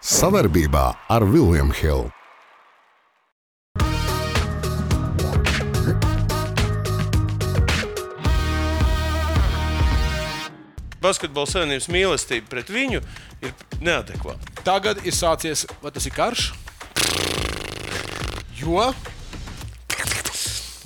Savarbībā 0.00 0.86
ar 1.12 1.24
Vilniņu 1.28 1.74
Hildu. 1.76 2.08
Basketbola 11.00 11.48
savienības 11.48 11.88
mīlestība 11.92 12.48
pret 12.48 12.72
viņu 12.72 13.00
ir 13.44 13.52
neadekvāta. 13.80 14.56
Tagad 14.64 15.00
ir 15.04 15.16
sācies, 15.16 15.66
vai 15.84 15.92
tas 15.92 16.08
ir 16.08 16.16
karš? 16.16 16.50
Jo 18.60 18.90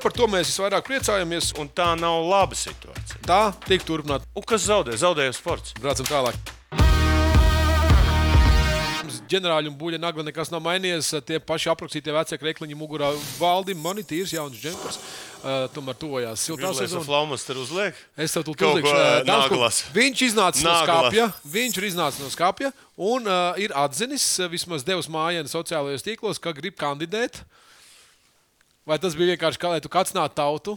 par 0.04 0.12
to 0.12 0.26
mēs 0.28 0.50
visvairāk 0.50 0.84
priecājamies. 0.90 1.54
Un 1.60 1.70
tā 1.72 1.94
nav 1.96 2.20
laba 2.28 2.58
situācija. 2.58 3.22
Tā 3.24 3.40
tiek 3.64 3.86
turpināta. 3.86 4.28
Un 4.36 4.44
kas 4.44 4.66
zaudē? 4.68 4.98
Zaudēja 5.00 5.32
sports. 5.38 5.72
Braucam 5.80 6.10
tālāk. 6.10 6.53
Ģenerāļi 9.34 9.70
un 9.72 9.76
buļļa 9.78 10.00
nagla 10.00 10.24
nekas 10.30 10.52
nav 10.54 10.62
mainījies. 10.64 11.12
Tie 11.26 11.40
paši 11.42 11.70
aprakstītie 11.74 12.14
vecie 12.14 12.38
krekliņi 12.40 12.78
mugurā 12.78 13.10
valdi. 13.36 13.76
Man 13.76 14.00
ir 14.00 14.06
tīrs 14.08 14.34
jauns 14.36 14.58
džempers. 14.62 15.00
Uh, 15.44 15.66
tomēr 15.74 15.96
tuvojās 16.00 16.40
siltā 16.46 16.70
sezona. 16.72 17.04
Flaumas 17.04 17.42
tur 17.44 17.58
uzliek. 17.60 17.98
Es 18.16 18.32
tev 18.32 18.46
tur 18.46 18.56
naglas. 19.28 19.82
Viņš 19.92 20.22
iznāca 20.30 20.62
no 20.64 20.76
skāpja. 20.86 21.26
Viņš 21.52 21.80
ir 21.80 21.86
iznācis 21.90 22.22
no 22.24 22.30
skāpja 22.32 22.70
un 22.96 23.28
uh, 23.28 23.58
ir 23.60 23.74
atzinis, 23.76 24.24
vismaz 24.48 24.86
devis 24.86 25.10
mājiņu 25.12 25.52
sociālajos 25.52 26.06
tīklos, 26.06 26.40
ka 26.40 26.54
grib 26.56 26.78
kandidēt. 26.80 27.42
Vai 28.88 28.98
tas 29.00 29.16
bija 29.16 29.32
vienkārši 29.32 29.60
kā 29.60 29.72
lai 29.72 29.82
tu 29.84 29.88
kacinātu 29.92 30.36
tautu? 30.36 30.74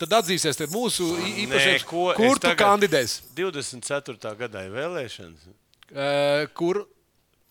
Tad 0.00 0.16
atzīsies, 0.18 0.56
ka 0.60 0.68
mūsu 0.72 1.10
es 1.56 1.84
kur 1.88 2.40
tu 2.40 2.54
kandidēsi? 2.56 3.22
24. 3.36 4.34
gadā 4.40 4.64
ir 4.64 4.74
vēlēšanas. 4.76 5.46
Uh, 5.90 6.48
kur 6.56 6.84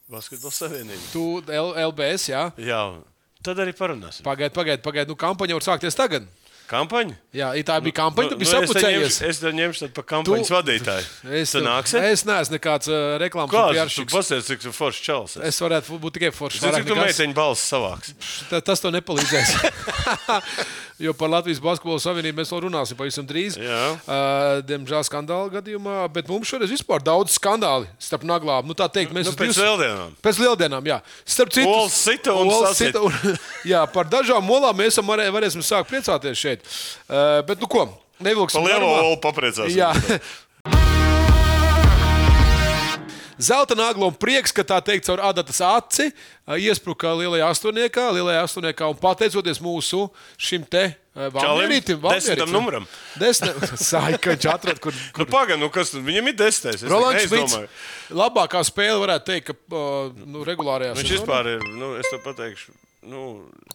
Basketbola 0.09 0.52
savienība. 0.52 1.12
tu 1.13 1.41
L 1.48 1.73
LBS? 1.91 2.30
Jā, 2.31 2.52
Jā, 2.58 2.81
tad 3.45 3.58
arī 3.61 3.73
parunāsim. 3.78 4.23
pagaidi, 4.25 4.53
pagaidi. 4.56 4.81
Pagaid. 4.81 5.08
Nu, 5.08 5.16
kampaņa 5.16 5.53
var 5.59 5.61
sākties 5.61 5.95
tagad. 5.95 6.25
Kampaņa? 6.70 7.16
Jā, 7.33 7.47
tā 7.66 7.80
bija 7.81 7.95
kampaņa, 7.97 8.36
Nu, 8.38 8.44
es 8.45 8.50
te 8.52 8.58
sapucējies. 8.59 9.06
ņemšu- 9.17 9.28
Es 9.30 9.39
te 9.42 9.50
ņemšu 9.58 9.80
tad 9.80 9.94
par 9.95 10.03
kampaņas 10.06 10.48
Tu- 10.48 10.53
vadītāju. 10.53 11.06
Es, 11.42 11.52
Tu 11.52 11.61
nāksi? 11.66 11.98
es 12.11 12.23
neesmu 12.30 12.53
nekāds 12.59 12.88
uh, 12.88 13.17
reklāmas 13.17 13.50
Kāds? 13.50 13.95
Tu 13.95 14.06
pasies, 14.06 14.45
cik 14.45 14.61
tu 14.61 14.70
foršs 14.70 15.02
čels. 15.02 15.31
esi. 15.38 15.45
Es 15.50 15.58
varētu 15.59 15.98
būt 16.00 16.14
tikai 16.20 16.30
foršs. 16.30 16.59
Cik 16.61 16.86
tu 16.86 16.94
nekas. 16.94 17.09
meiteņu 17.09 17.33
balss 17.33 17.66
savāks. 17.73 18.14
Ta- 18.52 18.61
Tas 18.61 18.80
to 18.81 18.92
nepalīdzēs. 18.92 19.50
jo 21.00 21.14
par 21.16 21.31
Latvijas 21.31 21.61
Basketbola 21.64 22.02
Savienību 22.03 22.42
mēs 22.42 22.52
vēl 22.53 22.64
runāsim 22.67 22.97
pavisam 23.00 23.28
drīz. 23.28 23.55
Jā. 23.59 23.80
Uh, 24.03 24.59
diemžēl 24.67 25.05
skandāla 25.08 25.47
gadījumā, 25.53 26.02
bet 26.14 26.28
mums 26.31 26.50
šoreiz 26.52 26.73
vispār 26.73 27.03
daudz 27.05 27.38
skandāli 27.38 27.88
starp 28.02 28.25
naglām. 28.28 28.67
Nu, 28.67 28.75
teikt, 28.75 29.16
mēs 29.16 29.30
Nu, 29.30 29.36
pēc 29.39 29.53
divas- 29.53 29.64
lieldienām. 29.64 30.17
Pēc 30.25 30.42
lieldienām, 30.44 30.92
jā. 30.92 31.00
Starp 31.23 31.55
citu, 31.55 31.77
sita 31.94 32.36
un 32.36 32.52
sita 32.75 33.02
un- 33.08 33.39
jā, 33.73 33.86
par 33.94 34.11
dažām 34.11 34.44
molām 34.44 34.75
mēs 34.77 35.00
varē, 35.00 35.30
varēsim 35.31 35.64
sākt 35.64 35.89
priecāties 35.94 36.36
šeit. 36.38 36.67
Uh, 37.08 37.39
bet, 37.47 37.59
nu 37.64 37.67
ko, 37.72 37.88
nevilksim. 38.20 38.64
Lielo 38.67 38.92
olu 39.00 39.17
papriecāsim. 39.23 40.20
Zelta 43.40 43.76
nagla 43.78 44.09
un 44.09 44.16
prieks, 44.20 44.52
ka 44.52 44.66
tā 44.68 44.82
teikt, 44.84 45.08
caur 45.08 45.22
adatas 45.23 45.62
aci 45.64 46.09
ā, 46.44 46.58
iespruka 46.59 47.14
lielajā 47.16 47.48
astotniekā, 47.54 48.09
lielajā 48.18 48.42
astotniekā 48.44 48.90
un 48.92 48.98
pateicoties 49.00 49.62
mūsu 49.64 50.09
šim 50.36 50.66
te 50.68 50.90
valmierītim, 51.16 52.02
desmitam 52.04 52.52
numuram. 52.52 52.88
Desmit, 53.20 53.56
saikaņš 53.90 54.50
atrad, 54.52 54.82
kur, 54.84 54.95
Nu, 54.95 55.14
kur 55.16 55.30
Pagaid, 55.32 55.60
nu 55.62 55.72
kas? 55.73 55.94
Viņam 55.95 56.32
ir 56.32 56.38
desmitais. 56.40 56.84
Es 56.84 56.92
Rolands 56.92 57.26
Šmits. 57.28 57.58
Labākā 58.16 58.62
spēle 58.67 59.00
varētu 59.02 59.32
teikt, 59.32 59.52
ka 59.54 59.82
nu, 60.28 60.44
regulārajā 60.48 60.95
Viņš 61.00 61.08
sezonā. 61.08 61.20
vispār 61.23 61.52
ir, 61.56 61.66
nu, 61.80 61.95
es 62.00 62.12
tev 62.12 62.23
pateikšu. 62.28 62.76
Nu, 63.10 63.26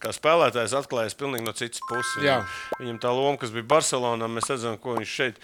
kā 0.03 0.13
spēlētājs 0.13 0.75
atklājas 0.77 1.17
pilnīgi 1.17 1.47
no 1.47 1.55
citas 1.57 1.81
puses. 1.89 2.19
Jā. 2.25 2.43
Viņam 2.77 2.99
tā 3.01 3.13
loma, 3.17 3.39
kas 3.41 3.53
bija 3.55 3.65
Barcelonā, 3.73 4.29
mēs 4.29 4.51
redzam, 4.53 4.77
ko 4.81 4.99
viņš 4.99 5.15
šeit. 5.21 5.41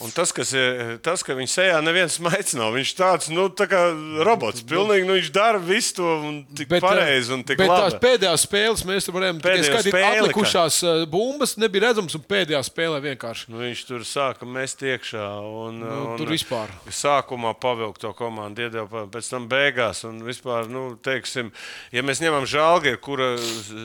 Un 0.00 0.08
tas, 0.16 0.30
kas 0.32 0.50
ir, 0.56 0.94
tas, 1.04 1.20
ka 1.20 1.34
viņš 1.36 1.52
sejā 1.58 1.80
neviens 1.84 2.14
maigs 2.24 2.54
nav. 2.56 2.70
Viņš 2.72 2.90
tāds, 2.96 3.26
nu, 3.28 3.48
tā 3.52 3.66
kā 3.68 3.80
robots. 4.24 4.62
Pilnīgi, 4.64 5.04
nu, 5.04 5.18
viņš 5.18 5.28
dara 5.34 5.58
visu 5.60 5.98
to 5.98 6.06
un 6.24 6.38
tik 6.56 6.70
Bet, 6.70 6.80
ā, 6.80 6.88
pareizi 6.88 7.34
un 7.36 7.42
tik 7.44 7.58
bet 7.60 7.68
tās 7.68 7.92
labi. 7.94 8.00
pēdējās 8.06 8.44
spēles 8.46 8.84
mēs 8.88 9.10
varējām 9.12 9.42
tikai 9.44 9.58
skatīt. 9.66 9.92
spēli, 9.92 10.22
Atlikušās 10.22 10.78
ā, 10.88 10.94
bumbas 11.12 11.52
nebija 11.60 11.84
redzamas 11.90 12.16
un 12.16 12.24
pēdējā 12.32 12.62
spēlē 12.70 13.02
vienkārši. 13.10 13.50
Nu, 13.52 13.60
viņš 13.60 13.82
tur 13.90 14.06
sāka 14.08 14.48
mest 14.48 14.80
iekšā. 14.88 15.26
Un, 15.44 15.82
Nu, 15.84 15.98
un, 16.12 16.16
tur 16.20 16.32
vispār. 16.32 16.72
Sākumā 16.88 17.52
pavilkt 17.60 18.00
to 18.00 18.14
komandu, 18.16 18.64
iedeva 18.66 19.04
pēc 19.12 19.28
tam 19.32 19.46
beigās. 19.50 20.00
Un 20.08 20.22
vispār, 20.24 20.68
nu, 20.72 20.94
teiksim, 21.02 21.52
ja 21.92 22.02
mēs 22.06 22.20
ņemam 22.24 22.48
žālgi, 22.48 22.96
kura 23.04 23.34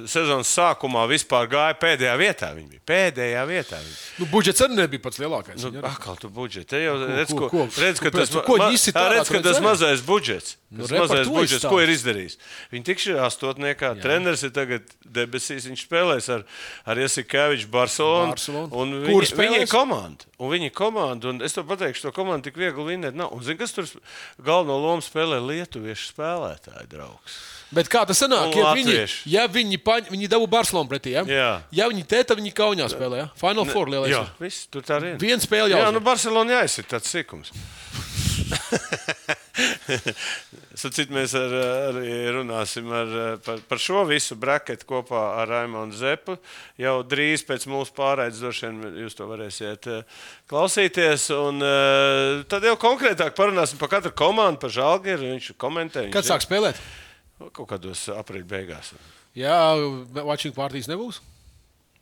sezonas 0.08 0.52
sākumā 0.56 1.06
vispār 1.12 1.50
gāja 1.52 1.76
pēdējā 1.82 2.16
vietā, 2.20 2.54
viņa 2.56 2.72
bija 2.72 2.86
pēdējā 2.88 3.44
vietā. 3.50 3.80
Viņa. 3.84 3.96
Nu, 4.22 4.30
budžets 4.32 4.64
arī 4.66 4.80
nebija 4.80 5.04
pats 5.06 5.20
lielākais. 5.22 5.60
Nu, 5.64 5.72
viņa. 5.76 5.84
Atkal 6.06 6.20
tu 6.22 6.30
budžeti. 6.30 6.70
Te 6.70 6.80
jau 6.86 7.00
redz, 7.02 7.32
ko- 7.34 7.50
ko, 7.50 7.66
ko? 7.66 7.82
redz, 7.82 7.98
ka 7.98 8.12
tas, 8.14 8.30
ko 8.30 8.58
ma- 8.62 8.70
Jā, 8.70 8.94
tādā, 8.94 9.10
redz, 9.18 9.30
ka 9.34 9.40
tas 9.42 9.58
mazais 9.58 10.02
budžets. 10.06 10.58
Nu, 10.70 10.86
Tas 10.86 10.92
mazais 11.02 11.26
to 11.26 11.34
budžets, 11.34 11.66
ko 11.66 11.80
ir 11.82 11.90
izdarījis? 11.90 12.38
Viņa 12.70 12.86
tikšā 12.86 13.16
astotniekā, 13.26 13.90
treneris 14.04 14.44
ir 14.46 14.52
tagad 14.54 14.86
debesīs, 15.02 15.66
viņš 15.66 15.82
spēlēs 15.88 16.30
ar, 16.30 16.44
ar 16.86 16.96
Jasikeviču 17.02 17.68
Barcelonu. 17.74 18.36
Barcelonu. 18.38 18.70
Kur 18.70 18.86
viņi, 18.86 19.34
viņi 19.34 19.58
ir 19.58 19.66
spēlēs? 19.66 19.72
komanda. 19.74 20.30
Un 20.38 20.52
viņi 20.54 20.66
ir 20.70 20.76
komanda. 20.78 21.26
Un 21.34 21.42
es 21.42 21.54
tev 21.58 21.66
pateikšu, 21.66 22.02
to 22.06 22.12
komandu 22.12 22.44
tik 22.52 22.56
viegli 22.62 22.86
vinēt 22.94 23.16
nav. 23.18 23.34
Un 23.34 23.42
zini, 23.42 23.58
kas 23.58 23.74
tur 23.74 23.90
galveno 24.38 24.78
lomu 24.78 25.02
spēlē 25.02 25.42
lietuviešu 25.42 26.14
spēlētāji, 26.14 26.86
draugs. 26.94 27.42
Bet 27.76 27.90
kā 27.92 28.06
tas 28.08 28.22
sanāk? 28.24 28.54
Un 28.54 28.62
Ja 28.62 28.72
viņi, 28.78 28.94
latvieši. 28.94 29.18
ja 29.34 29.46
viņi, 29.52 29.80
paņ, 29.84 30.10
viņi 30.14 30.30
dabū 30.32 30.48
Barcelonu 30.52 30.88
pretī, 30.92 31.12
ja? 31.18 31.26
Jā. 31.28 31.50
ja 31.76 31.90
viņi 31.92 32.06
te, 32.08 32.22
tad 32.24 32.40
viņi 32.40 32.54
kaunijā 32.56 32.88
spēlē. 32.94 33.26
Ja? 33.26 33.28
Final 33.42 33.68
Four 33.68 33.92
lielais. 33.92 34.14
Jā, 34.16 34.24
viss 34.40 34.70
tur 34.72 34.86
tā 34.88 35.02
ir. 35.04 35.18
Viena 35.20 35.44
spēle 35.44 35.74
Jā, 35.74 35.84
jau. 35.84 35.92
nu 35.96 36.02
Barcelona 36.06 36.62
jāizsit 36.62 36.88
tāds 36.94 37.12
sīkums. 37.12 37.52
Sacīt, 40.76 41.12
mēs 41.14 41.34
ar, 41.40 41.54
arī 41.92 42.16
runāsim 42.36 42.90
ar, 42.94 43.14
par, 43.46 43.62
par 43.70 43.80
šo 43.82 44.04
visu 44.10 44.36
braketu 44.40 44.88
kopā 44.90 45.22
ar 45.42 45.48
Raimonu 45.52 45.96
Zepu. 45.96 46.36
Jau 46.82 46.98
drīz 47.08 47.46
pēc 47.48 47.66
mūsu 47.72 47.96
pārraides 47.96 48.42
droši 48.44 48.68
vien 48.68 49.00
jūs 49.06 49.16
to 49.18 49.28
varēsiet 49.30 49.88
eh, 49.92 50.04
klausīties. 50.52 51.30
Un, 51.38 51.64
eh, 51.64 52.44
tad 52.52 52.68
jau 52.68 52.76
konkrētāk 52.82 53.36
parunāsim 53.38 53.80
par 53.82 53.94
katru 53.96 54.12
komandu, 54.16 54.60
par 54.66 54.74
žālgeru. 54.76 55.32
Viņš 55.36 55.54
komentē. 55.62 56.08
Kad 56.14 56.28
sāk 56.28 56.44
spēlēt? 56.46 56.80
Kaut 57.54 57.70
kādos 57.70 58.08
aprīļa 58.14 58.48
beigās. 58.50 58.94
Jā, 59.36 59.56
watching 60.24 60.56
partijas 60.56 60.88
nebūs. 60.90 61.20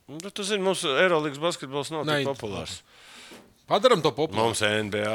Nu, 0.08 0.18
bet 0.20 0.34
tu 0.36 0.44
zini, 0.44 0.62
mums 0.64 0.84
Eirolandes 0.84 1.40
basketbols 1.40 1.90
nav 1.94 2.04
tik 2.08 2.28
populārs. 2.28 2.78
Padaram 3.68 4.02
to 4.04 4.12
populāru. 4.12 4.50
Mums 4.50 4.60
NBA. 4.60 5.14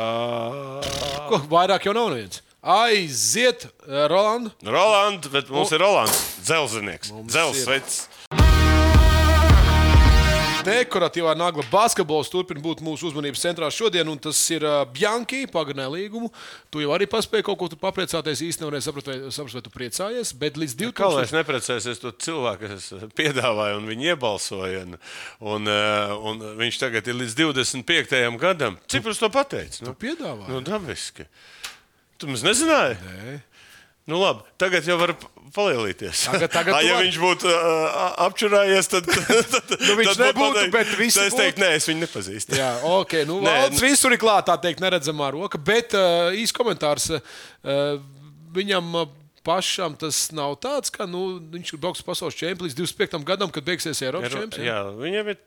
Ko, 1.29 1.41
vairāk 1.51 1.85
jau 1.85 1.93
nav 1.93 2.09
neviens. 2.15 2.41
Aiziet, 2.59 3.69
Roland. 3.87 4.51
Rolands, 4.65 5.29
bet 5.31 5.53
mums 5.53 5.71
ir 5.71 5.85
Rolands. 5.85 6.19
Dzelznieks. 6.43 7.13
Mums 7.15 7.31
Dzelzceļš. 7.35 8.38
Dekoratīvā 10.59 11.31
nagla 11.39 11.63
basketbols 11.71 12.27
turpina 12.31 12.59
būt 12.59 12.81
mūsu 12.83 13.07
uzmanības 13.09 13.39
centrā 13.45 13.69
šodien, 13.71 14.07
un 14.11 14.19
tas 14.19 14.37
ir 14.51 14.65
Bjanki, 14.91 15.45
pagarināja 15.51 15.91
līgumu. 15.93 16.27
Tu 16.73 16.83
jau 16.83 16.91
arī 16.95 17.07
paspēji 17.09 17.45
kaut 17.47 17.59
ko 17.61 17.69
tur 17.71 17.79
papriecāties. 17.79 18.41
Īsti 18.43 18.65
nevarēji 18.65 18.85
saprast, 18.89 19.07
vai, 19.55 19.63
tu 19.63 19.71
priecājies, 19.71 20.33
bet 20.41 20.59
līdz 20.59 20.75
Kā 20.97 21.07
lai 21.13 21.23
es 21.23 21.31
2000. 21.31 21.37
neprecēsies 21.39 22.03
to 22.03 22.11
cilvēku, 22.27 22.73
kas 22.73 22.89
piedāvāja, 23.15 23.79
un 23.79 23.87
viņi 23.87 24.11
iebalsoja. 24.11 24.83
Un, 24.83 24.99
un, 25.55 25.71
un 26.33 26.43
viņš 26.59 26.81
tagad 26.83 27.07
ir 27.07 27.19
līdz 27.21 27.39
25. 27.39 28.19
gadam. 28.43 28.75
Cik 28.91 29.07
par 29.07 29.15
to 29.23 29.31
pateicis? 29.39 29.83
Nu, 29.87 29.95
Piedāvā. 29.95 30.49
nu, 30.51 30.59
dabiski. 30.65 31.23
Tu 32.19 32.27
mums 32.27 32.43
nezināji? 32.43 32.99
Nē. 33.07 33.39
Nu, 34.09 34.17
labi, 34.23 34.41
tagad 34.61 34.87
jau 34.89 34.95
var 34.99 35.13
palielīties. 35.55 36.23
Tagad- 36.31 36.51
tagad 36.53 36.73
Ā, 36.75 36.79
tu 36.81 36.87
ja 36.89 36.95
vari. 36.97 37.07
viņš 37.07 37.19
būtu 37.21 37.51
uh, 37.51 37.99
apčurājies, 38.25 38.89
tad, 38.93 39.05
tad, 39.09 39.75
Nu, 39.85 39.95
viņš 40.01 40.09
tad 40.15 40.23
nebūtu, 40.27 40.65
bet 40.73 40.91
visi 40.99 41.19
tad 41.19 41.29
es 41.29 41.33
būtu. 41.35 41.41
teiktu, 41.43 41.63
nē, 41.63 41.69
es 41.77 41.87
viņu 41.91 42.03
nepazīstu. 42.07 42.57
Jā, 42.59 42.71
ok. 42.89 43.15
Nu, 43.29 43.39
Nē, 43.45 43.53
valsts 43.67 43.85
visur 43.85 44.15
ir 44.17 44.21
klāta, 44.21 44.53
tā 44.55 44.65
teikt, 44.67 44.81
neredzamā 44.83 45.29
roka. 45.37 45.61
Bet 45.61 45.93
uh, 45.97 46.29
īsts 46.35 46.55
komentārs 46.57 47.09
uh, 47.15 47.21
viņam. 48.57 48.91
Uh, 49.03 49.15
Pašam 49.49 49.93
tas 49.97 50.17
nav 50.35 50.57
tāds, 50.61 50.91
ka 50.91 51.05
nu, 51.07 51.39
viņš 51.49 51.69
ir 51.71 51.79
braucis 51.81 52.03
pasaules 52.05 52.35
čempions 52.37 52.73
līdz 52.75 52.75
25. 52.91 53.21
gadam, 53.25 53.47
kad 53.55 53.63
beigsies 53.65 54.01
Eiropas 54.03 54.27
Ir, 54.27 54.35
čempions. 54.35 54.65
jā, 54.67 54.75
viņam 54.99 55.29
ir 55.31 55.37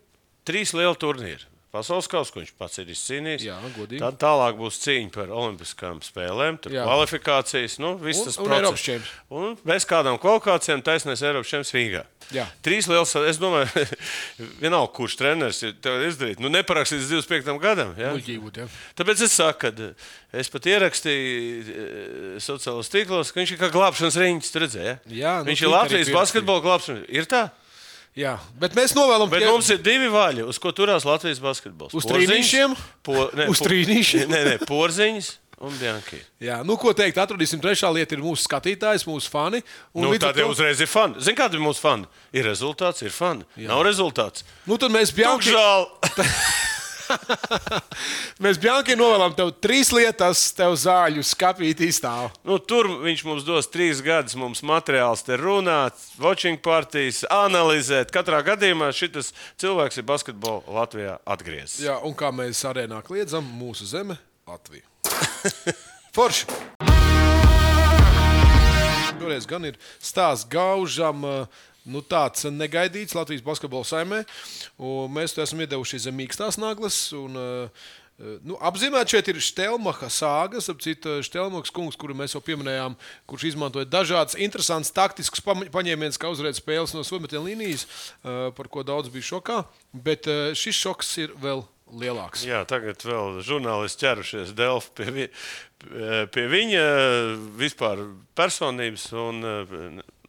trīs 0.48 0.72
lieli 0.74 0.96
turnīri. 0.98 1.44
Pasaules 1.72 2.08
kausa, 2.12 2.32
ko 2.34 2.42
viņš 2.42 2.50
pats 2.60 2.80
ir 2.82 2.90
izcīnījis. 2.92 3.44
Jā, 3.48 3.54
godīgi. 3.76 4.00
Tad 4.02 4.18
tālāk 4.20 4.58
būs 4.60 4.76
cīņa 4.82 5.12
par 5.14 5.30
olimpiskām 5.32 6.02
spēlēm, 6.04 6.58
Jā. 6.68 6.82
kvalifikācijas, 6.84 7.78
nu, 7.80 7.94
viss 8.02 8.20
Un- 8.20 8.26
tas 8.28 8.36
un. 8.42 8.52
Eiropas 8.58 8.84
čempions. 8.84 9.12
Un 9.32 9.56
bez 9.64 9.86
kādām 9.88 10.18
kvalifikācijām 10.20 10.82
taisnēs 10.84 11.24
Eiropas 11.24 11.48
čempions 11.48 11.72
Rīgā. 11.76 12.02
Jā. 12.32 12.44
Trīs 12.64 12.86
liels, 12.88 13.14
es 13.28 13.40
domāju, 13.40 13.86
vienalga, 14.62 14.92
kurš 14.96 15.16
treneris 15.20 15.62
ir 15.64 15.72
tev 15.82 16.04
izdarīt. 16.06 16.40
Nu, 16.44 16.52
neparakstīs 16.52 17.08
25 17.10 17.56
gadam. 17.60 17.94
Ja? 17.98 18.12
Muļķīgi 18.14 18.40
būtu, 18.44 18.62
ja. 18.62 18.68
Tāpēc 19.00 19.24
es 19.26 19.32
saku, 19.40 19.72
ka 19.72 19.90
es 20.44 20.52
pat 20.52 20.68
ierakstīju 20.70 21.64
eh, 21.64 22.36
sociālos 22.40 22.92
tīklos, 22.92 23.32
ka 23.32 23.40
viņš 23.42 23.56
ir 23.56 23.60
kā 23.64 23.72
glābšanas 23.74 24.20
riņķis. 24.22 24.52
Tu 24.54 24.62
redzēji, 24.66 24.86
ja? 24.92 24.96
Jā, 25.08 25.34
nu, 25.40 25.50
viņš 25.50 25.64
ir 25.66 25.72
Latvijas 25.72 26.12
basketbola 26.14 26.64
glābšanas. 26.68 27.08
Ir 27.12 27.28
tā? 27.32 27.46
Jā, 28.16 28.34
bet 28.60 28.74
mēs 28.76 28.92
novēlam, 28.92 29.30
Bet 29.32 29.40
tie- 29.40 29.48
mums 29.48 29.70
ir 29.72 29.78
divi 29.80 30.08
vaļi, 30.12 30.42
uz 30.44 30.58
ko 30.60 30.68
turās 30.76 31.06
Latvijas 31.08 31.38
basketbols. 31.40 31.94
Uz 31.96 32.04
trīnīšiem? 32.04 32.74
Po, 33.02 33.30
ne, 33.32 33.46
Uz 33.48 33.62
trīnīšiem? 33.64 34.26
Nē, 34.28 34.40
nē, 34.50 34.58
porziņš. 34.68 35.38
Jā, 36.42 36.56
nu, 36.66 36.74
ko 36.76 36.90
teikt, 36.92 37.20
atradīsim 37.22 37.60
trešā 37.62 37.86
lieta, 37.94 38.16
ir 38.16 38.20
mūsu 38.24 38.42
skatītājs, 38.48 39.04
mūsu 39.06 39.30
fani. 39.30 39.60
Nu, 39.94 40.10
tad 40.18 40.34
jau 40.36 40.48
to- 40.50 40.56
uzreiz 40.56 40.80
ir 40.82 40.90
fani. 40.90 41.22
Zini, 41.22 41.36
kāda 41.38 41.54
ir 41.54 41.62
mūsu 41.62 41.78
fani? 41.78 42.08
Ir 42.34 42.44
rezultāts, 42.50 43.00
ir 43.06 43.14
fani. 43.14 43.46
Jā. 43.56 43.68
Nav 43.70 43.84
rezultāts. 43.86 44.42
Nu, 44.66 44.74
tad 44.76 44.90
mēs 44.90 45.14
bijām. 45.14 45.38
Tuk 45.38 45.46
žēl! 45.54 45.86
Mēs 48.42 48.58
Bjankai 48.62 48.96
novēlam 48.98 49.34
tev 49.36 49.52
trīs 49.62 49.92
lietas, 49.94 50.44
tev 50.56 50.74
zāļu 50.80 51.24
skapīt 51.26 51.82
izstāv. 51.86 52.30
Nu, 52.46 52.58
tur 52.58 52.88
viņš 53.02 53.24
mums 53.28 53.46
dos 53.46 53.70
trīs 53.72 54.02
gadus, 54.04 54.36
mums 54.38 54.64
materiāls 54.66 55.24
te 55.26 55.38
runāt, 55.40 55.98
watching 56.22 56.60
partijas, 56.62 57.22
analizēt. 57.32 58.12
Katrā 58.14 58.42
gadījumā 58.46 58.92
šis 58.96 59.32
cilvēks 59.62 60.00
ir 60.00 60.08
basketbolā 60.08 60.62
Latvijā 60.80 61.18
atgriezis. 61.24 61.82
Jā, 61.86 61.98
un 62.04 62.16
kā 62.18 62.32
mēs 62.34 62.64
arēnā 62.68 63.02
kliedzam, 63.06 63.46
mūsu 63.58 63.88
zeme- 63.88 64.18
Latvija. 64.50 64.86
Forši! 66.16 66.48
Šoreiz 69.22 69.46
gan 69.46 69.64
ir 69.68 69.76
stāsts 70.02 70.48
gaužam. 70.50 71.22
uh, 71.24 71.60
Nu, 71.82 72.02
tāds 72.06 72.46
negaidīts 72.46 73.16
Latvijas 73.18 73.42
basketbola 73.42 73.86
saimē. 73.88 74.22
Mēs 75.10 75.34
to 75.34 75.42
esam 75.42 75.64
iedevuši 75.64 76.04
zem 76.04 76.20
mīkstās 76.20 76.60
naglas. 76.62 77.08
Un, 77.16 77.38
uh, 77.38 77.90
Nu, 78.46 78.54
apzīmēt 78.62 79.10
šeit 79.10 79.26
ir 79.32 79.38
Stelmacha 79.42 80.06
sāgas, 80.12 80.68
ap 80.70 80.82
citu 80.84 81.16
Stelmachas 81.26 81.72
kungs, 81.74 81.96
kuru 81.98 82.14
mēs 82.14 82.36
jau 82.36 82.42
pieminējām, 82.44 82.94
kurš 83.26 83.48
izmantoja 83.48 83.88
dažādas 83.88 84.36
interesantas 84.38 84.92
taktiskas 84.94 85.42
paņēmienas, 85.42 86.20
kā 86.20 86.30
uzvarēt 86.30 86.60
spēles 86.60 86.94
no 86.94 87.02
sometiem 87.08 87.42
līnijas, 87.48 87.82
uh, 87.88 88.52
par 88.54 88.68
ko 88.70 88.84
daudz 88.86 89.10
bija 89.10 89.26
šokā. 89.32 89.62
Bet 90.06 90.28
šis 90.60 90.78
šoks 90.84 91.10
ir 91.24 91.34
vēl 91.42 91.64
lielāks. 91.98 92.44
Jā, 92.46 92.62
tagad 92.68 93.02
vēl 93.04 93.40
žurnālisti 93.44 94.04
ķerušies 94.04 94.54
Delfi 94.56 94.94
pie, 95.00 95.08
vi, 95.16 95.26
pie 96.32 96.46
viņa 96.52 96.84
vispār 97.58 98.06
personības. 98.38 99.08
Un, 99.18 99.42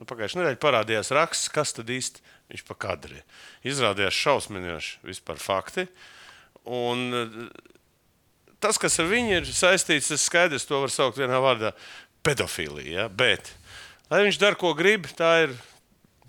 nu, 0.03 0.09
Pagājušajā 0.09 0.41
nedēļā 0.41 0.59
parādījās 0.61 1.11
raksts, 1.15 1.51
kas 1.53 1.73
tad 1.75 1.91
īsti 1.94 2.23
viņš 2.51 2.63
pa 2.67 2.77
kadri. 2.85 3.21
Izrādījās 3.65 4.19
šausminoši 4.19 5.00
vispār 5.07 5.39
fakti. 5.41 5.88
Un, 6.69 7.05
eh, 7.13 7.38
tas, 8.63 8.79
kas 8.79 9.00
ar 9.00 9.09
viņu 9.11 9.39
ir 9.39 9.50
saistīts, 9.50 10.11
tas 10.13 10.23
skaidrs, 10.27 10.67
to 10.67 10.79
var 10.83 10.91
saukt 10.94 11.19
vienā 11.19 11.39
vārdā- 11.44 11.73
pedofīlija. 12.25 12.91
Ja? 12.91 13.07
Bet, 13.07 13.51
lai 14.11 14.23
viņš 14.23 14.39
dara, 14.39 14.55
ko 14.59 14.73
grib, 14.73 15.07
tā 15.17 15.47
ir 15.47 15.57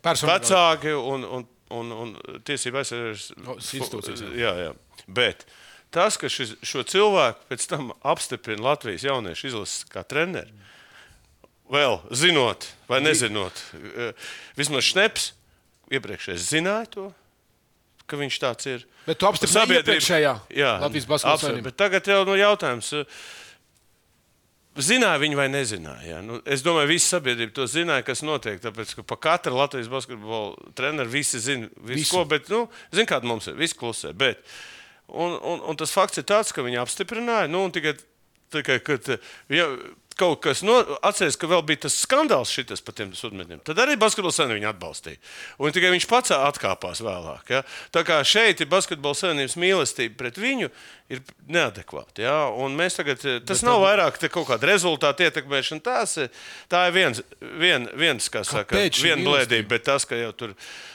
Personīgi. 0.02 0.32
vecāki 0.32 0.94
un, 0.94 1.24
un, 1.24 1.46
un, 1.70 1.92
un 1.92 2.14
tiesība 2.44 2.82
aizsardzības 2.82 3.30
O, 3.46 3.58
institūcijas, 3.58 4.24
jā. 4.34 4.52
Jā. 4.64 4.74
Bet 5.06 5.46
tas, 5.94 6.16
ka 6.16 6.28
šis, 6.28 6.56
šo 6.62 6.82
cilvēku 6.82 7.48
pēc 7.50 7.66
tam 7.70 7.92
apstiprina 8.02 8.62
Latvijas 8.62 9.06
jauniešu 9.06 9.46
izlases 9.52 9.84
kā 9.88 10.02
treneri, 10.06 10.50
vēl 11.74 11.98
zinot 12.14 12.68
vai 12.88 13.00
nezinot, 13.04 13.60
eh, 13.74 14.12
vismaz 14.58 14.86
Šneps 14.92 15.32
iepriekšējais 15.92 16.48
zināja 16.54 16.90
to. 16.94 17.10
Ka 18.06 18.18
viņš 18.20 18.36
tāds 18.42 18.66
ir. 18.68 18.82
Bet 19.06 19.16
tu 19.16 19.24
apstiprināji 19.28 19.78
iepriekšējā 19.80 20.34
Latvijas 20.82 21.06
basketbola 21.08 21.40
savienībā. 21.40 21.70
Tagad 21.72 22.04
jau 22.10 22.18
nu, 22.28 22.34
jautājums. 22.36 22.90
eh, 23.00 23.04
Zināja 24.74 25.20
viņi 25.22 25.36
vai 25.38 25.44
nezināja? 25.52 26.02
Ja? 26.08 26.16
Nu, 26.26 26.40
es 26.50 26.62
domāju, 26.66 26.88
ka 26.88 26.90
visa 26.90 27.08
sabiedrība 27.14 27.54
to 27.54 27.66
zināja, 27.70 28.02
kas 28.08 28.24
notiek. 28.26 28.56
Tāpēc, 28.58 28.96
ka 28.98 29.04
pa 29.06 29.16
katru 29.22 29.54
Latvijas 29.54 29.86
basketbola 29.92 30.72
treneru 30.74 31.12
visi 31.12 31.38
zina 31.38 31.68
visu, 31.78 32.00
Visu. 32.00 32.10
ko. 32.16 32.24
Bet, 32.26 32.48
nu, 32.50 32.64
zina, 32.90 33.06
kāda 33.06 33.30
mums 33.30 33.46
ir. 33.46 33.54
Visi 33.60 33.76
klusē. 33.78 34.10
Bet, 34.18 34.42
un, 35.06 35.36
un, 35.38 35.62
un 35.70 35.78
tas 35.78 35.94
fakts 35.94 36.18
ir 36.18 36.26
tāds, 36.26 36.50
ka 36.50 36.64
viņi 36.66 36.80
apstiprināja. 36.82 37.46
Nu, 37.52 37.62
tikai, 37.70 37.94
tikai 38.50 38.80
kad 38.82 39.12
ja, 39.54 39.68
kaut 40.18 40.40
kas 40.44 40.62
no, 40.66 40.76
atcerās, 41.02 41.36
ka 41.40 41.48
vēl 41.50 41.62
bija 41.66 41.84
tas 41.86 41.96
skandāls 42.04 42.52
šitas 42.54 42.82
par 42.84 42.94
tiem 42.94 43.10
sudmetiem, 43.18 43.60
tad 43.66 43.80
arī 43.82 43.96
basketbola 44.00 44.34
savienība 44.36 44.60
viņu 44.60 44.70
atbalstīja. 44.70 45.20
Un 45.58 45.74
tikai 45.74 45.90
viņš 45.94 46.06
pats 46.10 46.34
atkāpās 46.36 47.02
vēlāk. 47.04 47.50
Ja? 47.50 47.62
Tā 47.94 48.04
kā 48.06 48.20
šeit 48.26 48.62
ir 48.62 48.70
basketbola 48.70 49.18
savienības 49.18 49.58
mīlestība 49.60 50.16
pret 50.22 50.38
viņu. 50.40 50.70
Ir 51.12 51.20
neadekvāti. 51.52 52.22
Ja? 52.24 52.46
Un 52.48 52.78
mēs 52.78 52.96
tagad, 52.96 53.20
tas 53.20 53.60
Bet 53.60 53.66
nav 53.68 53.82
vairāk 53.84 54.16
te 54.22 54.30
kaut 54.32 54.46
kāda 54.48 54.70
rezultāta 54.70 55.26
ietekmēšana. 55.26 55.84
Tās, 55.84 56.16
ir- 56.22 56.30
tā 56.72 56.86
ir 56.88 56.94
viens, 56.96 57.20
vien, 57.60 57.84
viens 57.92 58.30
kā 58.32 58.40
saka, 58.46 58.78
viena 59.02 59.20
blēdība, 59.26 59.68
bet 59.74 59.84
tas, 59.84 60.06
ka 60.08 60.16
jau 60.16 60.32
tur. 60.32 60.54
e, 60.56 60.93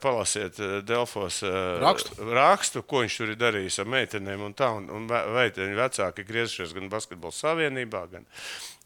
Palasiet 0.00 0.58
Delfos 0.86 1.40
Rakstu. 1.82 2.26
rakstu, 2.30 2.82
ko 2.86 3.00
viņš 3.02 3.16
tur 3.18 3.32
ir 3.32 3.38
darījis 3.40 3.80
ar 3.82 3.88
meitenēm. 3.90 4.44
Un 4.46 4.52
tā, 4.54 4.68
un, 4.78 4.84
un 4.94 5.08
meiteņu 5.10 5.78
vecāki 5.78 6.26
griezušies 6.28 6.74
gan 6.76 6.90
Basketbola 6.92 7.34
savienībā, 7.34 8.04
gan, 8.12 8.28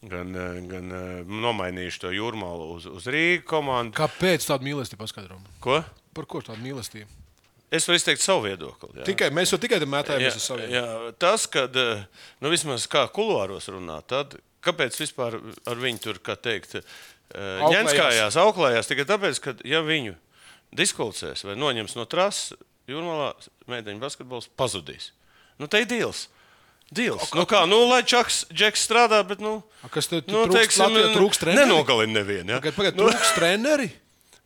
gan, 0.08 0.38
gan 0.70 0.94
nomainījuši 1.28 2.00
to 2.06 2.14
jūrmālu 2.14 2.70
uz, 2.78 2.88
uz 2.88 3.10
Rīgas 3.12 3.44
komandu. 3.50 3.96
Kāpēc 3.98 4.48
tāda 4.48 4.64
mīlestība 4.64 5.04
paskaidrojama? 5.04 5.58
Ko? 5.64 5.82
Par 6.16 6.30
ko 6.30 6.40
tāda 6.46 6.62
mīlestība? 6.64 7.10
Es 7.74 7.88
varu 7.88 7.98
izteikt 7.98 8.22
savu 8.22 8.44
viedokli. 8.46 9.00
jā. 9.00 9.06
Tikai, 9.08 9.30
mēs 9.34 9.52
jau 9.52 9.58
tikai 9.60 9.80
tam 9.82 9.90
mētājamies 9.96 10.36
uz 10.38 10.44
saviem. 10.46 10.70
jā, 10.76 10.84
tas, 11.18 11.46
kad 11.50 11.74
nu, 11.74 12.52
vismaz 12.52 12.86
kā 12.90 13.02
kulāros 13.10 13.66
runā, 13.72 13.98
tad 14.06 14.36
kāpēc 14.64 14.98
vispār 15.00 15.40
ar 15.40 15.80
viņu 15.80 16.02
tur, 16.04 16.20
kā 16.24 16.36
teikt, 16.38 16.78
ņemskājās, 17.34 18.38
auklējās? 18.40 18.90
Tikai 18.90 19.08
tāpēc, 19.08 19.40
ka 19.42 19.56
ja 19.66 19.82
viņu 19.84 20.14
diskvalificēs 20.76 21.44
vai 21.48 21.56
noņems 21.60 21.96
no 21.98 22.04
trases, 22.10 22.54
jūrmālā 22.90 23.32
meiteņu 23.70 24.02
basketbols 24.02 24.48
pazudīs. 24.60 25.12
Nu, 25.58 25.68
te 25.70 25.80
ir 25.84 25.88
dīls. 25.90 26.26
Dīls. 26.94 27.30
Nu, 27.34 27.46
kā, 27.48 27.62
nu, 27.66 27.78
lai 27.88 28.02
Čaks, 28.06 28.42
Džeks 28.52 28.82
strādā, 28.86 29.22
bet, 29.26 29.40
nu, 29.42 29.62
A, 29.82 29.88
Kas 29.90 30.06
tad 30.10 30.28
nu, 30.28 30.44
trūkst? 30.44 30.58
teiksim, 30.58 30.82
Latvijā 30.84 31.12
trūkst 31.16 31.40
treneri? 31.46 31.64
nenogalina 31.64 32.20
nevienu. 32.20 32.52
Ja? 32.52 32.58
Pagad, 32.60 32.76
pagad, 32.76 32.98
Nu, 33.00 33.06
trūkst 33.08 33.38
treneri? 33.38 33.88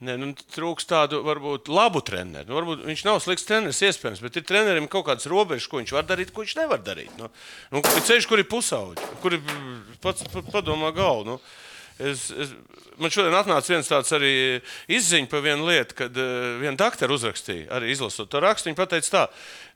Ne, 0.07 0.15
nu, 0.15 0.29
trūkst 0.55 0.87
tādu 0.93 1.19
varbūt 1.27 1.67
labu 1.75 1.99
treneru. 2.07 2.47
Nu, 2.47 2.55
varbūt 2.61 2.85
viņš 2.87 3.03
nav 3.09 3.19
slikts 3.25 3.43
treneris, 3.49 3.81
iespējams, 3.83 4.21
bet 4.23 4.37
ir 4.39 4.45
trenerim 4.47 4.87
kaut 4.87 5.09
kādas 5.09 5.27
robežas, 5.27 5.67
ko 5.67 5.81
viņš 5.83 5.93
var 5.97 6.07
darīt, 6.07 6.31
ko 6.31 6.45
viņš 6.45 6.55
nevar 6.61 6.79
darīt. 6.87 7.11
Nu, 7.19 7.27
nu, 7.75 7.83
ceļš, 7.83 8.29
kur 8.31 8.39
ir 8.39 8.47
pusauģi, 8.47 9.09
kur 9.25 9.35
ir 9.35 9.43
pats 10.05 10.23
pa- 10.31 10.45
padomā 10.55 10.93
galvu. 10.95 11.25
Nu. 11.33 11.41
Es, 11.99 12.29
es, 12.31 12.53
man 13.03 13.11
šodien 13.11 13.35
atnāca 13.35 13.73
viens 13.73 13.89
tāds 13.91 14.13
arī 14.15 14.33
izziņš 14.95 15.31
par 15.33 15.43
vienu 15.43 15.67
lietu, 15.67 15.97
kad 15.99 16.15
uh, 16.15 16.61
viena 16.63 16.79
doktora 16.79 17.17
uzrakstīja, 17.17 17.67
arī 17.75 17.91
izlasot 17.91 18.31
to 18.31 18.43
rakstu. 18.43 18.71
Viņa 18.71 18.87
teica, 18.93 19.11
tā, 19.17 19.25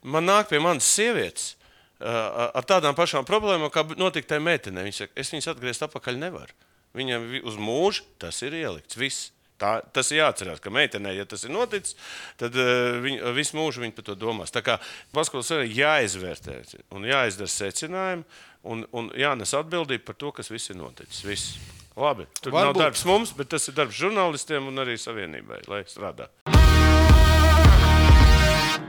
man 0.06 0.28
nāk 0.28 0.52
pie 0.52 0.60
manas 0.62 0.86
sievietes 0.86 1.56
uh, 1.98 2.52
ar 2.54 2.68
tādām 2.68 2.94
pašām 2.98 3.26
problēmām, 3.26 3.72
kā 3.74 3.82
notika 3.98 4.34
tajā 4.34 4.44
meitenē. 4.46 4.86
Viņa 4.86 5.00
saka, 5.00 5.16
es 5.18 5.34
viņas 5.34 5.50
atgriezt 5.54 5.86
atpakaļ 5.88 6.22
nevaru. 6.22 6.58
Viņam 6.94 7.26
vi- 7.32 7.42
uz 7.48 7.58
mūžu 7.58 8.06
tas 8.22 8.38
ir 8.46 8.54
ielikts. 8.62 8.98
Viss. 8.98 9.30
Tā, 9.62 9.76
tas 9.94 10.08
ir 10.10 10.18
jāatcerās, 10.18 10.58
ka 10.58 10.72
meitenei, 10.74 11.12
ja 11.14 11.24
tas 11.28 11.44
ir 11.46 11.52
noticis, 11.54 11.94
tad 12.40 12.56
uh, 12.58 12.96
viņa 13.02 13.34
visu 13.36 13.54
mūžu 13.54 13.82
viņa 13.82 13.94
par 13.98 14.06
to 14.08 14.16
domās. 14.18 14.50
Tā 14.50 14.62
kā 14.66 14.78
paskatās, 15.14 15.52
ir 15.54 15.76
jāizvērtē 15.78 16.56
un 16.94 17.06
jāizdara 17.06 17.50
secinājumi 17.50 18.26
un, 18.62 18.82
un 18.90 19.12
jānes 19.18 19.54
atbildība 19.58 20.08
par 20.10 20.18
to, 20.18 20.34
kas 20.34 20.50
viss 20.50 20.70
ir 20.74 20.78
noticis. 20.82 21.22
Viss. 21.26 21.81
Labi, 21.92 22.24
tur 22.40 22.54
Varbūt. 22.54 22.72
nav 22.72 22.78
darbs 22.86 23.04
mums, 23.04 23.34
bet 23.36 23.50
tas 23.52 23.68
ir 23.68 23.76
darbs 23.76 23.98
žurnālistiem 24.00 24.64
un 24.70 24.80
arī 24.80 24.96
savienībai, 25.00 25.60
lai 25.68 25.82
strādā. 25.90 26.30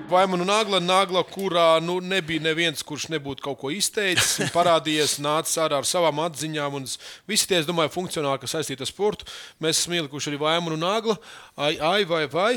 Vai 0.07 0.23
man 0.29 0.43
nagla, 0.45 0.79
nagla, 0.83 1.23
kurā 1.25 1.81
nu, 1.81 1.97
nebija 2.03 2.43
neviens, 2.43 2.83
kurš 2.85 3.07
nebūtu 3.11 3.43
kaut 3.43 3.59
ko 3.63 3.71
izteicis, 3.73 4.51
parādījies, 4.53 5.17
nācis 5.25 5.57
ārā 5.63 5.79
ar 5.81 5.87
savām 5.89 6.21
atziņām. 6.23 6.79
Visi 7.27 7.49
tie, 7.49 7.59
es 7.59 7.67
domāju, 7.67 7.91
funkcionāli, 7.95 8.39
kas 8.43 8.55
saistīti 8.55 8.85
ar 8.85 8.91
sportu. 8.91 9.27
Mēs 9.63 9.81
esam 9.81 9.97
ielikuši 9.97 10.31
arī 10.31 10.41
Vaimanu 10.43 10.77
nagla, 10.79 11.17
ai, 11.57 11.75
ai, 11.79 12.03
vai, 12.07 12.27
vai. 12.31 12.53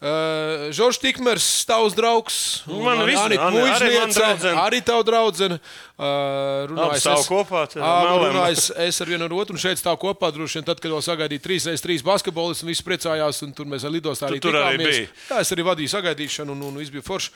Uh, 0.00 0.70
Žoržs 0.72 0.96
Tikmers, 0.96 1.44
tavs 1.68 1.92
draugs, 1.92 2.62
un 2.64 2.80
Man 2.86 3.02
viss- 3.04 3.20
arī 3.20 3.36
Muižniece, 3.36 4.16
draudzene. 4.16 4.54
arī 4.56 4.78
tava 4.80 5.02
draudzene. 5.04 5.58
Uh, 6.00 6.64
runājas 6.72 7.04
stāv 7.04 7.18
es- 7.20 7.28
kopā, 7.28 7.66
melēm. 7.76 8.32
runājas 8.32 8.70
es 8.80 9.00
ar 9.04 9.06
vienu 9.12 9.24
ar 9.28 9.34
otru, 9.36 9.52
un 9.52 9.60
šeit 9.60 9.76
stāv 9.76 9.98
kopā. 10.00 10.32
Droši 10.32 10.56
vien 10.56 10.64
tad, 10.64 10.80
kad 10.80 10.90
vēl 10.90 11.04
sagaidīja 11.04 11.44
3x3 11.44 12.00
basketbolistus, 12.02 12.62
un 12.64 12.72
visi 12.72 12.82
priecājās, 12.82 13.42
un 13.44 13.52
tur 13.52 13.66
mēs 13.66 13.84
ar 13.84 13.92
lidostā 13.92 14.30
arī 14.30 14.40
Tu 14.40 14.48
tur 14.48 14.56
arī 14.56 14.78
biji. 14.80 15.08
Jā, 15.28 15.40
es 15.44 15.52
arī 15.52 15.62
vadīju 15.68 15.92
sagaidīšanu, 15.92 16.48
un, 16.56 16.62
un 16.62 16.80
viss 16.80 16.88
bija 16.90 17.02
forši. 17.04 17.30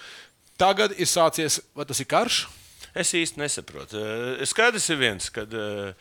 Tagad 0.56 0.97
ir 0.97 1.04
sācies, 1.06 1.61
vai 1.76 1.85
tas 1.85 2.00
ir 2.00 2.06
karš? 2.06 2.47
Es 2.94 3.11
īsti 3.12 3.37
nesaprotu. 3.42 3.99
Eh, 4.40 4.44
Skaidrs 4.47 4.88
ir 4.88 4.97
viens, 4.97 5.28
kad, 5.35 5.52
eh, 5.52 5.92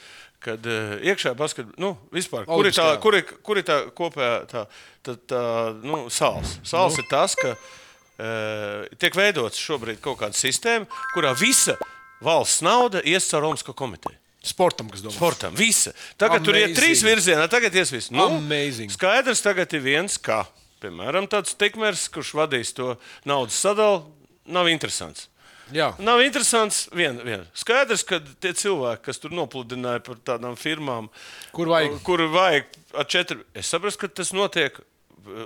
kad 0.43 0.65
eh, 0.69 0.95
iekšā 1.12 1.33
basketbolā, 1.39 1.79
nu, 1.81 1.93
vispār, 2.13 2.47
kur 2.50 2.67
ir 2.67 2.75
tā, 2.75 2.89
kur 3.03 3.17
ir, 3.17 3.23
kur 3.45 3.59
ir 3.59 3.67
tā 3.67 3.79
kopējā 3.95 4.33
tā, 4.51 4.65
tā, 5.05 5.15
tā 5.29 5.43
nu, 5.83 6.05
sāls. 6.13 6.57
Sāls 6.67 6.97
nu. 7.00 7.03
ir 7.03 7.09
tas, 7.12 7.35
ka 7.39 7.53
uh, 7.55 8.83
tiek 9.00 9.15
veidots 9.17 9.62
šobrīd 9.62 10.01
kaut 10.03 10.19
kāda 10.21 10.38
sistēma, 10.38 10.89
kurā 11.15 11.33
visa 11.39 11.77
valsts 12.23 12.63
nauda 12.65 13.03
ies 13.07 13.29
caur 13.31 13.50
Olimpisko 13.50 13.75
komiteju. 13.77 14.19
Sportam, 14.43 14.89
kas 14.91 15.00
domā. 15.00 15.15
Sportam, 15.15 15.53
visa. 15.55 15.93
Tagad 16.19 16.41
Amazing. 16.41 16.50
tur 16.50 16.59
ir 16.59 16.73
trīs 16.75 17.03
virzienā, 17.05 17.47
tagad 17.51 17.75
ies 17.79 17.93
viss. 17.95 18.12
Nu, 18.12 18.25
Amazing. 18.41 18.91
Skaidrs, 18.91 19.39
tagad 19.43 19.71
ir 19.71 19.83
viens, 19.85 20.17
kā, 20.19 20.41
piemēram, 20.83 21.29
tāds 21.31 21.55
tikmērs, 21.55 22.09
kurš 22.12 22.33
vadīs 22.35 22.73
to 22.75 22.97
naudas 23.29 23.55
sadalu, 23.55 24.03
nav 24.51 24.67
interesants. 24.67 25.29
Jā. 25.72 25.93
Nav 26.03 26.20
interesants. 26.22 26.88
Vien, 26.91 27.20
vien. 27.24 27.46
Skaidrs, 27.55 28.03
ka 28.03 28.20
tie 28.43 28.51
cilvēki, 28.53 29.03
kas 29.08 29.20
tur 29.24 29.32
nopludināja 29.32 30.01
par 30.03 30.15
tādām 30.27 30.58
firmām, 30.60 31.08
Kur 31.55 31.67
vajag? 31.72 32.01
kur 32.03 32.20
vajag 32.34 32.65
četri, 33.08 33.38
es 33.55 33.70
saprotu, 33.72 33.98
ka 34.03 34.08
tas 34.08 34.34
notiek. 34.36 34.79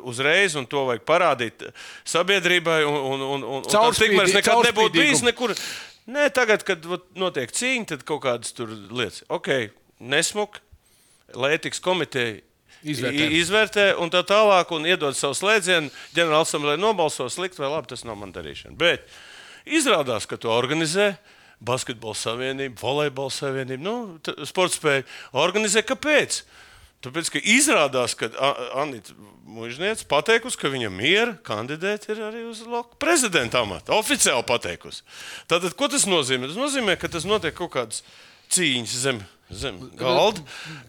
Uzreiz, 0.09 0.55
un 0.57 0.65
to 0.65 0.87
vajag 0.87 1.03
parādīt 1.05 1.67
sabiedrībai. 2.09 2.79
Un, 2.89 2.95
un, 2.97 3.21
un, 3.21 3.43
un, 3.59 3.63
Caurspīdī- 3.69 4.07
tikmērs 4.15 4.33
nekad 4.33 4.63
nebūtu 4.65 4.95
bijis 4.97 5.21
nekur. 5.21 5.53
Nē, 6.09 6.29
tagad, 6.33 6.63
kad 6.65 6.81
notiek 7.19 7.51
cīņa, 7.53 7.85
tad 7.91 8.03
kaut 8.07 8.23
kādas 8.23 8.55
lietas. 8.57 9.21
Ok, 9.29 9.51
nesmuk, 9.99 10.57
lai 11.37 11.53
etikas 11.59 11.79
komiteja 11.83 12.39
Izvērtē. 12.87 13.27
izvērtē 13.37 13.85
un 14.01 14.09
tā 14.09 14.23
tālāk, 14.25 14.71
un 14.73 14.85
iedod 14.89 15.13
savu 15.17 15.35
slēdzienu. 15.37 15.91
Ģenerāla 16.15 16.41
asamblēja 16.45 16.79
nobalso 16.81 17.29
slikti 17.29 17.61
vai 17.61 17.69
labi, 17.69 17.87
tas 17.93 18.03
nav 18.07 18.17
man 18.17 18.33
darīšana. 18.33 18.73
Bet 18.77 19.05
izrādās, 19.77 20.27
ka 20.29 20.39
to 20.39 20.51
organizē 20.53 21.15
Basketbola 21.63 22.15
savienība, 22.17 22.77
volejbola 22.81 23.33
savienība, 23.33 23.81
nu, 23.81 24.45
sporta 24.45 24.77
spēja. 24.77 25.05
Organizē 25.37 25.81
kāpēc? 25.85 26.43
Tāpēc, 27.05 27.29
ka 27.33 27.41
izrādās, 27.45 28.15
ka 28.17 28.29
Anita 28.77 29.13
Mūžniece 29.47 30.07
pateikusi, 30.09 30.57
ka 30.59 30.69
viņa 30.73 30.89
miera 30.91 31.35
kandidēt 31.45 32.09
ir 32.11 32.19
arī 32.25 32.41
uz 32.49 32.63
prezidenta 32.99 33.61
amatu. 33.63 33.93
Oficiāli 33.95 34.43
pateikusi. 34.49 35.05
Tātad, 35.49 35.71
ko 35.77 35.87
tas 35.93 36.07
nozīmē? 36.09 36.49
Tas 36.49 36.59
nozīmē, 36.59 36.97
ka 36.99 37.09
tas 37.13 37.25
notiek 37.29 37.55
kaut 37.55 37.71
kādas 37.77 38.01
cīņas 38.53 38.97
zem, 39.05 39.21
zem 39.51 39.79
galda. 39.97 40.41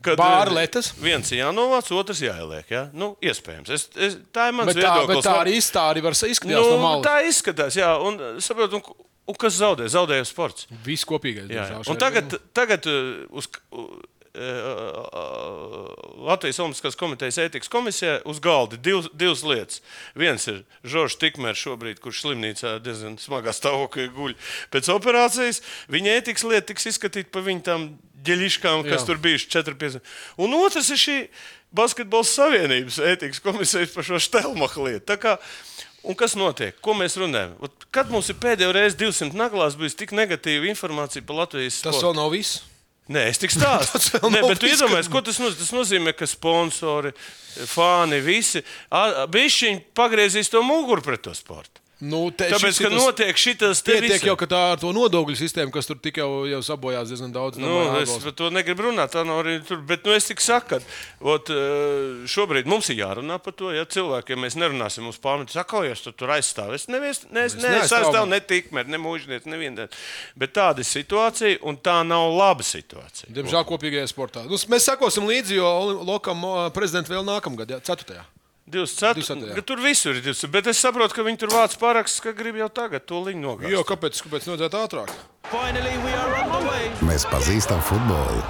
kad, 0.03 0.19
Bāra 0.19 0.53
lietas? 0.57 0.91
Viens 0.99 1.31
ir 1.33 1.43
jānovāc, 1.45 1.91
otrs 1.95 2.23
jāieliek. 2.25 2.67
Ja? 2.73 2.87
Nu, 2.93 3.13
iespējams. 3.23 3.71
Es, 3.75 3.89
es, 3.95 4.19
tā 4.35 4.49
ir 4.51 4.59
mans 4.59 4.73
Bet 4.73 4.83
tā, 4.83 4.95
bet 4.99 5.07
viedoklis. 5.07 5.29
tā 5.29 5.37
arī 5.45 5.57
tā 5.63 5.85
arī 5.93 6.05
var 6.05 6.17
izskatīties 6.19 6.59
nu, 6.59 6.75
no 6.75 6.83
malas. 6.83 7.07
tā 7.07 7.17
izskatās, 7.29 7.79
jā. 7.79 7.93
Un, 8.03 8.19
saprot, 8.45 8.79
un, 8.79 9.07
un 9.29 9.39
kas 9.39 9.59
zaudē? 9.61 9.89
Zaudēja 9.93 10.27
sports. 10.29 10.67
Viss 10.85 11.07
kopīgais. 11.09 11.51
Jā, 11.53 11.69
jā. 11.77 11.83
Un 11.87 12.01
tagad, 12.01 12.39
tagad 12.57 12.87
uh, 12.91 13.27
uz 13.31 13.47
uh, 13.71 13.87
uh, 14.39 16.27
Latvijas 16.29 16.59
Olimpiskās 16.63 16.99
komitejas 16.99 17.39
ētikas 17.43 17.71
komisijā 17.73 18.19
uz 18.29 18.41
galda 18.43 18.79
divas, 18.81 19.09
divas 19.15 19.45
lietas. 19.47 19.83
Viens 20.19 20.47
ir 20.51 20.65
Žoržs 20.87 21.19
Tikmērs, 21.23 21.63
šobrīd, 21.63 22.03
kurš 22.03 22.25
slimnīcā 22.27 22.77
diezgan 22.85 23.19
smagā 23.23 23.55
stāvoklī 23.57 24.09
guļ 24.15 24.37
pēc 24.75 24.91
operācijas. 24.95 25.63
Viņa 25.93 26.19
ētikas 26.21 26.47
lieta 26.49 26.71
tiks 26.73 26.91
izskatīta 26.93 27.33
pa 27.35 27.45
viņu 27.45 27.65
tām 27.67 27.89
ģeļiškām, 28.27 28.85
kas 28.89 29.03
Jā. 29.03 29.07
tur 29.07 29.21
bijuši 29.23 29.51
4-5. 29.55 30.01
Un 30.43 30.57
otrs 30.59 30.91
ir 30.95 31.01
šī 31.01 31.17
Basketbola 31.79 32.25
savienības 32.25 32.99
ētikas 33.05 33.43
komisijas 33.45 33.93
par 33.95 34.07
šo 34.07 34.21
Štelmacha 34.23 34.85
lietu. 34.87 35.19
Un 36.09 36.15
kas 36.17 36.37
notiek? 36.39 36.77
Ko 36.81 36.95
mēs 36.97 37.19
runājam? 37.19 37.57
Kad 37.93 38.11
mums 38.13 38.31
ir 38.31 38.39
pēdējo 38.41 38.71
reizi 38.73 38.97
200 39.01 39.35
naglās 39.37 39.75
bijis 39.77 39.97
tik 39.99 40.15
negatīva 40.17 40.71
informācija 40.71 41.25
par 41.27 41.43
Latvijas 41.43 41.81
Tas 41.83 41.99
sportu? 41.99 42.07
vēl 42.07 42.17
nav 42.21 42.31
viss. 42.33 42.61
Nē, 43.09 43.25
es 43.33 43.41
tik 43.41 43.53
stāstu. 43.53 43.99
Tas 44.13 44.31
Nē, 44.31 44.43
bet 44.45 44.61
tu 44.63 44.69
iedomājies, 44.69 45.09
ko 45.11 45.23
tas 45.25 45.41
nozīmē? 45.41 45.59
Tas 45.59 45.73
nozīmē, 45.75 46.13
ka 46.17 46.29
sponsori, 46.29 47.13
fani, 47.73 48.21
visi 48.25 48.63
bišķiņi 49.33 49.83
pagriezīs 49.97 50.53
to 50.53 50.63
muguru 50.65 51.05
pret 51.05 51.25
to 51.25 51.33
sportu. 51.37 51.81
Nu, 52.01 52.31
te, 52.31 52.47
Tāpēc, 52.47 52.77
šis 52.77 52.79
ka 52.79 52.89
tas- 52.93 53.03
notiek 53.03 53.37
šitas 53.43 53.81
te 53.83 53.93
Pietiek 53.97 54.13
visi- 54.21 54.27
jau, 54.29 54.37
ka 54.39 54.47
tā 54.47 54.59
ar 54.73 54.79
to 54.79 54.93
nodokļu 54.95 55.35
sistēmu, 55.35 55.73
kas 55.75 55.89
tur 55.89 55.97
tik 55.99 56.21
jau, 56.21 56.47
jau 56.47 56.61
sabojās 56.63 57.09
diezgan 57.11 57.33
daudz. 57.35 57.59
Nu, 57.59 57.73
es 57.99 58.13
par 58.23 58.31
to 58.39 58.51
negribu 58.55 58.87
runāt. 58.87 59.11
Tā 59.11 59.25
nav 59.27 59.43
arī 59.43 59.57
tur. 59.67 59.79
Bet 59.83 60.05
nu, 60.07 60.13
es 60.15 60.29
tikai 60.29 60.45
saku, 60.47 60.69
ka 60.79 60.79
eh, 60.79 62.23
šobrīd 62.31 62.71
mums 62.71 62.89
ir 62.95 63.01
jārunā 63.03 63.41
par 63.43 63.53
to. 63.53 63.73
Ja 63.75 63.83
cilvēki, 63.85 64.31
ja 64.31 64.37
mēs 64.37 64.55
nerunāsim, 64.55 65.03
mums 65.09 65.19
pārmet, 65.19 65.51
saka, 65.51 65.83
jau 65.89 65.95
tur 66.05 66.13
tur 66.13 66.29
aizstāv. 66.29 66.73
Es 66.79 66.87
nevies, 66.87 67.25
ne, 67.33 67.49
es 67.51 67.57
Mēs 67.59 67.67
neaizstāvu 67.67 68.13
neaizstāvam. 68.13 68.29
ne 68.29 68.41
tikmēr, 68.41 68.87
ne 68.87 69.03
mūžniec, 69.03 69.45
nevienu. 69.51 69.89
Bet 70.39 70.55
tāda 70.55 70.79
ir 70.79 70.87
situācija, 70.87 71.59
un 71.67 71.77
tā 71.83 72.07
nav 72.07 72.31
laba 72.31 72.63
situācija. 72.63 73.27
Diemžēl 73.35 73.67
kopīgajā 73.67 74.07
sportā. 74.07 74.47
Nu, 74.47 74.55
mēs 74.71 74.87
sekosim 74.87 75.27
līdzi, 75.27 75.59
jo 75.59 75.67
Lokam 76.07 76.47
prezidents 76.73 77.11
vēl 77.11 77.27
nākamgad, 77.27 77.71
ja, 77.75 77.81
4. 77.81 78.23
24, 78.73 79.23
24, 79.23 79.51
jā. 79.51 79.57
ka 79.59 79.65
tur 79.71 79.83
visur 79.83 80.17
ir 80.17 80.23
20, 80.25 80.53
bet 80.55 80.71
es 80.73 80.81
saprotu, 80.83 81.17
ka 81.17 81.25
viņi 81.27 81.43
tur 81.43 81.53
vāc 81.55 81.75
parakstus, 81.81 82.23
ka 82.25 82.35
grib 82.37 82.59
jau 82.61 82.69
tagad 82.73 83.07
to 83.09 83.21
liņu 83.25 83.43
nogāzt. 83.45 83.73
Jo, 83.73 83.85
kāpēc? 83.89 84.23
Kāpēc 84.27 84.49
nevajadzētu 84.49 84.77
ātrāk? 84.85 85.09
Mēs 87.09 87.29
pazīstam 87.33 87.81
futbolu. 87.89 88.43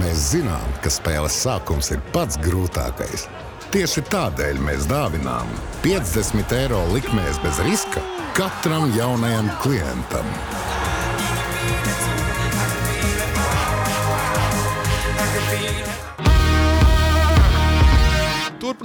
Mēs 0.00 0.32
zinām, 0.32 0.72
ka 0.82 0.90
spēles 0.90 1.36
sākums 1.44 1.92
ir 1.94 2.00
pats 2.14 2.40
grūtākais. 2.42 3.28
Tieši 3.74 4.02
tādēļ 4.10 4.58
mēs 4.62 4.88
dāvinām 4.90 5.50
50 5.86 6.56
eiro 6.58 6.82
likmēs 6.94 7.38
bez 7.44 7.62
riska 7.66 8.02
katram 8.38 8.90
jaunajam 8.98 9.50
klientam. 9.62 10.34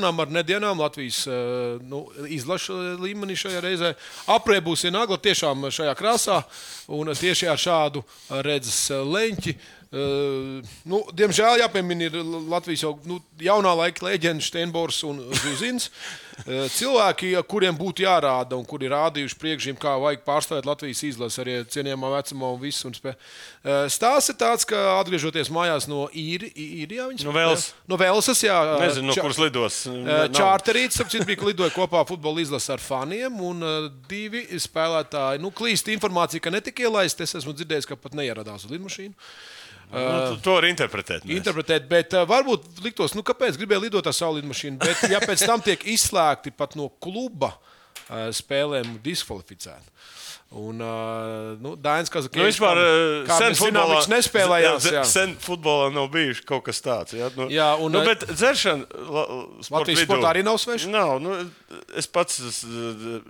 Turpinām 0.02 0.22
ar 0.24 0.32
nedēļām 0.34 0.80
Latvijas 0.82 1.28
eh, 1.30 1.78
nu, 1.86 2.00
izlaša 2.26 2.74
līmenī 2.98 3.36
šajā 3.38 3.60
reizē. 3.62 3.92
Aprē 4.34 4.58
būs 4.66 4.88
ienākla 4.90 5.20
tiešām 5.22 5.68
šajā 5.70 5.94
krāsā 5.94 6.40
un 6.90 7.14
tieši 7.14 7.46
ar 7.52 7.62
šādu 7.62 8.02
redzes 8.42 8.90
leņķi. 8.90 9.54
Uh, 9.92 10.64
nu, 10.88 11.02
diemžēl 11.12 11.66
jāpiemina 11.66 12.06
ir 12.06 12.14
Latvijas 12.48 12.86
jau 12.86 12.94
nu, 13.04 13.18
jaunā 13.44 13.74
laika 13.76 14.06
leģenda 14.06 14.46
Steinbors 14.46 15.02
un 15.04 15.18
Zuzins. 15.36 15.90
Uh, 16.46 16.64
cilvēki, 16.78 17.34
kuriem 17.52 17.76
būtu 17.76 18.06
jārāda 18.06 18.56
un 18.56 18.64
kuri 18.64 18.88
rādījuši 18.94 19.36
priekšzīm, 19.42 19.76
kā 19.82 19.98
vajag 20.00 20.24
pārstāvēt 20.24 20.70
Latvijas 20.70 21.04
izlasi 21.10 21.44
arī 21.44 21.58
cienījamā 21.76 22.14
vecumā 22.14 22.54
un 22.56 22.64
visu. 22.64 22.88
Un 22.88 22.96
spē. 22.96 23.18
uh, 23.18 23.84
Stāsts 23.92 24.32
ir 24.32 24.40
tāds, 24.40 24.64
ka 24.72 24.80
atgriežoties 25.02 25.52
mājās 25.52 25.90
no 25.92 26.08
īri, 26.16 26.54
īrijā, 26.56 27.12
viņas 27.12 27.28
No 27.28 27.36
Velsas. 27.36 27.70
No 27.92 28.00
Velsas, 28.00 28.48
jā. 28.48 28.64
Nezinu, 28.80 29.12
no 29.12 29.20
kuras 29.20 29.44
lidos. 29.44 29.84
Čārterīts, 30.40 31.04
ap 31.04 31.12
citu 31.12 31.28
bija, 31.28 31.44
ka 31.44 31.52
lidoja 31.52 31.76
kopā 31.76 32.08
futbola 32.08 32.40
izlase 32.40 32.78
ar 32.78 32.80
faniem, 32.80 33.44
un 33.44 33.68
divi 34.08 34.48
spēlētāji, 34.56 35.44
nu, 35.44 35.52
klīst 35.52 35.92
informācija, 35.92 36.48
ka 36.48 36.56
netika 36.56 36.88
ielaista. 36.88 37.28
Es 37.28 37.42
esmu 37.44 37.60
dzirdējis, 37.60 37.92
ka 37.92 38.00
pat 38.00 38.16
neieradās 38.16 38.64
uz 38.64 38.72
lidmašīnu. 38.72 39.20
Nu, 39.92 40.38
to 40.44 40.56
var 40.56 40.68
interpretēt. 40.70 41.26
mēs. 41.26 41.36
Interpretēt, 41.42 41.88
bet 41.92 42.16
uh, 42.16 42.24
varbūt 42.30 42.80
liktos, 42.86 43.16
nu, 43.18 43.26
kāpēc 43.28 43.60
gribēja 43.60 43.84
lidot 43.84 44.08
ar 44.08 44.16
savu 44.16 44.40
lidmašīnu, 44.40 44.80
bet 44.82 45.04
ja 45.12 45.20
pēc 45.24 45.44
tam 45.50 45.64
tiek 45.64 45.84
izslēgti 45.92 46.54
pat 46.56 46.78
no 46.80 46.88
kluba 47.04 47.52
uh, 47.52 48.30
spēlēm 48.36 48.98
diskvalificēti. 49.04 49.92
Un, 50.52 50.82
uh, 50.84 51.56
nu, 51.64 51.78
Dainis 51.80 52.10
Kazakēns, 52.12 52.36
Nu, 52.36 52.44
vispār, 52.50 52.80
sen 53.40 53.54
viņš 53.56 54.08
nespēlējās. 54.12 54.88
Jā, 54.90 54.98
Jā. 54.98 55.04
sen 55.08 55.36
futbolā 55.40 55.86
nav 55.96 56.10
bijis 56.12 56.42
kaut 56.44 56.66
kas 56.66 56.84
tāds. 56.84 57.14
Jā, 57.16 57.30
nu, 57.38 57.46
Jā, 57.48 57.70
un, 57.80 57.94
nu, 57.96 58.02
bet 58.04 58.26
dzeršana 58.28 58.84
sporta 58.84 59.78
Latvijas 59.78 60.02
vidū- 60.02 60.08
sportā 60.10 60.34
arī 60.34 60.44
nav 60.44 60.60
sveša? 60.60 60.90
Nav. 60.92 61.14
Nu, 61.24 61.38
es 61.96 62.10
pats, 62.12 62.42
es, 62.44 62.58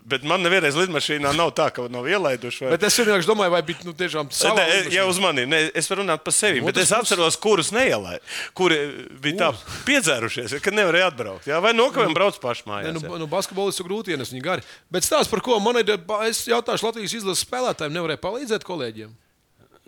bet 0.01 0.25
man 0.25 0.41
nevienreiz 0.41 0.73
lidmašīnā 0.79 1.35
nav 1.37 1.51
tā, 1.53 1.67
ka 1.69 1.85
nav 1.93 2.09
ielaiduši. 2.09 2.65
Vai... 2.65 2.71
Bet 2.73 2.87
es 2.89 2.97
vienkārši 2.97 3.29
domāju, 3.29 3.53
vai 3.53 3.61
bija 3.69 3.85
nu, 3.85 3.93
tiešām 4.01 4.33
savā 4.33 4.57
Ne, 4.57 4.65
lidmašīnā? 4.65 4.95
jau 4.97 5.05
uz 5.13 5.21
mani, 5.21 5.45
ne, 5.45 5.61
es 5.77 5.91
varu 5.93 6.01
runāt 6.01 6.25
par 6.25 6.33
sevi, 6.33 6.65
bet 6.65 6.73
Otrs 6.73 6.89
es 6.89 6.95
atceros, 6.97 7.37
kurus 7.37 7.69
neielaidu, 7.75 8.25
kuri 8.57 8.81
bija 9.21 9.37
tā 9.43 9.51
piedzērušies, 9.85 10.57
ka 10.65 10.73
nevarēja 10.73 11.11
atbraukt. 11.13 11.45
Jā, 11.53 11.61
vai 11.61 11.75
nokavējām 11.77 12.17
brauc 12.17 12.41
paši 12.41 12.65
Ne, 12.71 12.91
nu, 12.97 13.01
nu, 13.21 13.27
basketbolists 13.29 13.81
ir 13.81 13.87
grūti 13.87 14.13
ienes 14.15 14.31
viņa 14.33 14.43
gari. 14.45 14.65
Bet 14.89 15.05
stāsts 15.05 15.29
par 15.29 15.41
ko 15.45 15.59
man 15.61 15.77
ir, 15.81 15.93
es 16.27 16.43
jautāšu 16.49 16.87
Latvijas 16.87 17.10
izlases 17.19 17.45
spēlētājiem, 17.47 17.93
nevarēja 17.97 18.21
palīdzēt 18.23 18.63
kolēģiem. 18.67 19.11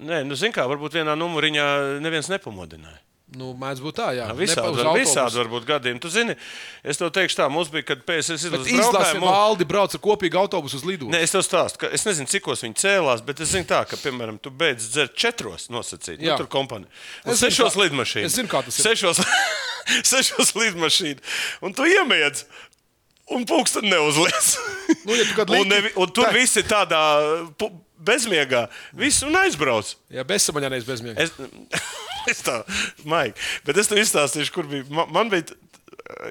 Nē, 0.03 0.23
nu, 0.25 0.35
zin 0.35 0.51
kā, 0.51 0.65
varbūt 0.67 0.95
vienā 0.97 1.13
numuriņā 1.19 1.65
neviens 2.01 2.27
nepamodināja. 2.31 2.99
Nu, 3.33 3.47
mēdz 3.57 3.79
būt 3.81 3.95
tā, 3.97 4.07
jā. 4.13 4.27
Jā, 4.29 4.33
Visādi, 4.37 4.61
Nepa 4.61 4.71
uz 4.75 4.79
var, 4.85 4.97
visādi 4.99 5.37
var 5.39 5.47
būt 5.49 5.63
gadījumi. 5.65 6.01
Tu 6.03 6.09
zini, 6.13 6.33
es 6.85 6.99
tev 7.01 7.09
teikšu 7.15 7.39
tā, 7.39 7.47
mums 7.49 7.71
bija, 7.73 7.85
kad 7.87 8.03
izlase 8.13 8.45
braukāja, 8.77 9.13
mums- 9.23 9.31
valdi 9.33 9.65
brauc 9.65 9.95
ar 9.97 10.01
kopīgu 10.03 10.37
autobusu 10.37 10.77
uz 10.77 10.83
lidostu. 10.85 11.09
Nē, 11.15 11.21
es 11.25 11.33
tev 11.33 11.41
stāstu, 11.41 11.79
ka 11.81 11.89
es 11.97 12.05
nezinu, 12.05 12.29
cikos 12.29 12.61
viņi 12.61 12.77
cēlās, 12.83 13.23
bet 13.25 13.41
es 13.41 13.49
zinu, 13.55 13.65
tā, 13.65 13.79
ka, 13.89 13.97
piemēram, 13.97 14.37
tu 14.37 14.51
beidz 14.53 14.85
dzert 14.93 15.15
četros 15.17 15.65
nosacīt. 15.73 16.19
Nu, 16.21 16.29
Jā. 16.29 16.37
tur 16.37 16.45
kompānija. 16.51 16.91
Un 17.25 17.33
Es 17.33 17.41
sešos 17.41 17.73
lidmašīnas. 17.79 18.29
es 18.29 18.37
zinu, 18.37 18.51
kā 18.53 18.61
tas 18.67 18.77
ir. 18.77 18.85
Sešos, 18.91 19.23
sešos 20.13 20.53
lidmašīnas. 20.53 21.25
Un 21.65 21.73
tu 21.73 21.89
iemiedz. 21.89 22.45
Un 23.31 23.45
pūksteni 23.47 23.87
neuzliec. 23.93 24.47
Nu, 25.07 25.15
ja 25.15 25.23
tu 25.23 25.35
kad 25.37 25.51
un, 25.55 25.67
nevi, 25.71 25.93
un 25.95 26.09
tur 26.11 26.27
Tā- 26.27 26.33
viss 26.35 26.59
ir 26.59 26.65
tādā 26.67 26.99
bezmiegā. 28.03 28.65
Viss 28.99 29.23
un 29.23 29.37
aizbrauc. 29.39 29.93
Jā, 30.11 30.25
bezsamaņānais 30.27 30.87
bezmiega. 30.87 31.23
Es, 31.23 31.31
es 32.31 32.43
tā, 32.43 32.59
maigi. 33.07 33.37
Bet 33.67 33.79
es 33.79 33.87
tev 33.87 34.01
izstāstīšu, 34.03 34.53
kur 34.55 34.67
bija. 34.67 34.87
Man, 34.91 35.11
man 35.15 35.31
bija. 35.31 35.55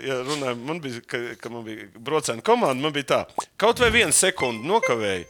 Ja 0.05 0.19
runājam, 0.21 0.61
man 0.69 0.83
bija, 0.85 1.01
ka, 1.09 1.19
ka 1.41 1.51
man 1.51 1.65
bija 1.65 1.89
brauciena 1.97 2.45
komanda, 2.45 2.77
man 2.85 2.93
bija 2.95 3.07
tā, 3.09 3.47
kaut 3.59 3.81
vai 3.81 3.89
viena 3.95 4.13
sekunde 4.15 4.69
nokavēja 4.69 5.25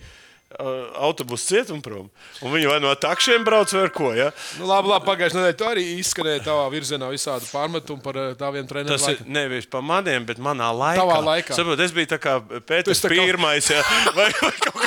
autobusu 1.03 1.47
cietumprom, 1.53 2.09
un 2.43 2.53
viņi 2.55 2.69
vai 2.71 2.79
no 2.83 2.93
takšiem 2.95 3.45
brauc 3.47 3.73
vai 3.73 3.89
ko. 3.95 4.13
Ja? 4.17 4.31
Nu, 4.61 4.67
labi, 4.71 4.91
labi 4.93 5.07
pagājušajā 5.09 5.41
nedēļā 5.41 5.59
tu 5.63 5.69
arī 5.69 5.85
izskanēja 6.03 6.45
tavā 6.49 6.67
virzienā 6.73 7.09
visādi 7.13 7.49
pārmetumi 7.53 8.03
par 8.05 8.21
tā 8.41 8.53
vienu 8.55 8.69
treneru. 8.71 8.95
Tas 8.97 9.09
ir 9.09 9.19
laiku. 9.21 9.31
nevis 9.39 9.67
par 9.73 9.83
maniem, 9.87 10.27
bet 10.29 10.39
manā 10.43 10.69
laikā. 10.75 11.01
Tavā 11.03 11.21
laikā. 11.31 11.57
Saprot, 11.57 11.81
es 11.81 11.93
biju 11.97 12.13
tā 12.15 12.21
kā 12.23 12.39
Pēters 12.43 13.01
tā 13.03 13.11
kā- 13.13 13.23
pirmais, 13.27 13.71
ja? 13.73 13.83
vai, 14.19 14.29
vai 14.43 14.53
kaut 14.61 14.83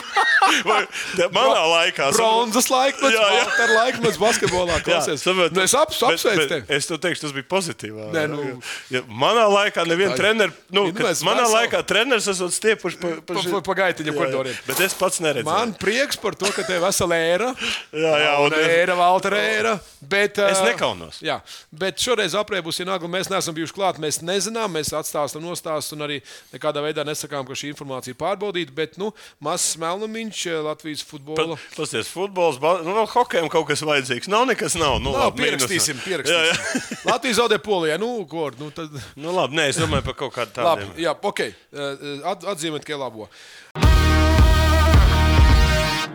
manā 1.36 1.64
laikā. 1.72 2.10
Bronzas 2.16 2.68
laikmets, 2.72 3.16
Jā, 3.16 3.26
jā. 3.26 3.44
Walter 3.46 3.74
laikmets 3.76 4.20
basketbolā. 4.22 4.78
Jā, 4.80 4.84
Klausies. 4.86 5.24
saprot, 5.26 5.56
Nu, 5.56 5.64
es 5.66 5.74
ap, 5.78 5.90
bet- 5.90 6.04
apsveicu 6.04 6.38
bet 6.42 6.52
tevi. 6.52 6.66
Es 6.78 6.90
tev 6.90 7.00
teikšu, 7.04 7.22
tas 7.26 7.34
bija 7.36 7.48
pozitīvā. 7.52 8.10
Nē, 8.16 8.24
nu. 8.32 8.46
ja, 8.94 9.02
manā 9.10 9.46
laikā 9.52 9.86
neviena 9.88 10.16
treneris, 10.20 10.56
nu, 10.76 10.86
manā 11.28 11.46
laikā 11.52 11.82
treneris 11.88 12.28
esot 12.32 12.54
stiepuši 12.56 13.00
pa, 13.02 13.14
Pa, 13.26 13.42
pa, 13.42 13.60
pa 13.66 13.74
gaitiņa 13.80 14.10
Jā, 14.10 14.14
jā. 14.14 14.18
koridoriem. 14.20 14.58
Bet 14.68 14.80
es 14.86 14.94
pats 14.98 15.22
neredzēju. 15.24 15.48
Man 15.48 15.74
prieks 15.80 16.20
par 16.22 16.36
to, 16.38 16.50
ka 16.56 16.64
tev 16.68 16.84
vesela 16.86 17.18
ēra. 17.18 17.52
Jā, 17.96 18.14
jā, 18.22 18.34
un 18.46 18.56
ēra, 18.60 18.96
Valter 19.00 19.36
ēra. 19.40 19.76
Bet, 20.06 20.38
Es 20.46 20.60
ā, 20.62 20.66
nekaunos. 20.70 21.18
Jā, 21.26 21.40
bet 21.74 21.98
šoreiz 22.04 22.36
aprēbus 22.38 22.78
ir 22.84 22.90
nagla. 22.90 23.10
Mēs 23.10 23.30
neesam 23.32 23.56
bijuši 23.58 23.74
klāt, 23.74 23.98
mēs 24.04 24.20
nezinām, 24.26 24.70
mēs 24.76 24.92
atstāstam 24.94 25.42
nostāstu 25.46 25.96
un 25.98 26.06
arī 26.06 26.20
nekādā 26.54 26.84
veidā 26.86 27.06
nesakām, 27.08 27.48
ka 27.48 27.58
šī 27.58 27.72
informācija 27.74 28.14
ir 28.14 28.20
pārbaudīta. 28.20 28.76
Bet, 28.78 29.00
nu, 29.02 29.10
mazs 29.44 29.74
melnumiņš 29.82 30.35
Latvijas 30.66 31.04
futbola. 31.08 31.56
Pasties, 31.76 32.10
futbols, 32.12 32.60
nu, 32.60 32.94
vēl 32.98 33.08
hokejam 33.14 33.48
kaut 33.54 33.68
kas 33.70 33.84
vajadzīgs. 33.88 34.30
Nav 34.32 34.46
nekas, 34.50 34.76
nav. 34.80 34.98
Nu, 35.04 35.14
labi, 35.16 35.44
pierakstīsim, 35.46 36.00
pierakstīsim. 36.04 36.52
Jā, 36.52 36.54
jā. 36.54 36.86
Latvijas 37.14 37.40
zaudē 37.42 37.60
polijā. 37.64 37.98
Nu, 38.02 38.12
ko, 38.30 38.50
nu, 38.60 38.70
tad... 38.76 38.94
Nu, 39.16 39.32
labi, 39.36 39.58
nē, 39.60 39.70
es 39.72 39.80
domāju 39.82 40.06
par 40.10 40.18
kaut 40.26 40.36
kādiem 40.36 40.68
Labi, 40.68 40.90
tādiem. 40.90 41.04
jā, 41.08 41.16
ok. 41.32 41.44
Eh, 41.46 42.04
At, 42.26 42.46
atzīmēt, 42.56 42.86
ka 42.88 42.96
ir 42.96 43.02
labo. 43.02 43.30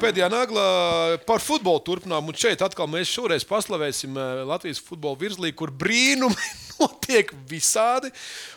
Pēdējā 0.01 0.31
naglā 0.33 0.67
par 1.29 1.43
futbolu 1.45 1.83
turpinām. 1.85 2.31
Un 2.31 2.37
šeit 2.39 2.63
atkal 2.65 2.89
mēs 2.91 3.11
šoreiz 3.13 3.45
paslavēsim 3.49 4.17
eh, 4.17 4.43
Latvijas 4.49 4.81
futbola 4.85 5.19
virslīgu, 5.21 5.57
kur 5.59 5.73
brīnumi 5.83 6.37
notiek 6.81 7.33
visādi. 7.51 8.09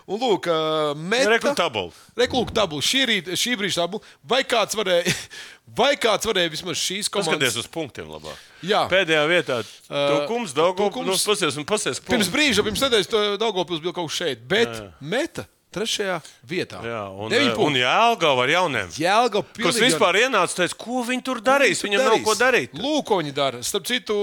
Un, 0.07 0.21
lūk, 0.21 0.47
eh, 0.47 0.93
meta, 0.99 1.33
Reku 1.33 1.53
tabulu. 1.57 1.91
Reklūk, 2.19 2.53
tabula. 2.55 2.85
Šī, 2.85 3.03
rīt, 3.09 3.31
šī 3.39 3.57
brīža 3.59 3.83
tabula. 3.83 4.13
Vai 4.29 4.43
kāds 4.47 4.77
varēja, 4.79 5.15
vai 5.81 5.91
kāds 5.99 6.29
varēja 6.29 6.53
vismaz 6.53 6.79
šīs 6.79 7.11
komandas? 7.11 7.59
uz 7.59 7.67
punktiem 7.71 8.07
labāk. 8.13 8.39
Jā. 8.63 8.85
Pēdējā 8.91 9.23
vietā 9.31 9.59
Tukums, 9.89 10.55
Daugavs, 10.55 11.01
nu, 11.03 11.17
pasies 11.19 11.59
pasies. 11.67 11.99
Pirms 12.07 12.31
brīža, 12.31 12.63
pirms 12.63 12.85
nedēļas, 12.87 13.11
Daugopils 13.41 13.83
bija 13.83 13.95
kaut 13.99 14.07
kas 14.11 14.21
šeit, 14.23 14.47
bet 14.47 14.79
meta 15.03 15.43
trešajā 15.73 16.19
vietā. 16.49 16.81
Jā, 16.85 17.01
un, 17.11 17.33
eh, 17.33 17.49
un. 17.65 17.79
Jālgava 17.79 18.45
ar 18.45 18.53
jauniem. 18.53 18.93
Jēlga 18.99 19.43
Kurš 19.57 19.81
vispār 19.83 20.21
ienāca, 20.23 20.61
teica, 20.61 20.77
ko 20.77 21.03
viņi 21.07 21.23
tur 21.23 21.41
darīs? 21.41 21.83
Viņam 21.85 22.05
nav 22.05 22.21
ko 22.25 22.37
darīt. 22.39 22.77
Lūk, 22.77 23.05
ko 23.09 23.19
viņi 23.21 23.33
dara. 23.33 23.63
Starp 23.65 23.89
citu, 23.89 24.15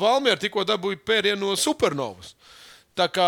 Valmiera 0.00 0.40
tikko 0.40 0.66
dabūja 0.68 1.00
pērienu 1.06 1.50
no 1.50 1.56
supernovas. 1.56 2.34
Tā 2.98 3.06
kā 3.08 3.26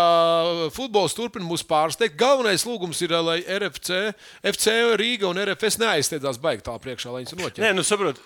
futbols 0.75 1.15
turpina 1.17 1.47
mūs 1.47 1.63
pārsteigt. 1.65 2.17
Galvenais 2.19 2.65
lūgums 2.67 2.99
ir, 3.05 3.15
lai 3.23 3.39
RFC, 3.41 4.11
FC 4.51 4.75
Rīga 4.99 5.29
un 5.29 5.39
RFS 5.39 5.79
neaizsteidzās 5.81 6.39
baigi 6.43 6.65
tā 6.67 6.75
priekšā, 6.83 7.13
lai 7.13 7.23
viņas 7.23 7.37
noķertu. 7.39 7.63
Nē, 7.63 7.71
nu 7.77 7.85
saprot, 7.87 8.19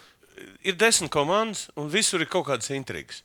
ir 0.64 0.78
desmit 0.80 1.12
komandas, 1.14 1.68
un 1.78 1.90
visur 1.92 2.24
ir 2.24 2.30
kaut 2.32 2.48
kādas 2.50 2.72
intrigas. 2.76 3.24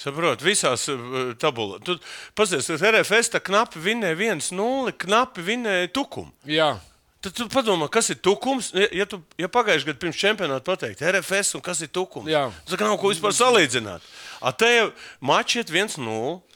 Saprot, 0.00 0.40
visās 0.44 0.86
uh, 0.88 1.32
tabulās. 1.40 1.82
Tu 1.84 1.98
paskaties, 2.38 2.70
ka 2.80 2.92
RFS 2.94 3.34
tā 3.34 3.42
knapi 3.44 3.82
vinēja 3.84 4.16
1-0, 4.32 4.94
knapi 5.04 5.44
vinēja 5.44 5.90
tukumu. 5.92 6.32
Jā. 6.48 6.72
Tad 7.20 7.34
tu 7.36 7.44
padomā, 7.52 7.84
kas 7.92 8.08
ir 8.14 8.16
tukums. 8.16 8.70
Ja, 8.72 8.86
ja, 9.02 9.04
tu, 9.04 9.18
ja 9.36 9.48
pagājušajā 9.52 9.90
gadā 9.90 10.00
pirms 10.00 10.16
čempionāta 10.16 10.64
pateikt, 10.64 11.02
RFS 11.04 11.58
un 11.58 11.62
kas 11.64 11.82
ir 11.84 11.90
tukums, 11.92 12.30
Jā. 12.32 12.46
tad 12.64 12.80
nav 12.80 12.96
ko 12.96 13.10
vispār 13.12 13.34
salīdzināt. 13.36 14.06
A 14.40 14.54
te 14.56 14.70
jau 14.72 14.86
mačs 15.28 15.58
ir 15.60 15.68
1-0. 15.68 16.00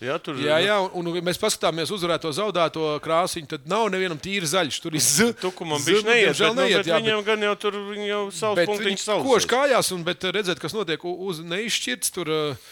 Ja, 0.01 0.17
tur, 0.17 0.41
Jā, 0.41 0.57
jā, 0.65 0.79
un, 0.97 1.11
un 1.11 1.19
mēs 1.27 1.37
paskatāmies 1.37 1.93
uzvarēto, 1.93 2.33
zaudēto 2.33 2.95
krāsiņu. 3.05 3.51
Tad 3.51 3.69
nav 3.69 3.91
nevienam 3.93 4.17
tīri 4.17 4.49
zaļš. 4.49 4.81
Tur 4.81 4.97
ir 4.97 5.05
z. 5.05 5.35
Tukumam 5.43 5.85
bija 5.85 6.01
neiet, 6.07 6.33
bet, 6.33 6.49
nu, 6.49 6.63
neiet, 6.63 6.79
bet 6.81 6.89
jā, 6.89 7.01
viņam 7.03 7.25
gan 7.29 7.45
jau 7.45 7.55
tur 7.61 7.77
jau 8.01 8.23
Bet 8.57 8.71
punktiņus 8.73 8.89
viņš 8.89 9.05
kož 9.05 9.45
savus. 9.45 9.51
kājās, 9.53 9.93
un 9.93 10.09
bet 10.09 10.25
redzēt, 10.33 10.65
kas 10.65 10.73
notiek 10.73 11.05
uz 11.05 11.45
neizšķirts. 11.45 12.15
Tur, 12.17 12.33
uh, 12.33 12.71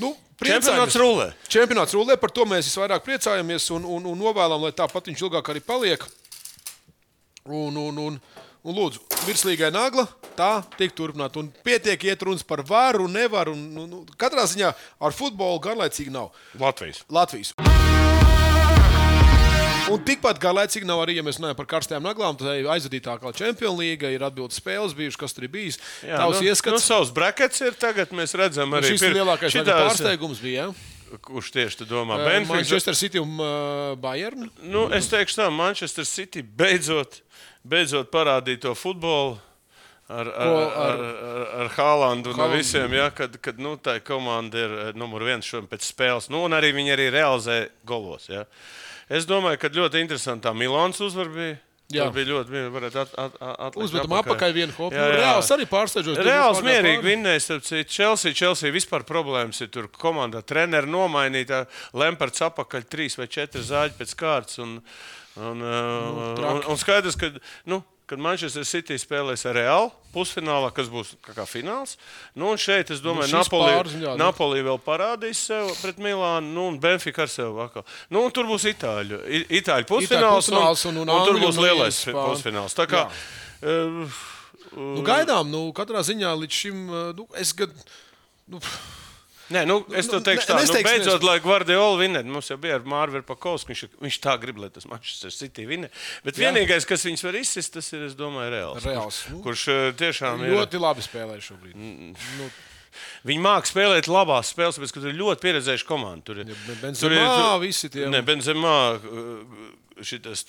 nu, 0.00 0.16
Čempionāts 0.40 0.96
rulē. 1.00 1.30
Čempionāts 1.48 1.92
rulē, 1.96 2.16
par 2.20 2.32
to 2.32 2.44
mēs 2.48 2.68
visvairāk 2.68 3.04
priecājamies 3.04 3.68
un, 3.76 3.84
un, 3.84 4.08
un 4.12 4.18
novēlam, 4.20 4.64
lai 4.64 4.72
tāpat 4.76 5.12
viņš 5.12 5.28
ilgāk 5.28 5.52
arī 5.52 5.62
paliek. 5.64 6.04
Un, 7.46 7.76
un, 7.78 7.98
un, 8.02 8.18
un 8.66 8.74
lūdzu, 8.74 9.02
virslīgai 9.26 9.70
nagla, 9.74 10.06
tā 10.38 10.50
tiek 10.78 10.94
turpināta. 10.96 11.38
Un 11.42 11.52
pietiek 11.66 12.08
iet 12.08 12.24
runas 12.26 12.42
par 12.46 12.64
varu, 12.66 13.06
nevaru. 13.10 13.54
Un, 13.54 13.68
nu, 13.76 13.86
nu, 13.90 14.02
katrā 14.18 14.46
ziņā 14.50 14.72
ar 14.74 15.14
futbolu 15.14 15.62
garlaicīgi 15.62 16.14
nav. 16.14 16.32
Latvijas. 16.58 17.04
Latvijas. 17.12 17.54
Un 19.86 20.02
tikpat 20.02 20.40
garlaicīgi 20.42 20.88
nav 20.88 21.04
arī, 21.04 21.14
ja 21.20 21.22
mēs 21.22 21.38
runājam 21.38 21.58
par 21.60 21.68
karstajām 21.70 22.02
naglām. 22.02 22.34
Tā 22.40 22.56
ir 22.58 22.66
aizvadītākā 22.74 23.30
čempionu 23.38 23.84
līga, 23.84 24.10
ir 24.10 24.24
atbildes 24.26 24.58
spēles 24.58 24.96
bijušas, 24.98 25.20
kas 25.20 25.36
tur 25.36 25.46
ir 25.46 25.52
bijis. 25.54 25.78
Jā, 26.02 26.18
Tavs 26.18 26.40
nu, 26.40 26.48
ieskats. 26.50 26.74
Nu, 26.74 26.82
savs 26.82 27.14
brakets 27.14 27.62
ir 27.62 27.78
tagad. 27.78 28.10
Mēs 28.16 28.34
redzam, 28.38 28.74
arī 28.74 28.96
Šis 28.96 29.06
ir 29.06 29.18
lielākais 29.20 29.54
šitās... 29.54 29.84
pārsteigums 29.86 30.42
bija. 30.42 30.66
Ja? 30.66 30.95
Kurš 31.22 31.52
tieši 31.54 31.82
tu 31.82 31.86
domā? 31.88 32.18
Uh, 32.18 32.26
Benfica. 32.26 32.58
Manchester 32.58 32.96
City 32.98 33.20
un 33.22 33.36
uh, 33.38 33.94
Bayern. 34.00 34.48
Nu, 34.66 34.86
es 34.94 35.08
teikšu, 35.10 35.38
tā 35.38 35.50
Manchester 35.54 36.06
City 36.08 36.42
beidzot, 36.42 37.20
beidzot 37.66 38.10
parādīja 38.14 38.66
to 38.66 38.74
futbolu. 38.78 39.36
Ar, 40.06 40.28
ar, 40.30 40.46
Ko 40.46 40.58
ar, 40.62 41.00
ar- 41.02 41.48
ar, 41.60 41.68
Haalandu 41.74 42.30
un 42.30 42.52
visiem, 42.52 42.92
ja, 42.94 43.08
kad, 43.10 43.40
kad 43.42 43.58
nu, 43.58 43.72
tā 43.74 43.96
komanda 44.06 44.60
ir 44.62 44.74
eh, 44.78 44.90
numur 44.94 45.24
viens 45.26 45.42
šodien 45.42 45.66
pēc 45.66 45.82
spēles. 45.82 46.28
Nu, 46.30 46.44
un 46.46 46.54
arī 46.54 46.70
viņi 46.76 46.92
arī 46.94 47.08
realizē 47.10 47.56
golos. 47.82 48.28
Ja. 48.30 48.44
Es 49.10 49.26
domāju, 49.26 49.58
ka 49.58 49.70
ļoti 49.74 50.04
interesantā 50.04 50.54
Milāns 50.54 51.02
uzvar 51.02 51.32
bija. 51.34 51.56
Jā. 51.86 52.08
Tur 52.08 52.16
bija 52.16 52.26
ļoti 52.32 52.50
mierīgi. 52.50 52.70
Varētu 52.74 52.98
at, 52.98 53.12
at, 53.22 53.34
at, 53.46 53.76
Uzmetam 53.78 54.14
apakaļ 54.18 54.54
vienu 54.56 54.74
hopu. 54.74 54.96
Jā, 54.96 55.04
Nu, 55.06 55.12
jā. 55.14 55.18
Reāls 55.20 55.50
arī 55.54 55.66
pārsteidzoši. 55.70 56.24
Reāls 56.26 56.62
mierīgi 56.66 57.04
citu. 57.62 57.82
Chelsea, 57.94 58.34
Chelsea 58.34 58.74
vispār 58.74 59.04
problēmas 59.06 59.62
ir 59.62 59.70
tur 59.70 59.86
komandā. 59.94 60.42
Treneris 60.42 60.90
nomainīja, 60.90 61.62
Lemperts 61.94 62.42
apakaļ 62.48 62.88
trīs 62.90 63.14
vai 63.20 63.28
četri 63.30 63.62
zāģi 63.62 64.00
pēc 64.00 64.16
kārtas. 64.18 64.58
Un, 64.64 64.80
un, 65.38 65.62
nu, 65.62 66.32
traki. 66.40 66.56
un, 66.56 66.64
un 66.74 66.82
skaidrs, 66.82 67.18
ka, 67.20 67.30
nu, 67.70 67.78
kad 68.06 68.18
Manchester 68.22 68.64
City 68.64 68.94
spēlēs 68.94 69.42
ar 69.50 69.54
Reālu 69.58 69.90
pusfinālā, 70.14 70.68
kas 70.72 70.86
būs 70.88 71.14
kā, 71.20 71.34
kā 71.34 71.44
fināls. 71.44 71.96
Nu, 72.34 72.52
un 72.52 72.56
šeit, 72.56 72.90
es 72.94 73.00
domāju, 73.04 73.32
Nu, 73.32 73.38
Napoli, 73.42 73.98
nu. 74.00 74.14
Napoli 74.16 74.62
vēl 74.62 74.78
parādīs 74.80 75.42
sev 75.48 75.72
pret 75.82 75.98
Milānu, 75.98 76.52
nu, 76.54 76.68
un 76.68 76.78
Benfica 76.80 77.22
ar 77.26 77.28
sevi 77.28 77.60
atkal. 77.66 77.84
Nu, 78.10 78.22
un 78.24 78.30
tur 78.30 78.44
būs 78.46 78.64
Itāļu, 78.70 79.18
Itāļu 79.50 79.88
pusfināls, 79.90 80.46
pusfināls 80.48 80.86
un- 80.86 80.96
un 81.02 81.08
un 81.08 81.24
tur 81.26 81.34
Angļu 81.34 81.46
būs 81.48 81.58
un 81.58 81.64
lielais 81.66 82.00
Spāņu. 82.06 82.28
pusfināls. 82.30 82.74
Tā 82.78 82.86
kā, 82.86 83.06
uh, 83.62 84.08
Nu, 84.76 85.00
gaidām, 85.02 85.48
nu, 85.48 85.72
katrā 85.72 86.00
ziņā 86.04 86.32
līdz 86.36 86.50
šim. 86.52 86.88
uh, 86.90 87.12
Nu, 87.16 87.26
es 87.38 87.52
gad, 87.52 87.70
nu, 88.48 88.60
Nē, 89.54 89.60
nu, 89.66 89.76
es 89.94 90.08
Nu, 90.10 90.18
tev 90.18 90.24
teikšu, 90.26 90.42
ne- 90.42 90.48
tā, 90.48 90.54
nu, 90.56 90.62
nesteigsimies. 90.64 91.04
beidzot, 91.06 91.22
lai 91.22 91.38
Guardiola 91.40 91.98
vinnētu. 92.00 92.26
Mums 92.34 92.48
jau 92.50 92.56
bija 92.58 92.74
ar 92.80 92.80
Mārviņu 92.82 93.22
Pakovsku. 93.28 93.70
Viņš, 93.70 93.82
viņš 94.02 94.16
tā 94.24 94.34
grib, 94.42 94.58
lai 94.58 94.70
tas 94.74 94.86
Manchester 94.90 95.30
City 95.30 95.66
vinnē. 95.66 95.88
Bet 96.24 96.34
Jā. 96.34 96.50
vienīgais, 96.50 96.84
kas 96.86 97.04
viņus 97.06 97.22
var 97.22 97.38
izsist, 97.38 97.72
tas 97.72 97.92
ir, 97.92 98.02
es 98.08 98.14
domāju, 98.18 98.50
Reāls. 98.50 98.82
Reāls, 98.82 99.20
Kurš, 99.22 99.30
nu. 99.30 99.42
kurš 99.44 99.68
eh, 99.68 99.92
tiešām 100.02 100.42
ir. 100.42 100.56
ļoti 100.58 100.80
labi 100.82 101.00
spēlē 101.06 101.38
šobrīd. 101.38 101.76
Nu, 101.76 102.50
Viņi 103.28 103.40
māca 103.44 103.68
spēlēt 103.68 104.06
labās 104.08 104.54
spēles, 104.54 104.78
bet 104.80 104.90
tur 104.90 105.06
ir 105.10 105.14
ļoti 105.20 105.42
pieredzējuši 105.44 105.84
komandi. 105.84 106.24
Tur 106.24 106.38
ir 106.40 106.46
Benzemā, 106.80 107.60
visi 107.60 107.90
tie- 107.92 108.08
Ne, 108.08 108.22
Benzemā, 108.22 108.98
šis 110.04 110.44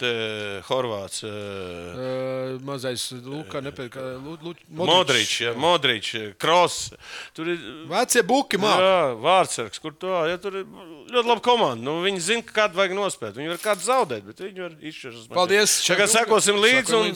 Horvāts. 0.68 1.24
eh, 1.24 1.30
uh, 1.30 2.62
mazais 2.68 3.12
Luka, 3.24 3.62
nepēr, 3.64 3.90
Lu, 4.24 4.38
Lu, 4.44 4.54
Modričs, 4.68 5.42
ja, 5.42 5.54
Modričs, 5.54 6.34
Kross. 6.42 6.92
Tur 7.34 7.48
ir 7.54 7.58
Vecie 7.88 8.24
buki 8.28 8.60
māk. 8.60 8.82
Jā, 8.84 9.16
Vārtsargs, 9.24 9.80
kur 9.84 9.96
to 9.96 10.12
ja, 10.28 10.38
tur 10.42 10.60
ir 10.62 10.66
ļoti 10.68 11.28
laba 11.28 11.42
komanda. 11.44 11.82
Nu, 11.84 12.02
viņi 12.04 12.20
zina, 12.20 12.44
kādu 12.44 12.78
vajag 12.82 12.98
nospēlēt. 12.98 13.40
Viņi 13.40 13.54
var 13.56 13.64
kādu 13.64 13.88
zaudēt, 13.88 14.24
bet 14.28 14.44
viņi 14.44 14.66
var 14.66 14.74
izšķirt. 14.82 15.28
Paldies. 15.34 15.80
Tagad 15.88 16.12
sekosim 16.12 16.60
līdzi. 16.62 16.94
Un... 16.98 17.16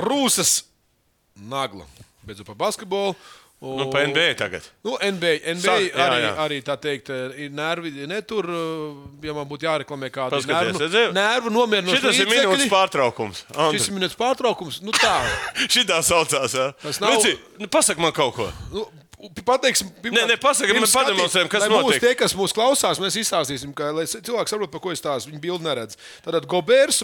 Rūsas 0.00 0.62
nagla. 1.34 1.86
Beidzot 2.24 2.46
par 2.46 2.58
basketbolu. 2.68 3.14
Nu, 3.60 3.90
pa 3.92 4.00
NBA 4.08 4.34
tagad. 4.40 4.64
Nu, 4.80 4.94
NBA, 4.96 5.34
NBA 5.52 5.60
Sāk- 5.68 5.90
jā, 5.90 6.04
arī, 6.06 6.20
jā. 6.24 6.30
arī 6.46 6.58
tā 6.64 6.76
teikt, 6.80 7.10
ir 7.36 7.50
nervi 7.52 7.90
netur. 8.08 8.46
Ja 9.20 9.34
man 9.36 9.44
būtu 9.50 9.66
jāreklamē 9.68 10.08
kāda 10.14 10.40
nervu, 10.48 10.80
redzēji? 10.80 11.10
nervu 11.12 11.52
nomierinoša 11.52 12.00
Šis 12.08 12.22
ir 12.24 12.30
minūtes 12.32 12.70
pārtraukums. 12.72 13.42
Šis 13.76 13.90
ir 13.90 13.98
minūtes 13.98 14.16
pārtraukums. 14.16 14.80
Nu, 14.80 14.94
tā. 14.96 15.12
Šitā 15.76 16.00
saucās. 16.00 16.56
Ja? 16.56 16.70
Tas 16.80 17.02
nav- 17.04 17.18
Lici, 17.18 17.36
nu, 17.60 17.68
pasak 17.68 18.00
man 18.00 18.16
kaut 18.16 18.32
ko. 18.38 18.48
Nu, 18.72 18.86
pateiksim, 19.46 19.90
Nē, 20.04 20.24
nē, 20.30 20.36
pasaki, 20.40 20.72
pirms 20.74 20.94
pademonstrējam, 20.96 21.50
kas 21.52 21.66
notiek. 21.70 22.00
Tie, 22.02 22.12
kas 22.18 22.34
mūs 22.38 22.54
klausās, 22.56 23.00
mēs 23.02 23.18
izstāstīsim, 23.20 23.74
ka, 23.76 23.90
lai 23.96 24.06
cilvēki 24.08 24.52
saprotu, 24.52 24.72
par 24.72 24.82
ko 24.84 24.92
es 24.94 25.02
stāstu. 25.02 25.30
Viņi 25.32 25.42
bildi 25.42 25.66
neredz. 25.66 25.98
Tātad 26.24 26.46
Gobērs, 26.50 27.02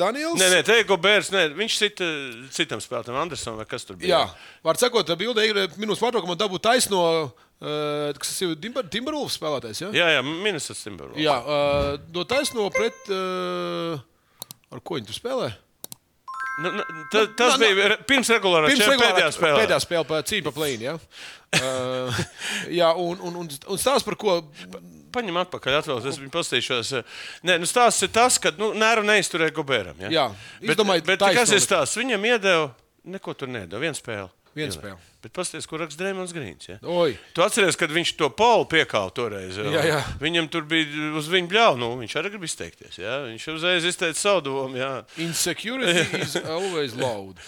Daniels. 0.00 0.40
Nē, 0.40 0.48
nē, 0.56 0.60
te 0.66 0.78
ir 0.80 0.88
Gobērs. 0.88 1.32
Nē, 1.34 1.46
viņš 1.58 1.78
cita 1.82 2.08
citam 2.56 2.82
spēlētājam, 2.82 3.20
Andersonam 3.22 3.60
vai 3.60 3.66
kas 3.68 3.84
tur 3.88 3.98
bija. 4.00 4.22
Jā, 4.22 4.52
var 4.64 4.80
sakot, 4.80 5.06
tā 5.08 5.16
bilde 5.20 5.44
ir 5.46 5.60
minūtes 5.76 6.02
pārtraukumā 6.02 6.36
dabūt 6.40 6.64
taisno, 6.64 7.02
uh, 7.28 8.12
kas 8.18 8.32
ir 8.44 8.56
Timber- 8.62 8.88
Timberwolves 8.92 9.36
spēlētājs. 9.40 9.84
Ja? 9.86 9.90
jā, 10.02 10.08
jā 10.16 10.22
Minnesota 10.26 10.80
Timberwolves. 10.80 11.22
Jā, 11.22 11.36
uh, 11.42 11.92
do 12.12 12.24
taisno 12.28 12.68
pret. 12.74 12.96
Uh, 13.12 14.00
ar 14.72 14.80
ko 14.80 14.96
viņi 14.96 15.10
tur 15.10 15.18
spēlē? 15.20 15.52
Nu, 16.60 16.68
nu, 16.76 16.82
ta, 17.12 17.22
tas 17.36 17.54
nu, 17.56 17.64
bija 17.64 17.86
re- 17.94 17.96
pirms 18.08 18.28
regulārā 18.28 18.68
regulārā- 18.68 19.12
pēdējā 19.14 19.30
spēlē. 19.32 19.60
Pēdējā 19.62 19.78
spēlē 19.86 20.04
par 20.08 20.26
cīņu 20.28 20.52
plēnu. 20.58 20.88
Ja? 20.90 20.98
Uh, 21.52 22.08
jā, 22.72 22.86
un, 22.96 23.18
un, 23.28 23.34
un, 23.42 23.48
un 23.68 23.76
stāsts 23.80 24.06
par 24.06 24.14
ko. 24.16 24.38
Paņem 25.12 25.36
atpakaļ, 25.42 25.74
atvēlēt, 25.82 26.06
es 26.08 26.16
viņu 26.16 26.30
paskatīšos. 26.32 26.92
Nē, 27.44 27.58
nu 27.60 27.68
stāsts 27.68 28.06
ir 28.06 28.08
tas, 28.08 28.38
ka 28.40 28.54
nu, 28.56 28.70
Nēru 28.80 29.02
neizturēja 29.04 29.52
Gobēram. 29.58 29.98
Ja? 30.00 30.08
Jā, 30.14 30.22
bet, 30.62 30.72
izdomāju 30.72 31.04
bet 31.10 31.20
taisno 31.20 31.42
kas 31.42 31.52
ir 31.52 31.60
stāsts? 31.60 31.98
Viņam 32.00 32.24
iedeva, 32.30 32.70
neko 33.04 33.34
tur 33.36 33.52
nedeva, 33.52 33.82
vienu 33.84 33.98
spēli. 33.98 34.30
Vienu 34.54 34.68
Iedeva. 34.68 34.78
spēli. 34.80 35.10
Bet 35.22 35.32
paskatieties, 35.36 35.68
kur 35.70 35.80
raksta 35.80 36.02
Dreamlands 36.02 36.32
Grīns. 36.36 36.66
Ja? 36.68 36.76
Oi. 36.82 37.14
Tu 37.32 37.42
atceries, 37.44 37.76
kad 37.78 37.92
viņš 37.94 38.10
to 38.18 38.28
polu 38.36 38.66
piekāva 38.68 39.12
toreiz. 39.14 39.56
Jā, 39.56 39.84
jā. 39.86 40.00
Viņam 40.20 40.48
tur 40.52 40.66
bija 40.68 41.12
uz 41.16 41.28
viņa 41.30 41.48
bļauju, 41.52 41.78
nu, 41.80 41.90
viņš 42.02 42.16
arī 42.20 42.32
grib 42.34 42.44
izteikties. 42.48 42.98
Ja? 43.00 43.20
Viņš 43.30 43.46
uzreiz 43.54 43.86
izteica 43.88 44.18
savu 44.18 44.42
domu. 44.48 44.76
Ja? 44.76 44.90
Insecurity 45.22 46.20
is 46.26 46.36
always 46.42 46.96
loud. 46.98 47.38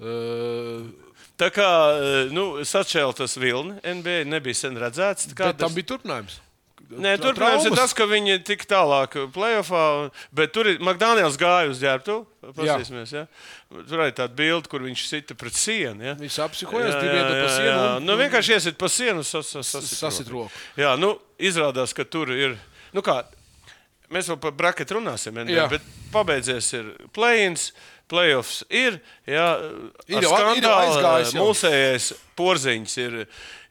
Uh, 0.00 0.88
Tā 1.40 1.46
kā 1.48 1.66
nu, 2.36 2.60
sačēla 2.68 3.14
tas 3.16 3.32
vilni, 3.40 3.78
NBA 3.80 4.26
nebija 4.28 4.58
sen 4.58 4.74
redzēts. 4.76 5.30
bet 5.32 5.56
tam 5.56 5.72
bija 5.72 5.94
turpinājums. 5.94 6.34
Nē, 6.90 7.12
Tra- 7.20 7.30
turpinājums 7.30 7.66
ir 7.68 7.74
tas, 7.78 7.92
ka 7.94 8.02
viņi 8.10 8.40
tik 8.42 8.64
tālāk 8.66 9.12
plēsoņā, 9.30 10.10
bet 10.34 10.50
tur 10.52 10.66
ir 10.66 10.80
McDonald's 10.82 11.36
gāja 11.38 11.68
uz 11.70 11.78
ģērbtu. 11.78 12.16
Paskatīsimies, 12.56 13.12
ja? 13.14 13.26
Tur 13.86 14.02
ir 14.02 14.12
tāda 14.18 14.34
bilde, 14.34 14.66
kur 14.68 14.80
viņš 14.82 15.04
sita 15.06 15.36
pret 15.38 15.54
sienu. 15.54 16.02
Ja? 16.02 16.14
Viņš 16.18 16.38
apsikojas, 16.48 16.96
gribēja 16.96 17.28
jā, 17.28 17.44
pa 17.44 17.52
sienu. 17.54 17.96
un- 17.96 18.06
Nu, 18.10 18.16
vienkārši 18.18 18.56
iesit 18.56 18.78
pa 18.78 18.88
sienu, 18.90 19.22
sas, 19.22 19.46
sas, 19.46 19.66
sasit, 19.70 19.98
Sasit 19.98 20.28
roku. 20.28 20.50
Jā, 20.76 20.96
nu, 20.98 21.12
izrādās, 21.38 21.94
ka 21.94 22.02
tur 22.04 22.32
ir. 22.34 22.58
Nu 22.92 23.02
kā, 23.02 23.22
mēs 24.10 24.26
vēl 24.26 24.40
par 24.40 24.50
braketu 24.50 24.98
runāsim, 24.98 25.32
NBA, 25.38 25.54
Jā. 25.62 25.68
bet 25.70 25.82
pabeidzies 26.12 26.72
ir 26.74 26.90
play-ins. 27.14 27.70
Playoffs 28.10 28.64
ir. 28.68 28.96
Jā, 29.24 29.70
Ir 30.08 30.16
jau- 30.18 30.18
ir 30.18 30.22
jau 30.26 30.30
skandālu, 30.34 30.90
aizgājis 30.90 31.32
jau. 31.32 31.44
Mūsējais 31.46 32.08
porziņš 32.40 32.94
ir, 33.04 33.18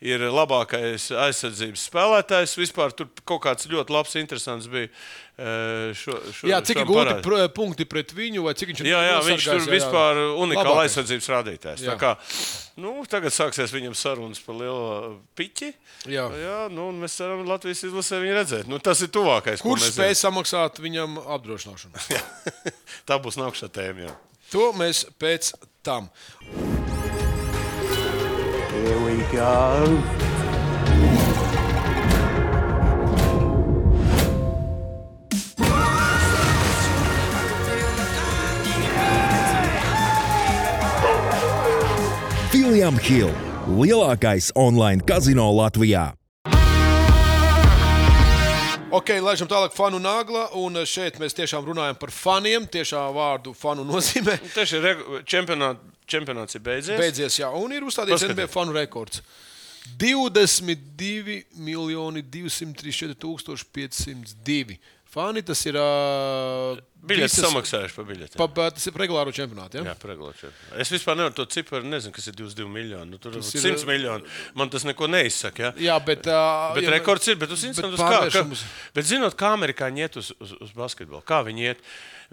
ir 0.06 0.28
labākais 0.30 1.10
aizsardzības 1.26 1.88
spēlētājs. 1.90 2.54
Vispār 2.62 2.94
tur 2.96 3.10
kaut 3.26 3.42
kāds 3.48 3.68
ļoti 3.70 3.96
labs, 3.98 4.14
interesants 4.22 4.70
bija. 4.70 4.92
eh, 5.40 5.90
Šo, 5.96 6.16
šo, 6.36 6.50
Jā, 6.52 6.60
cik 6.66 6.82
gūti 6.88 7.16
pr- 7.26 7.48
punkti 7.56 7.86
pret 7.90 8.12
viņu, 8.14 8.44
vai 8.46 8.54
cik 8.60 8.74
viņš 8.74 8.82
ir 8.84 8.90
Jā, 8.92 9.00
jā 9.08 9.20
viņš 9.26 9.46
tur 9.48 9.62
jā, 9.64 9.72
vispār 9.72 10.20
unikāls 10.44 10.82
aizsardzības 10.84 11.30
rādītājs. 11.34 11.86
Kā, 12.00 12.14
nu, 12.84 12.94
tagad 13.10 13.34
sāksies 13.36 13.74
viņam 13.74 13.96
sarunas 13.98 14.42
par 14.44 14.60
lielu 14.60 15.16
piķi. 15.40 15.72
Jā. 16.12 16.28
jā 16.36 16.60
nu, 16.76 16.90
mēs 17.00 17.16
ceram, 17.20 17.44
ka 17.44 17.54
Latvijas 17.56 17.86
izlasē 17.88 18.22
viņu 18.24 18.38
redzēt. 18.40 18.70
Nu, 18.72 18.80
tas 18.84 19.02
ir 19.04 19.12
tuvākais. 19.16 19.64
Kurš 19.64 19.90
spēj 19.94 20.16
samaksāt 20.22 20.84
viņam 20.84 21.20
apdrošināšanu? 21.40 22.08
Tā 23.10 23.20
būs 23.24 23.40
nākamā 23.40 23.72
tēma. 23.74 24.10
Jā. 24.10 24.16
To 24.54 24.72
mēs 24.76 25.06
pēc 25.22 25.54
tam. 25.86 26.10
Here 28.80 29.00
we 29.06 29.18
go. 29.34 30.00
William 42.54 42.98
Hill, 42.98 43.32
lielākais 43.68 44.52
online 44.56 45.02
kazino 45.06 45.50
Latvijā. 45.56 46.13
Ok, 48.92 49.12
laižam 49.22 49.46
tālāk 49.50 49.76
fanu 49.78 50.00
nagla, 50.02 50.48
un 50.58 50.80
šeit 50.89 51.20
mēs 51.22 51.36
tiešām 51.38 51.68
runājam 51.68 51.98
par 52.02 52.10
faniem. 52.13 52.65
Tiešā 52.65 53.04
vārdu 53.13 53.54
fanu 53.54 53.84
nozīmē. 53.86 54.39
Tieši 54.56 54.80
regu- 54.82 55.20
čempionāt, 55.30 55.78
čempionāts 56.12 56.58
ir 56.58 56.63
beidzies. 56.65 57.00
Beidzies, 57.00 57.39
jā, 57.41 57.52
un 57.56 57.76
ir 57.76 57.86
uzstādīts 57.88 58.19
Paskaties. 58.19 58.38
NBA 58.38 58.52
fanu 58.54 58.76
rekords. 58.76 59.24
22 60.00 61.43
miljoni 61.58 62.22
234 62.22 63.65
502. 63.74 64.78
Fani 65.10 65.41
tas 65.41 65.62
ir. 65.65 65.74
Uh, 65.80 66.78
Biļetes 67.10 67.32
visas- 67.38 67.45
samaksājuši 67.48 67.95
par 67.95 68.06
biļetēm. 68.10 68.38
Pa, 68.38 68.45
pa, 68.52 68.65
tas 68.76 68.84
ir 68.89 68.93
regulāro 69.00 69.32
čempionātu. 69.34 69.80
Ja? 69.80 69.84
Jā, 69.88 69.93
pregulāri. 69.98 70.50
Es 70.84 70.91
vispār 70.91 71.15
nevaru 71.15 71.34
to 71.38 71.45
ciparu, 71.48 71.88
nezinu, 71.88 72.12
kas 72.13 72.28
ir 72.28 72.36
22 72.36 72.67
miljoni. 72.69 73.08
Nu, 73.13 73.17
tur 73.24 73.38
ir 73.38 73.39
ir, 73.39 73.48
100 73.48 73.86
miljoni. 73.88 74.28
Man 74.60 74.69
tas 74.69 74.84
neko 74.86 75.08
neizsaka. 75.08 75.69
Ja? 75.69 75.72
Jā, 75.88 75.95
bet. 76.06 76.28
Uh, 76.28 76.76
Bet 76.76 76.84
ja, 76.84 76.91
rekords 76.91 77.26
ir, 77.32 77.39
bet 77.39 77.50
uz 77.56 77.63
interesantu, 77.63 77.95
kā, 78.04 78.19
kā, 78.36 78.43
uz- 78.52 78.65
bet 78.93 79.08
zinot, 79.10 79.34
kā 79.39 79.54
amerikāņi 79.56 80.04
iet 80.06 80.19
uz, 80.19 80.34
uz, 80.43 80.54
uz 80.67 80.76
basketbolu, 80.76 81.24
kā 81.26 81.39
viņi 81.48 81.69
iet. 81.72 81.82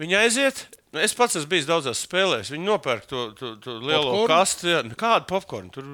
Viņi 0.03 0.19
aiziet, 0.19 0.61
nu, 0.93 0.99
es 1.01 1.15
pats 1.17 1.39
esmu 1.39 1.49
bijis 1.55 1.65
daudzās 1.71 2.03
spēlēs, 2.05 2.51
viņi 2.53 2.67
nopērk 2.67 3.07
to, 3.09 3.23
to, 3.39 3.55
to 3.63 3.79
lielo 3.79 4.11
Popcornu? 4.11 4.27
kastu, 4.35 4.67
jā, 4.75 4.83
nu, 4.85 4.93
kādu 4.99 5.25
popkornu. 5.31 5.71
Tur 5.73 5.87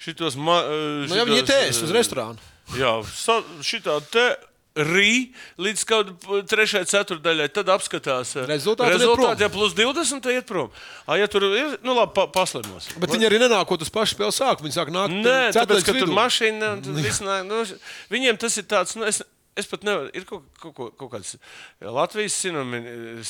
šitos, 0.00 0.38
ma, 0.40 0.62
eh, 0.64 1.04
Nu, 1.10 1.18
ja 1.18 1.26
viņi 1.28 1.42
šitos, 1.42 1.50
iet 1.52 1.68
ēst 1.74 1.82
uz 1.84 1.92
restorānu. 1.98 2.38
Jā, 2.78 2.94
sa- 3.12 3.42
šitā 3.60 3.98
te. 4.08 4.30
Rī 4.74 5.30
līdz 5.62 5.82
kaut 5.86 6.08
trešajai 6.50 6.86
ceturdaļai, 6.90 7.44
tad 7.54 7.68
apskatās 7.70 8.32
eh, 8.34 8.46
Rezultāti 8.50 8.90
iet 8.90 8.98
rezultāti. 8.98 9.44
Ja 9.46 9.50
plus 9.52 9.76
20, 9.78 10.18
tad 10.24 10.34
iet 10.34 10.48
prom. 10.48 10.72
A, 11.06 11.14
ja 11.20 11.28
tur 11.30 11.46
ir, 11.46 11.76
nu 11.86 11.94
labi, 11.94 12.10
pa, 12.16 12.24
paslimos. 12.34 12.88
Bet 12.98 13.12
viņi 13.14 13.28
arī 13.28 13.38
nenākot 13.44 13.84
uz 13.86 13.92
pašu 13.94 14.16
spēles 14.16 14.40
sākumu. 14.42 14.66
Viņi 14.66 14.74
sāk 14.74 14.90
nākt 14.90 15.14
Nē, 15.14 15.36
tāpēc, 15.54 15.54
ka 15.54 15.62
ceturtajā 15.62 15.86
tur 15.92 16.10
vidū. 16.10 16.16
mašīna 16.18 16.72
un 16.74 16.82
tur 16.88 16.98
viss 16.98 17.22
nāk. 17.22 17.46
Nu, 17.46 17.62
viņiem 18.10 18.40
tas 18.42 18.58
ir 18.58 18.66
tāds, 18.66 18.96
nu, 18.98 19.06
es, 19.06 19.22
es 19.56 19.68
pat 19.70 19.84
nevaru, 19.86 20.10
ir 20.16 20.24
kaut, 20.28 20.44
kaut, 20.60 20.74
kaut, 20.74 20.94
kaut 20.98 21.10
kāds 21.12 21.36
Latvijas 21.80 22.34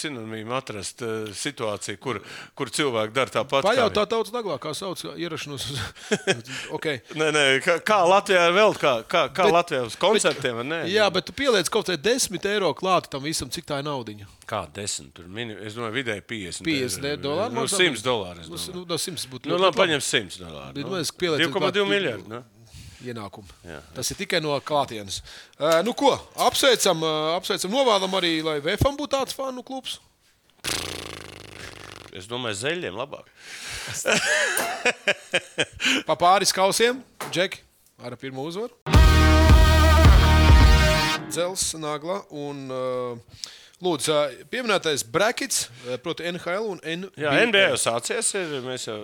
sinonīma 0.00 0.56
atrast 0.58 1.02
uh, 1.04 1.28
situāciju, 1.36 1.98
kur, 2.02 2.20
kur 2.56 2.70
cilvēki 2.72 3.14
dara 3.16 3.32
tāpat. 3.34 3.66
Pajautā 3.66 4.04
tautas 4.10 4.32
naglā, 4.34 4.56
kā 4.62 4.72
sauc 4.76 5.02
ierašanos 5.14 5.66
okay. 6.76 7.00
Nē, 7.18 7.28
nē, 7.34 7.44
kā, 7.64 7.76
kā 7.84 7.98
Latvijā 8.08 8.46
ir 8.50 8.56
vēl, 8.56 8.76
kā, 8.80 8.94
kā, 9.10 9.26
kā 9.34 9.48
Bet- 9.48 9.56
Latvijā 9.58 9.82
uz 9.88 9.98
koncertiem, 10.00 10.56
vai 10.62 10.66
ne? 10.70 10.80
Jā, 10.92 11.08
bet 11.14 11.28
tu 11.28 11.36
pieliec 11.36 11.68
kaut 11.72 11.88
kādā 11.90 12.00
10 12.14 12.48
eiro 12.54 12.72
klāt 12.78 13.10
tam 13.12 13.24
visam, 13.26 13.50
cik 13.52 13.68
tā 13.68 13.80
ir 13.82 13.88
naudiņa. 13.88 14.28
Kā 14.48 14.64
desmit, 14.76 15.12
tur 15.16 15.28
mini, 15.32 15.54
es 15.64 15.76
domāju, 15.76 15.96
vidēji 16.00 16.24
50. 16.28 16.66
50 16.68 17.10
eiro. 17.12 17.22
dolāri. 17.28 17.54
Nu, 17.56 17.64
100 17.70 18.02
dolāri. 18.04 18.42
es 18.44 18.50
Nu, 18.50 18.56
domāju. 18.58 18.74
nu, 18.74 18.86
no 18.90 18.98
100 19.00 19.28
būtu. 19.32 19.52
Nu, 19.52 19.60
labi, 19.60 19.78
paņem 19.78 20.02
100 20.04 20.40
dolāri. 20.42 20.74
Bet 20.80 20.84
nu. 20.88 20.96
mēs 20.98 21.12
pieliekam 21.16 21.54
2,2 21.54 21.60
klāt- 21.72 21.88
miljardi. 21.94 22.28
Nu. 22.28 22.42
Ienākumu. 23.10 23.48
Jā. 23.66 23.80
Tas 23.96 24.10
ir 24.12 24.18
tikai 24.18 24.40
no 24.44 24.54
klātienes. 24.64 25.20
Uh, 25.58 25.80
nu, 25.86 25.94
ko? 25.96 26.12
Apsveicam, 26.46 27.02
uh, 27.04 27.34
apsveicam, 27.36 27.72
novēlam 27.74 28.12
arī, 28.20 28.36
lai 28.44 28.58
VFM 28.64 28.98
būtu 29.00 29.14
tāds 29.16 29.36
fanu 29.36 29.64
klubs. 29.66 29.98
Es 32.14 32.28
domāju, 32.30 32.60
zeļiem 32.62 32.94
labāk. 32.94 33.26
Pa 36.08 36.14
pāris 36.16 36.54
kausiem, 36.54 37.02
Džeki, 37.30 37.58
ar 38.04 38.14
pirmo 38.20 38.44
uzvaru. 38.46 38.70
Dzels, 41.26 41.72
Nagla 41.82 42.20
un 42.30 42.70
uh, 42.70 43.18
Lūdzu, 43.84 44.12
uh, 44.16 44.44
pieminētais 44.48 45.02
Brakets, 45.12 45.66
uh, 45.84 45.98
proti, 46.00 46.24
NHL 46.30 46.68
un 46.72 46.78
NBA. 46.80 47.20
Jā, 47.20 47.32
NBA 47.46 47.64
jau 47.74 47.76
sācies. 47.82 48.30
Ir, 48.40 48.54
mēs 48.64 48.86
jau 48.88 48.96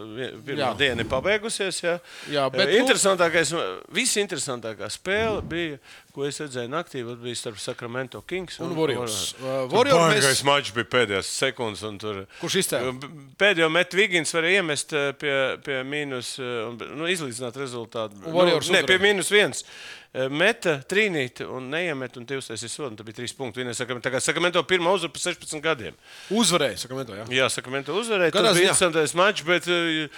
pirmā 0.47 0.71
Jā. 0.71 0.77
diena 0.79 1.05
ir 1.05 1.09
pabeigusies. 1.11 1.83
Jā, 1.85 1.99
Jā, 2.33 2.47
bet 2.55 2.71
nu- 2.71 2.79
interesantākais, 2.81 3.53
visinteresantākā 3.93 4.89
spēle 4.93 5.43
bija, 5.47 5.77
ko 6.15 6.25
es 6.27 6.41
redzēju 6.43 6.71
naktī, 6.73 7.03
bija 7.23 7.37
starp 7.39 7.59
Sacramento 7.63 8.23
Kings 8.27 8.57
Un 8.61 8.73
Warriors. 8.77 9.35
Uh, 9.39 9.69
Tur 9.69 9.77
Warriors 9.77 10.15
baigais 10.15 10.27
mēs- 10.31 10.45
mačs 10.49 10.73
bija 10.75 10.89
pēdējās 10.97 11.29
sekundes. 11.45 11.83
un 11.87 11.99
Tur, 11.99 12.27
Kurš 12.41 12.57
izcēla? 12.65 12.93
B- 13.01 13.09
Pēdējo 13.39 13.71
metu 13.71 13.97
Vigins 14.01 14.33
varēja 14.33 14.63
iemest 14.63 14.91
pie, 15.21 15.37
pie 15.63 15.83
mīnus, 15.85 16.39
un, 16.41 16.79
nu, 16.97 17.05
izlīdzināt 17.05 17.57
rezultātu. 17.61 18.17
Un 18.27 18.33
Warriors 18.33 18.69
nu, 18.71 18.79
ne, 18.81 18.83
pie 18.89 18.99
mīnus 18.99 19.31
viens. 19.31 19.63
Eh, 19.63 20.00
Meta 20.11 20.73
trīnīt 20.91 21.39
un 21.47 21.69
neiemet, 21.71 22.17
un 22.19 22.25
tie 22.27 22.35
uztaisīja 22.41 22.73
sodu. 22.73 22.97
Tad 22.99 23.07
bija 23.07 23.21
trīs 23.21 23.35
punkti. 23.39 23.61
Viņa 23.63 23.77
saka, 23.79 23.95
ka 24.11 24.19
Sakramento 24.25 24.63
pirmā 24.67 24.91
uzvara 24.97 25.13
pēc 25.15 25.29
16 25.37 25.63
gadiem. 25.63 25.95
Uzvarēja, 26.35 26.81
Sakramento. 26.83 27.15
Jā. 27.15 27.27
Jā, 27.31 27.47
Sakramento 27.55 27.95
uzvarēja. 27.95 28.35
Tas 28.35 28.43
bija 28.43 28.55
ziņā? 28.57 28.65
interesantais 28.67 29.15
mačs, 29.15 29.45
bet, 29.47 29.69
eh, 29.71 30.09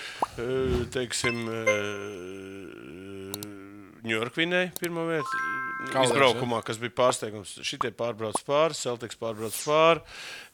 eh, 0.41 0.79
teiksim, 0.97 1.43
Ņujorka 4.03 4.41
vinēja 4.41 4.73
pirmā 4.81 5.05
vieta. 5.07 5.43
Kā 5.93 6.05
Izbraukumā, 6.07 6.61
kas 6.67 6.79
bija 6.79 6.95
pārsteigums. 6.95 7.53
Šitie 7.67 7.91
pārbrauc 7.99 8.39
pāri, 8.47 8.77
Celtics 8.79 9.19
pārbrauc 9.19 9.57
pāri. 9.67 10.03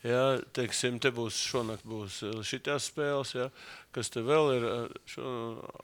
Jā, 0.09 0.23
teiksim, 0.57 0.99
te 1.01 1.11
būs 1.13 1.37
šonakt 1.51 1.85
būs 1.89 2.23
šitās 2.49 2.89
spēles, 2.91 3.35
jā, 3.37 3.49
kas 3.93 4.09
te 4.15 4.21
vēl 4.25 4.53
ir. 4.57 4.65
eh, 4.65 4.89
Šo, 5.15 5.33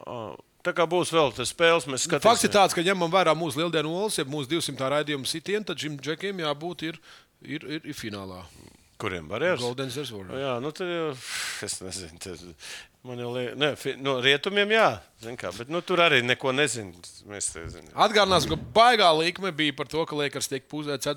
ā, 0.07 0.19
tā 0.65 0.75
kā 0.77 0.87
būs 0.89 1.13
vēl 1.15 1.35
tas 1.37 1.53
spēles, 1.53 1.89
mēs 1.91 2.07
skatāmies. 2.09 2.27
Fakts 2.27 2.47
ir 2.49 2.55
tāds, 2.55 2.77
ka 2.77 2.85
ņemam 2.85 3.13
vērā 3.13 3.35
mūsu 3.39 3.61
lieldienu 3.61 3.93
olas, 3.93 4.19
ja 4.19 4.25
mūsu 4.29 4.51
200 4.55 4.91
raidījumu 4.97 5.29
sitienu, 5.29 5.67
tad 5.69 5.83
šim 5.83 5.99
džekiem 6.01 6.41
jābūt 6.45 6.89
ir, 6.89 7.01
ir, 7.43 7.67
ir, 7.77 7.85
ir 7.85 7.99
finālā. 7.99 8.43
Kuriem 9.01 9.29
barjeras? 9.29 9.61
Golden 9.61 9.91
Zero. 9.91 10.25
Jā, 10.39 10.57
nu 10.63 10.71
tad 10.75 10.89
jau 10.89 11.09
es 11.67 11.81
nezinu. 11.83 12.21
Tad 12.23 12.45
man 13.05 13.19
jau 13.21 13.33
liekas, 13.35 13.57
ne, 13.61 13.75
fi- 13.77 13.97
no 14.01 14.17
rietumiem 14.25 14.71
jā, 14.73 14.87
kā, 15.41 15.51
bet 15.57 15.69
nu, 15.73 15.81
tur 15.85 16.01
arī 16.05 16.23
neko 16.25 16.53
nezinu. 16.53 16.93
Atgādināsim, 18.05 18.51
ka 18.53 18.57
baigā 18.77 19.09
līnija 19.17 19.53
bija 19.57 19.73
par 19.77 19.89
to, 19.89 20.03
ka 20.09 20.17
Lakers 20.19 20.49
tiek 20.51 20.67
pūzēts 20.69 21.09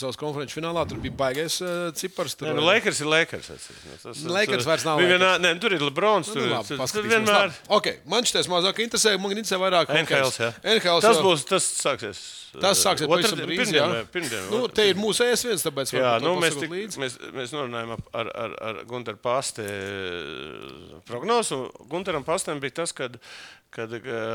savas 0.00 0.18
konferences 0.20 0.56
finālā. 0.56 0.82
Tur 0.88 0.98
bija 1.00 1.14
baigais 1.16 1.56
uh, 1.64 1.90
cipars. 1.96 2.34
Tur, 2.36 2.48
Nē, 2.50 2.56
nu, 2.58 2.64
Lakers 2.66 3.00
ir 3.00 3.08
Lakers. 3.08 3.48
Nu, 3.48 3.96
tas- 4.02 4.24
Lakers 4.28 4.64
tur- 4.64 4.68
vairs 4.72 4.84
nav 4.84 5.00
Lakers. 5.00 5.14
vienā- 5.14 5.38
Nē, 5.40 5.54
tur 5.60 5.72
ir 5.72 5.80
Lebrons. 5.80 6.28
Tur, 6.28 6.42
Nu, 6.42 6.46
nu, 6.48 6.54
labi, 6.58 6.92
tur, 6.92 7.08
vienmēr. 7.08 7.48
Labi. 7.48 7.54
Okay, 7.78 7.96
man 8.06 8.24
šis 8.28 8.48
mazāk 8.52 8.80
interesē, 8.84 9.16
man 9.20 9.32
interesē 9.32 9.56
vairāk 9.64 9.88
NHL, 9.96 10.28
hokejs. 10.28 10.40
jā. 10.44 10.52
NHL, 10.76 11.00
tas 11.00 11.16
būs, 11.24 11.44
tas 11.48 11.64
sāksies. 11.80 12.24
Tas 12.60 12.78
sāksies 12.84 13.08
otrdien- 13.10 13.48
drīz. 13.48 13.58
pirmdien 13.58 14.06
Pirmdien. 14.14 14.44
Nu, 14.50 14.68
te 14.68 14.84
ir 14.88 14.94
mūsu 14.94 15.24
ES1, 15.26 15.64
tāpēc 15.64 15.90
Jā, 15.96 16.20
nu, 16.22 16.36
mēs, 16.38 16.54
tik, 16.60 16.70
mēs, 17.02 17.16
mēs 17.34 17.50
norunājām 17.56 17.96
ar, 18.14 18.30
ar, 18.44 18.52
ar 18.62 18.74
Gunteru 18.86 19.18
Pāsti 19.18 19.64
prognozu. 21.34 21.70
Gunteram 21.90 22.24
Pāstam 22.24 22.60
bija 22.60 22.82
tas, 22.82 22.92
ka 22.94 23.08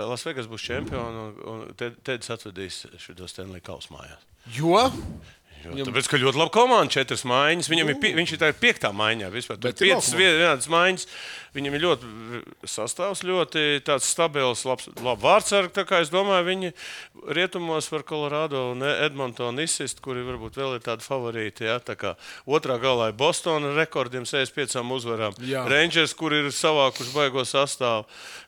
Lasvegas 0.09 0.49
būs 0.49 0.63
čempions 0.63 1.19
un, 1.19 1.35
un 1.47 1.93
Teds 2.03 2.31
atvedīs 2.33 2.85
šo 2.99 3.15
Stanley 3.27 3.63
Kausu 3.63 3.93
mājās. 3.95 4.25
Jo? 4.55 4.89
Jo, 5.59 5.83
tāpēc, 5.83 6.07
ka 6.07 6.19
ļoti 6.21 6.39
labi 6.39 6.53
komanda, 6.55 6.91
četras 6.93 7.25
maiņas. 7.27 7.67
Viņam 7.67 7.89
ir, 7.91 7.97
viņš 8.15 8.31
ir 8.31 8.39
tā 8.39 8.49
piektā 8.55 8.93
maiņā. 8.95 9.27
Vispār. 9.33 9.57
Tur 9.59 9.73
ir 9.73 9.75
piecas 9.75 10.13
vienādas 10.15 10.69
maiņas. 10.71 11.07
Viņam 11.55 11.75
ir 11.75 11.83
ļoti 11.83 12.09
sastāvs, 12.69 13.23
ļoti 13.25 13.81
stabils, 14.05 14.65
labs, 14.69 14.89
labs 15.01 15.23
vārdsargs. 15.23 15.73
Tā 15.73 15.85
kā 15.89 16.01
es 16.03 16.11
domāju, 16.13 16.45
viņi 16.45 16.71
rietumos 17.35 17.89
var 17.89 18.05
Colorado 18.09 18.67
un 18.73 18.85
Edmontonu 18.85 19.65
izsist, 19.65 20.03
kuri 20.05 20.21
varbūt 20.27 20.59
vēl 20.59 20.77
ir 20.77 20.85
tādi 20.85 21.05
favorīti. 21.05 21.65
Ja? 21.65 21.79
Tā 21.81 21.97
kā 21.99 22.13
otrā 22.45 22.77
galā 22.81 23.09
ir 23.09 23.17
Boston 23.19 23.71
ar 23.71 23.79
rekordiem 23.81 24.27
65 24.29 24.83
uzvarām. 24.99 25.37
Jā. 25.41 25.65
Rangers, 25.69 26.13
kur 26.17 26.35
ir 26.37 26.51
savākuši 26.53 27.15
baigo 27.15 27.45
sastāvu. 27.47 28.05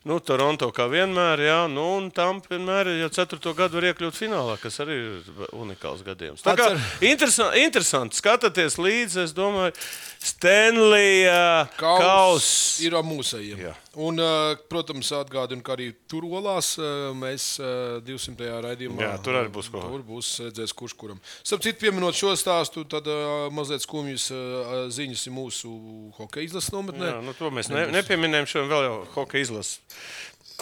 Nu, 0.08 0.18
Toronto 0.22 0.70
kā 0.74 0.88
vienmēr, 0.90 1.42
jā, 1.46 1.58
nu, 1.70 1.84
un 1.98 2.08
tam 2.14 2.40
vienmēr 2.42 2.90
jau 3.00 3.10
ceturto 3.14 3.52
gadu 3.58 3.78
var 3.78 3.90
iekļūt 3.90 4.18
finālā, 4.18 4.56
kas 4.62 4.80
arī 4.82 4.96
ir 4.98 5.44
unikāls 5.54 6.02
gadījums. 6.06 6.42
Tā 6.42 6.56
kā 6.58 6.72
interesanti, 7.06 7.62
interesanti 7.66 8.18
skatāties 8.18 8.78
līdzi, 8.82 9.22
es 9.26 9.34
domāju, 9.36 9.76
Stanley 10.22 11.24
uh, 11.26 11.66
Kauss 11.76 12.02
Kauss. 12.02 12.50
ir 12.84 12.94
mūsējiem. 13.02 13.62
Jā. 13.64 13.72
Un, 14.02 14.20
uh, 14.22 14.54
protams, 14.70 15.10
atgādinu, 15.18 15.64
ka 15.66 15.74
arī 15.74 15.88
tur 16.08 16.24
olās 16.28 16.76
uh, 16.78 17.10
mēs 17.18 17.56
uh, 17.60 17.98
200. 18.06 18.48
raidījumā. 18.64 19.02
Jā, 19.02 19.16
tur 19.24 19.40
arī 19.40 19.50
būs 19.52 19.70
ko. 19.72 19.82
Tur 19.82 20.04
būs 20.06 20.30
redzēs, 20.46 20.74
kurš 20.78 20.94
kuram. 21.00 21.18
Starp 21.42 21.64
citu, 21.66 21.80
pieminot 21.82 22.16
šo 22.18 22.36
stāstu, 22.38 22.84
tad 22.88 23.10
uh, 23.10 23.48
mazliet 23.54 23.82
skumjas 23.84 24.28
uh, 24.34 24.74
ziņas 24.94 25.26
ir 25.26 25.34
mūsu 25.34 25.72
hokeja 26.20 26.52
izlases 26.52 26.74
nometnē. 26.74 27.16
Jā, 27.16 27.22
nu, 27.26 27.34
to 27.38 27.50
mēs 27.54 27.72
ne, 27.72 27.88
nepieminējam, 27.98 28.48
šodien 28.54 28.70
vēl 28.70 28.86
jau 28.86 29.00
hokeja 29.18 29.48
izlases. 29.48 29.80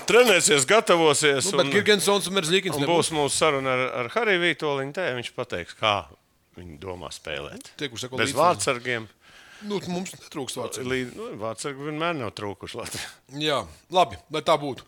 Trenēsies, 0.08 0.64
gatavosies. 0.68 1.50
Nu, 1.52 1.60
bet 1.60 1.74
Girgensons 1.74 2.28
un 2.30 2.36
Merzlīkins 2.38 2.78
un 2.78 2.88
būs 2.88 3.10
mūsu 3.12 3.36
saruna 3.36 3.74
ar, 3.76 3.84
ar 4.02 4.10
Hariju 4.14 4.40
Vitoļiņu. 4.46 4.94
Te 4.96 5.06
viņš 5.18 5.32
pateiks, 5.36 5.76
kā 5.76 5.94
viņi 6.58 6.78
domā 6.82 7.10
spēlēt. 7.14 7.72
Tie, 7.78 7.90
kurš 7.90 8.06
seko 8.06 8.20
Bez 8.20 8.30
līdzi. 8.30 8.38
vārdsargiem. 8.40 9.08
Nu, 9.68 9.76
mums 9.92 10.14
netrūkst 10.16 10.56
vārds. 10.56 10.80
Līd, 10.86 11.12
nu, 11.16 11.30
vārdsargi 11.40 11.84
vienmēr 11.84 12.14
nav 12.16 12.30
trūkuši 12.38 12.78
Latvijā. 12.80 13.08
Jā, 13.42 13.58
labi, 13.92 14.16
lai 14.32 14.42
tā 14.46 14.56
būtu. 14.60 14.86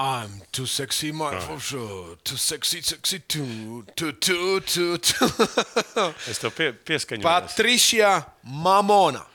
I'm 0.00 0.40
too 0.50 0.64
sexy, 0.64 1.12
my 1.12 1.38
for 1.40 1.60
sure. 1.60 2.16
Too 2.24 2.36
sexy, 2.36 2.80
sexy, 2.80 3.18
too, 3.28 3.84
too, 3.94 4.12
too, 4.12 4.60
too, 4.60 4.96
too. 4.96 5.28
Es 6.26 6.40
tev 6.40 6.54
pie, 6.56 6.72
pieskaņoju. 6.72 7.26
Patricija 7.26 8.14
Mamona. 8.42 9.26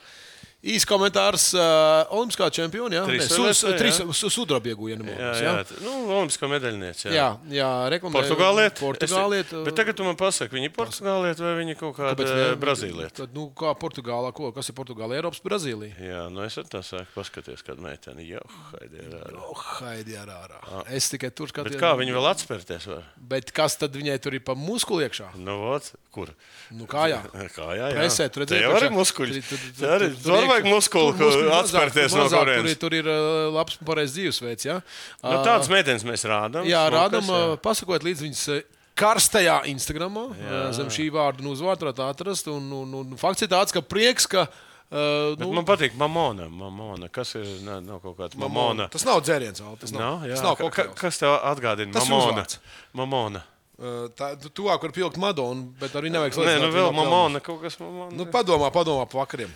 Īsts 0.66 0.88
komentārs. 0.90 1.44
Uh, 1.54 2.10
Olimpiskā 2.18 2.48
čempiona. 2.50 2.98
Jā, 2.98 3.04
Trīs 3.06 4.00
jā. 4.02 4.30
sudraba 4.34 4.72
ieguva. 4.72 4.96
Jā, 4.96 5.30
jā, 5.38 5.52
jā. 5.62 5.80
Nu, 5.84 5.92
Olimpiskā 6.16 6.50
medaļniece. 6.50 7.12
jā, 7.14 7.28
jā 7.54 7.68
reklamē. 7.94 8.16
Portugāliet. 8.18 8.80
Portugāliet. 8.82 9.52
Es, 9.54 9.66
bet 9.68 9.78
tagad 9.78 10.00
tu 10.00 10.08
man 10.08 10.18
pasaki, 10.18 10.50
viņi 10.58 10.72
ir 10.72 10.74
portugāliet 10.74 11.42
vai 11.44 11.52
viņi 11.60 11.76
kaut 11.78 11.94
kāda 12.00 12.28
brazīliet. 12.58 13.14
Tad, 13.22 13.36
nu, 13.38 13.52
kā 13.54 13.76
Portugālā, 13.78 14.32
ko? 14.34 14.50
Kas 14.56 14.72
ir 14.72 14.78
Portugāla? 14.80 15.20
Eiropas 15.20 15.44
Brazīlija. 15.46 16.00
Jā, 16.02 16.24
nu 16.34 16.42
es 16.48 16.58
tā 16.72 16.82
sāku 16.82 17.14
paskatīties, 17.14 17.62
kad 17.66 17.78
meitene 17.86 18.26
jau 18.26 18.42
haidē 18.72 19.06
ir 19.06 19.16
ārā. 19.22 19.44
Oh, 19.46 19.62
haidi 19.84 20.18
ar 20.18 20.34
ārā. 20.34 20.82
Es 20.98 21.12
tikai 21.14 21.30
tur 21.30 21.52
Bet 21.54 21.60
skatījos. 21.60 21.82
kā 21.84 21.94
viņi 22.02 22.18
vēl 22.18 22.30
atspērties 22.32 22.90
var? 22.90 23.06
Bet 23.36 23.54
kas 23.54 23.78
tad 23.78 23.94
viņai 23.94 24.18
tur 24.24 24.34
ir 24.34 24.42
pa 24.42 24.58
muskuli 24.58 25.06
iekšā? 25.06 25.30
Nu, 25.38 25.60
vot, 25.68 25.92
kur? 26.16 26.34
Nu, 26.74 26.90
kājā. 26.90 27.22
Kā 27.56 27.70
jā, 27.78 27.92
jā. 27.94 28.00
Presē, 28.02 28.26
tur 28.34 28.48
jau 28.50 28.72
ka 28.74 28.80
arī 28.82 28.90
muskuļi. 28.96 29.42
tur- 29.46 29.62
tur- 29.62 29.76
Te 29.78 29.90
arī 29.94 30.08
tur- 30.10 30.24
tur 30.26 30.32
tur 30.34 30.55
vajag 30.56 30.70
muskuli, 30.72 31.14
atspērties 31.60 32.16
no 32.18 32.26
kurienes. 32.32 32.64
Tur, 32.64 32.72
ir- 32.72 32.80
tur 32.82 32.98
ir 32.98 33.10
uh, 33.12 33.54
labs 33.56 33.78
un 33.80 33.88
pareizs 33.88 34.16
dzīvesveids. 34.18 34.66
Ja? 34.72 34.80
Nu, 35.22 35.36
tādas 35.46 35.70
meitenes 35.72 36.06
mēs 36.08 36.26
rādām. 36.30 36.66
Jā, 36.70 36.86
rādām, 36.94 37.28
uh, 37.30 37.56
pasakot 37.62 38.04
līdz 38.08 38.24
viņas 38.26 38.44
uh, 38.56 38.62
karstajā 38.96 39.58
Instagramā. 39.72 40.30
uh, 40.32 40.70
Zem 40.76 40.88
šī 40.94 41.10
vārda 41.14 41.44
un 41.44 41.52
uzvārdu 41.52 41.86
varētu 41.90 42.06
atrast. 42.08 42.48
Un, 42.52 42.70
un, 42.72 42.94
un 43.04 43.20
fakts 43.20 43.44
ir 43.46 43.52
tāds, 43.52 43.76
ka 43.76 43.84
prieks, 43.84 44.26
ka. 44.32 44.48
Uh, 44.96 45.34
nu, 45.42 45.50
man 45.52 45.66
patīk 45.66 45.96
mamona. 45.98 46.46
mamona. 46.48 47.10
Kas 47.12 47.34
ir 47.36 47.48
nav, 47.66 47.82
nav 47.84 48.00
kaut 48.04 48.16
kāds 48.20 48.38
mamona? 48.40 48.86
Tas 48.94 49.04
nav 49.04 49.20
dzēriens, 49.26 49.60
Al, 49.66 49.74
tas 49.82 49.92
nav. 49.92 50.00
Nav, 50.02 50.28
jā. 50.30 50.36
tas 50.38 50.44
nav 50.46 50.56
Ka- 50.56 50.64
kaut 50.64 50.76
ka- 50.78 50.86
kas. 50.94 51.00
kas 51.02 51.18
tev 51.24 51.34
atgādina? 51.42 51.92
Mamona. 51.98 52.30
uzvārds. 52.46 52.60
Mamona. 52.96 53.42
Uh, 53.76 54.06
tā 54.16 54.30
tu 54.40 54.48
tuvāk 54.56 54.80
var 54.88 54.92
pielikt 54.96 55.18
Madonu, 55.20 55.66
bet 55.82 55.92
arī 56.00 56.08
nevajag 56.14 56.32
Nē, 56.32 56.38
salīdzināt 56.38 56.64
nu 56.70 56.76
vēl 56.78 56.94
mamona. 56.96 57.42
Kaut 57.44 57.60
kas 57.66 57.76
mamona. 57.82 58.12
Nu, 58.16 58.26
padomā, 58.32 58.70
padomā 58.72 59.04
par 59.12 59.26
vakariem. 59.26 59.52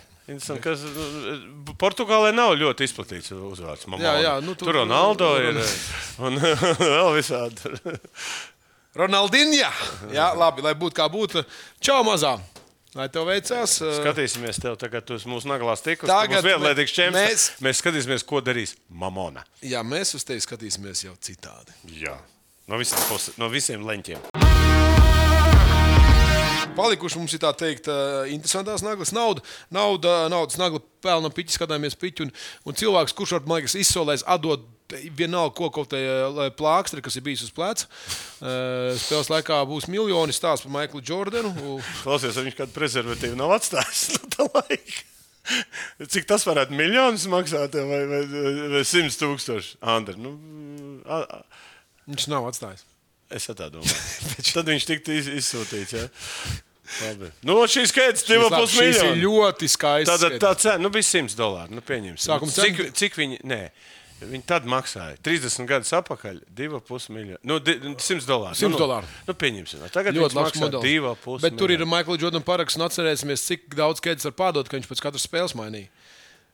Kas 0.62 0.82
nu, 0.84 1.72
Portugālē 1.80 2.28
nav 2.36 2.52
ļoti 2.60 2.84
izplatīts 2.86 3.32
uzvārds. 3.32 3.86
Mamona. 3.88 4.04
Jā, 4.04 4.20
jā, 4.26 4.34
nu, 4.44 4.52
tu- 4.54 4.68
tur 4.68 4.76
Ronaldo 4.82 5.30
ir 5.40 5.56
un 6.28 6.36
vēl 6.96 7.08
visādi. 7.16 7.72
Ronaldinja! 9.00 9.70
Jā, 10.12 10.30
labi, 10.38 10.62
lai 10.66 10.74
būtu 10.78 10.98
kā 10.98 11.06
būtu. 11.10 11.44
Čau, 11.82 12.00
mazā! 12.06 12.36
Lai 12.98 13.06
tev 13.08 13.22
veicās. 13.28 13.76
Skatīsimies, 14.00 14.56
tev 14.58 14.74
tagad 14.80 15.06
uz 15.14 15.22
mūsu 15.30 15.46
naglās 15.46 15.78
tikus. 15.84 16.10
Tagad 16.10 16.42
vienlaidīgs 16.42 16.90
čempions. 16.96 17.22
mēs- 17.22 17.44
Mēs... 17.54 17.62
mēs 17.68 17.80
skatīsimies, 17.84 18.24
ko 18.26 18.40
darīs 18.42 18.72
Mamona. 18.90 19.44
Jā, 19.62 19.84
mēs 19.86 20.10
uz 20.18 20.24
tevi 20.26 20.42
skatīsimies 20.42 21.04
jau 21.06 21.14
citādi. 21.22 21.70
Jā. 22.02 22.16
No 22.70 22.78
visiem, 22.78 23.00
puse, 23.10 23.32
no 23.34 23.48
visiem 23.50 23.82
leņķiem. 23.82 24.30
Palikuši 26.76 27.18
mums 27.18 27.32
ir 27.34 27.40
tā 27.42 27.50
teikt, 27.58 27.88
interesantās 28.30 28.84
naglas. 28.86 29.10
Nauda, 29.12 29.42
nauda 29.74 30.28
naudas 30.30 30.58
nagla 30.60 30.78
pelna 31.02 31.32
piķi, 31.34 31.56
skatāmies 31.56 31.98
piķi. 31.98 32.28
Un, 32.28 32.30
un 32.70 32.76
cilvēks, 32.78 33.14
kurš 33.18 33.34
var, 33.34 33.48
man 33.50 33.58
liekas, 33.58 33.74
izsolēs, 33.80 34.22
atdot 34.22 34.68
vienalga, 35.18 35.50
ko 35.58 35.72
kaut 35.74 35.90
kādai 35.90 36.46
plāksteri, 36.58 37.02
kas 37.02 37.18
ir 37.18 37.24
bijis 37.26 37.42
uz 37.48 37.52
pleca. 37.54 37.90
Spēles 38.38 39.30
laikā 39.34 39.58
būs 39.66 39.88
miljoni 39.90 40.34
stāsts 40.34 40.66
par 40.66 40.74
Maiklu 40.78 41.02
Jordanu. 41.02 41.50
Klausies, 42.04 42.38
viņš 42.38 42.58
kādu 42.58 42.76
prezervatīvu 42.76 43.38
nav 43.38 43.56
atstājis 43.58 44.12
no 44.14 44.30
tā 44.36 44.46
laika. 44.46 45.08
Cik 46.06 46.30
tas 46.30 46.46
varētu 46.46 46.76
miljonus 46.78 47.26
maksāt, 47.32 47.74
vai, 47.74 48.04
vai, 48.06 48.22
vai 48.76 48.84
simts 48.86 49.18
tūkstoši? 49.18 49.80
Andri, 49.90 50.14
nu, 50.22 50.36
a, 51.10 51.24
a, 51.24 51.66
Viņš 52.10 52.26
nav 52.32 52.48
atstājis. 52.50 52.82
es 53.30 53.46
tā 53.46 53.70
domāju. 53.70 53.94
Tad 54.56 54.66
viņš 54.66 54.88
tiktu 54.88 55.14
iz, 55.14 55.30
izsūtīts. 55.40 55.94
Ja? 55.94 56.08
Labi. 57.04 57.30
Nu, 57.46 57.54
šīs 57.70 57.92
skaits 57.92 58.26
divi 58.26 58.48
pus 58.50 58.74
miljoni. 58.74 59.22
ļoti 59.22 59.68
skaists. 59.70 60.10
Tāda 60.10 60.32
skaitlis. 60.32 60.42
tā 60.42 60.50
cena 60.58 60.82
nu, 60.82 60.90
bija 60.90 61.06
100 61.06 61.38
dolāri. 61.38 61.74
Nu, 61.76 61.84
pieņemsim. 61.86 62.24
Sākuma 62.26 62.54
cik, 62.54 62.80
cik 62.98 63.18
viņi, 63.20 63.38
nē, 63.46 63.60
viņi 64.24 64.42
tad 64.50 64.66
maksāja? 64.68 65.14
30 65.22 65.68
gadus 65.70 65.94
atpakaļ 66.00 66.40
2,5 66.58 67.14
miljoni. 67.14 67.38
Nu, 67.46 67.60
di- 67.62 67.78
100 67.78 68.26
dolāri. 68.26 68.58
100 68.58 68.66
nu, 68.66 68.74
nu, 68.74 68.82
dolāri. 68.82 69.12
Nu, 69.28 69.36
pieņemsim. 69.38 69.86
Tagad 69.94 70.18
Ļoti 70.18 70.38
labs 70.40 70.58
modelis. 70.64 70.90
2,5 70.90 71.46
Bet 71.46 71.58
tur 71.62 71.70
ir 71.70 71.86
Maikls 71.86 72.20
Jordans 72.26 72.48
paraksts 72.48 72.82
atcerēsimies, 72.90 73.46
cik 73.46 73.70
daudz 73.78 74.02
kēdes 74.02 74.26
var 74.26 74.34
pārdot, 74.42 74.66
ka 74.66 74.80
viņš 74.80 74.90
pēc 74.90 75.06
katras 75.06 75.30
spēles 75.30 75.54
mainīja. 75.54 75.92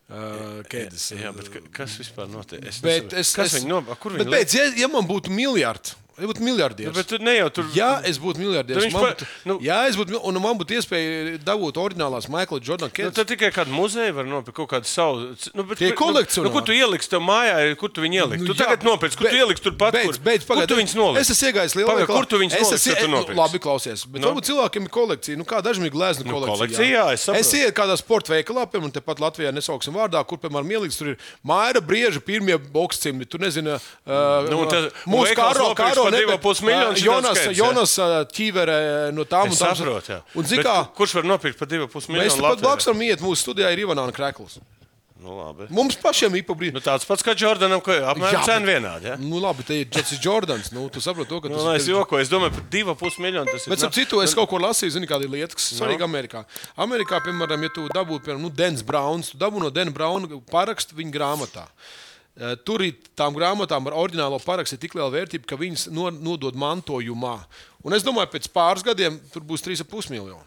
Uh, 0.07 0.61
kēdes. 0.71 1.09
Jā, 1.19 1.33
bet 1.35 1.49
ka- 1.51 1.61
kas 1.81 1.97
vispār 1.99 2.29
notiek? 2.31 2.61
Es 2.65 2.79
Bet 2.79 3.09
nesaprotu. 3.09 3.17
es, 3.19 3.33
kas 3.35 3.49
es, 3.55 3.57
viņi 3.65 3.69
no, 3.73 3.81
kur 3.99 4.13
bet 4.15 4.23
viņi 4.29 4.37
pēc, 4.37 4.53
ja, 4.55 4.67
ja 4.85 4.89
man 4.93 5.09
būtu 5.09 5.33
miljards, 5.35 5.97
Es 6.17 6.25
būtu 6.25 6.41
miljardieris. 6.41 6.95
Bet 6.97 7.07
tu 7.11 7.19
ne 7.21 7.35
jau 7.37 7.49
tur. 7.53 7.65
Ja 7.77 8.01
es 8.09 8.17
būtu 8.19 8.41
miljardieris, 8.41 8.87
Viņš 8.87 8.93
man 8.95 9.03
pa- 9.05 9.11
būtu, 9.13 9.27
nu- 9.45 9.59
ja 9.61 9.83
es 9.87 9.97
būtu, 9.97 10.17
un 10.25 10.35
man 10.41 10.57
būtu 10.57 10.73
iespēja 10.79 11.39
dabūt 11.45 11.77
oriģinālās 11.77 12.29
Maikla 12.33 12.59
Jordana 12.65 12.89
Nu, 12.89 12.95
kēdes. 12.97 13.13
tad 13.19 13.27
tikai 13.29 13.51
kāda 13.53 13.69
muzeja 13.69 14.15
var 14.17 14.25
nopirkt 14.25 14.57
kaut 14.57 14.71
kādu 14.71 14.87
savu. 14.89 15.37
Nu, 15.55 15.63
bet, 15.63 15.77
Tie 15.79 15.91
kur- 15.93 16.15
kolekcionāri. 16.15 16.45
Nu, 16.49 16.51
kur 16.57 16.63
tu 16.63 16.73
ieliksi 16.73 17.09
tam 17.11 17.23
mājā, 17.29 17.77
kur 17.77 17.91
tu 17.91 18.01
viņu 18.01 18.17
ieliksi? 18.23 18.47
Nu, 18.49 18.55
tu 18.55 18.63
jā, 18.63 18.65
tagad 18.65 18.83
nopirksi, 18.89 19.17
kur 19.19 19.27
tu 19.29 19.37
be- 19.37 19.43
ieliksi 19.45 19.63
turpat. 19.67 19.93
Beidz, 19.93 20.05
kur, 20.09 20.19
beidz, 20.25 20.47
kur 20.47 20.57
pagaid, 20.57 20.69
tu 20.69 20.77
viņus 20.81 20.95
noliksi? 20.97 21.21
Es 21.21 21.31
esmu 21.37 21.53
iegājis 21.53 21.75
lielā 21.77 21.87
Pagaid, 21.93 22.07
kur 22.07 22.25
tu 22.25 22.37
viņus 22.41 22.55
Es 22.57 22.63
noliksi, 22.71 22.91
esmu 22.91 23.01
tu 23.01 23.09
nu, 23.09 23.17
nopirksi? 23.21 23.37
labi 23.37 23.59
klausies. 23.61 24.07
Bet 24.07 24.23
Nu? 24.23 24.29
varbūt 24.33 24.45
cilvēkiem 24.49 24.83
ir 24.83 24.89
kolekcija. 24.89 25.37
Nu, 25.37 25.45
kā 25.45 25.61
dažiem 25.63 25.85
ir 25.85 25.91
glezna 25.93 26.25
Nu, 26.25 26.41
kolekcija. 26.41 26.81
jā, 26.81 27.13
es 27.13 27.21
saprotu. 27.29 27.41
Es 27.45 27.53
ietu 27.53 27.73
kādā 27.77 27.97
sporta 28.01 28.33
veikalā, 28.33 28.65
piemēram, 28.65 28.93
tepat 28.93 29.19
Latvijā 29.21 29.53
nesauksim 29.53 29.93
vārdā, 29.93 30.25
kur, 30.27 30.39
piemēram, 30.39 30.65
ieliks 30.73 30.97
tur 30.97 31.09
ir 31.13 31.17
māra, 31.45 31.81
brieža, 31.85 32.21
pirmie 32.25 32.57
boxcimi. 32.57 33.29
Tur 33.29 33.41
nezinu, 33.41 33.75
uh, 33.77 34.49
Nu, 34.49 34.65
tas- 34.67 34.93
mūsu 35.05 35.35
nopirks 35.37 35.37
karo 35.37 36.06
par 36.07 36.17
divu 36.17 36.33
bet, 36.33 36.43
pus 36.47 36.63
miljonu, 36.65 36.95
ā, 36.95 36.97
šitāds 36.97 37.05
Jonas, 37.11 37.43
skaits. 37.43 37.59
Jonas 37.59 37.97
ķīverē 38.39 38.79
no 39.17 39.27
tām 39.29 39.51
un 39.51 39.57
Es 39.57 39.61
tām. 39.63 39.75
saprotu, 39.83 40.15
jā. 40.15 40.21
Un, 40.35 40.49
zini 40.49 40.63
Bet 40.63 40.71
kā, 40.71 40.79
Kurš 40.97 41.19
var 41.21 41.29
nopirkt 41.35 41.59
par 41.61 41.69
2,5 41.69 41.91
mēs 41.93 42.09
miljonu? 42.09 42.31
tepat 42.39 42.47
Latvijā? 42.49 42.65
blakus 42.67 42.87
varam 42.91 43.03
iet, 43.11 43.21
mūsu 43.27 43.43
studijā 43.49 43.71
ir 43.77 43.85
Ivanāna 43.87 44.15
Krekls. 44.17 44.59
Nu, 45.27 45.33
labi. 45.33 45.65
Mums 45.73 45.97
pašiem 45.99 46.35
ir 46.39 46.45
pa 46.47 46.55
brīdi. 46.55 46.75
Nu, 46.77 46.81
tāds 46.85 47.03
pats 47.09 47.25
kā 47.25 47.33
Jordanam, 47.35 47.81
ka 47.83 47.91
apmēram 48.13 48.45
cena 48.47 48.67
vienāda. 48.69 49.03
Ja? 49.09 49.15
Nu, 49.19 49.41
labi, 49.43 49.65
te 49.67 49.79
ir 49.81 49.89
Jets 49.91 50.13
Jordans. 50.23 50.69
Nu, 50.77 50.85
tu 50.93 51.01
saproti 51.03 51.31
to, 51.33 51.41
ka 51.41 51.49
Nu, 51.51 51.57
tas 51.57 51.81
es 51.81 51.89
jokoju, 51.89 52.21
es 52.23 52.29
domāju, 52.31 52.53
par 52.55 52.67
2,5 52.71 53.19
miljonu 53.25 53.51
tas 53.51 53.65
ir. 53.67 53.73
Bet, 53.73 53.83
ap 53.89 53.97
citu, 53.97 54.21
es 54.23 54.35
kaut 54.37 54.47
ko 54.53 54.61
lasīju, 54.61 54.93
zini, 55.01 55.09
kāda 55.09 55.25
ir 55.27 55.33
lieta, 55.33 55.57
kas 55.57 55.73
Nu. 55.73 55.79
svarīga 55.81 56.05
Amerikā. 56.07 56.45
Amerikā, 56.77 57.19
piemēram, 57.25 57.65
ja 57.65 57.69
tu 57.75 57.89
dabū, 57.97 58.21
piemēram, 58.23 58.45
nu, 58.45 58.51
Dens 58.55 58.85
Browns, 58.87 59.33
tu 59.33 59.39
dabū 59.41 59.59
no 59.65 59.71
Dena 59.71 59.91
Brauna 59.91 60.29
parakstu 60.53 60.95
viņa 61.01 61.11
grāmatā. 61.17 61.65
Eh, 62.37 62.57
Tur 62.69 62.83
ir 62.85 62.99
tām 63.17 63.33
grāmatām 63.33 63.87
ar 63.89 63.95
oriģinālo 63.97 64.37
parakstu 64.45 64.77
tik 64.79 64.93
liela 64.95 65.09
vērtība, 65.11 65.47
ka 65.49 65.57
viņas 65.57 65.87
no- 65.91 66.11
nodod 66.11 66.55
mantojumā. 66.55 67.39
Un 67.83 67.95
es 67.97 68.03
domāju, 68.05 68.29
pēc 68.35 68.49
pāris 68.53 68.85
gadiem 68.85 69.17
tur 69.33 69.41
būs 69.43 69.63
3,5 69.65 70.11
miljoni. 70.11 70.43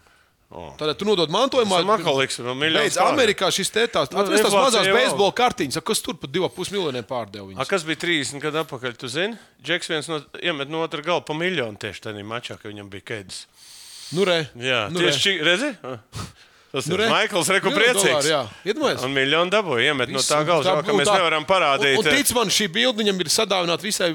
O. 0.50 0.74
Tad 0.78 0.98
tu 0.98 1.04
nodod 1.06 1.30
mantojumā. 1.30 1.84
Man 1.86 2.02
liekas, 2.02 2.38
miljonu 2.38 2.82
Beidz, 2.82 2.96
Amerikā 2.98 3.50
šis 3.54 3.70
te 3.70 3.86
tās, 3.86 4.10
Nu, 4.10 4.18
atceries 4.18 4.42
tās 4.42 4.54
mazās 4.54 4.86
beisbola 4.92 5.32
kartiņas, 5.32 5.76
a, 5.78 5.80
kas 5.80 6.00
tur 6.02 6.14
par 6.14 6.30
2,5 6.30 6.72
miljoniem 6.74 7.04
pārdeva 7.06 7.44
A, 7.44 7.48
viņas. 7.52 7.68
kas 7.70 7.84
bija 7.86 7.96
30 8.02 8.40
gadu 8.42 8.58
atpakaļ? 8.64 8.96
Tu 8.98 9.06
zini, 9.08 9.38
Džeks 9.62 9.88
viens 9.88 10.08
no, 10.10 10.18
iemet 10.42 10.68
no 10.68 10.82
otra 10.82 11.02
gala 11.02 11.20
pa 11.22 11.34
miljonu 11.34 11.78
tieši 11.78 12.02
tajā 12.02 12.24
mačā, 12.26 12.58
ka 12.58 12.68
viņam 12.68 12.90
bija 12.90 13.02
kēdes. 13.02 13.44
Nu, 14.12 14.24
re. 14.24 14.48
Jā, 14.58 14.90
nu, 14.90 14.98
tieši 14.98 15.18
šī, 15.22 15.34
redzi? 15.46 15.70
Tas 16.70 16.86
Nu, 16.86 16.94
ir 16.94 17.00
re. 17.02 17.06
Maikls 17.10 17.48
Reku 17.50 17.70
Miljonu 17.74 17.98
priecīgs. 17.98 18.50
iedomājies. 18.62 19.02
Un 19.02 19.10
miljonu 19.10 19.50
dabūja, 19.50 19.88
iemet 19.90 20.12
no 20.14 20.20
tā 20.22 20.38
gala, 20.46 20.62
tā- 20.62 20.84
ka 20.86 20.92
mēs 20.94 21.08
tā- 21.08 21.16
nevaram 21.18 21.44
parādīt. 21.48 21.98
Un, 21.98 22.06
un 22.06 22.14
tic 22.14 22.30
man, 22.36 22.46
šī 22.46 22.68
bilde 22.70 23.02
viņam 23.02 23.18
ir 23.24 23.30
sadāvināta 23.34 23.82
visai 23.82 24.12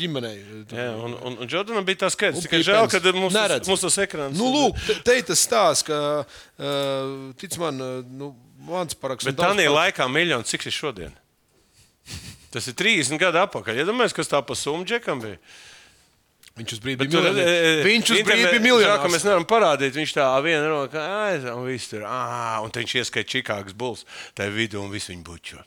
ģimenei. 0.00 0.38
Jā, 0.72 0.86
un, 0.96 1.12
un, 1.20 1.36
un 1.44 1.46
Jordanam 1.52 1.84
bija 1.84 2.00
tas 2.06 2.16
skaits. 2.16 2.40
Un 2.40 2.46
Tikai 2.46 2.62
žēl, 2.64 2.88
ka 2.88 3.12
mums, 3.12 3.36
mums 3.68 3.84
tas 3.84 3.98
ekrāns. 4.00 4.32
Nu, 4.38 4.48
lūk, 4.48 4.80
te- 5.04 5.18
ir 5.20 5.26
tas 5.28 5.44
stāsts, 5.44 5.84
ka, 5.84 6.24
uh, 6.24 7.32
tic 7.36 7.58
man, 7.60 7.76
uh, 7.84 8.00
nu, 8.08 8.32
mans 8.64 8.96
paraksts. 8.96 9.28
Bet 9.28 9.36
tā 9.36 9.52
tavs 9.52 9.76
laikā 9.76 10.08
miljons, 10.08 10.48
cik 10.48 10.64
ir 10.64 10.72
šodien? 10.72 11.12
Tas 12.50 12.66
ir 12.70 12.74
30 12.78 13.18
gadu 13.18 13.42
atpakaļ. 13.44 13.82
Iedomājieties, 13.84 14.14
kas 14.14 14.28
tā 14.30 14.40
pa 14.46 14.54
summu 14.54 14.86
džekam 14.88 15.20
bija. 15.20 15.36
Viņš 16.54 16.72
uz 16.76 16.80
brīdi 16.84 17.02
bija 17.02 17.10
tur, 17.10 17.24
e, 17.26 17.32
miljonārs. 17.34 17.84
Viņš 17.88 18.10
uz 18.14 18.20
brīdi 18.28 18.46
bija 18.46 18.62
miljonārs. 18.62 19.10
mēs 19.10 19.24
nevaram 19.26 19.46
parādīt. 19.50 19.96
Viņš 19.98 20.12
tā 20.14 20.26
viena 20.44 20.68
roka 20.70 21.02
aiz, 21.26 21.46
un 21.50 21.64
viss 21.66 21.90
tur. 21.90 22.04
ā, 22.06 22.62
Un 22.62 22.70
viņš 22.70 22.94
ieskaita 23.00 23.30
Čikāgas. 23.32 24.04
Tā 24.38 24.46
ir 24.46 24.54
vidū 24.54 24.78
un 24.84 24.92
visu 24.92 25.10
viņu 25.10 25.24
bučo. 25.26 25.64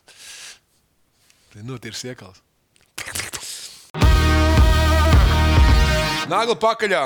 Notirs 1.60 2.04
iekals. 2.08 2.40
Nagla 6.28 6.56
pakaļā. 6.56 7.02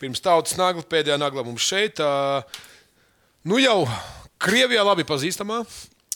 Pirms 0.00 0.20
tautas 0.20 0.58
nagla, 0.60 0.82
pēdējā 0.84 1.16
nagla 1.20 1.44
mums 1.46 1.64
šeit. 1.64 2.00
Nu 3.44 3.56
jau 3.60 3.86
Krievijā 4.36 4.84
labi 4.84 5.04
pazīstamā. 5.08 5.62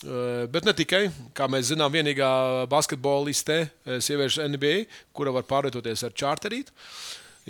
Ā, 0.05 0.47
Bet 0.51 0.69
ne 0.69 0.75
tikai, 0.77 1.09
kā 1.37 1.49
mēs 1.51 1.71
zinām, 1.73 1.93
vienīgā 1.95 2.31
basketboliste, 2.71 3.61
ā, 3.67 3.99
sieviešu 4.05 4.47
NBA, 4.53 4.85
kura 5.17 5.35
var 5.35 5.47
pārvietoties 5.49 6.05
ar 6.07 6.15
čārterītu, 6.15 6.75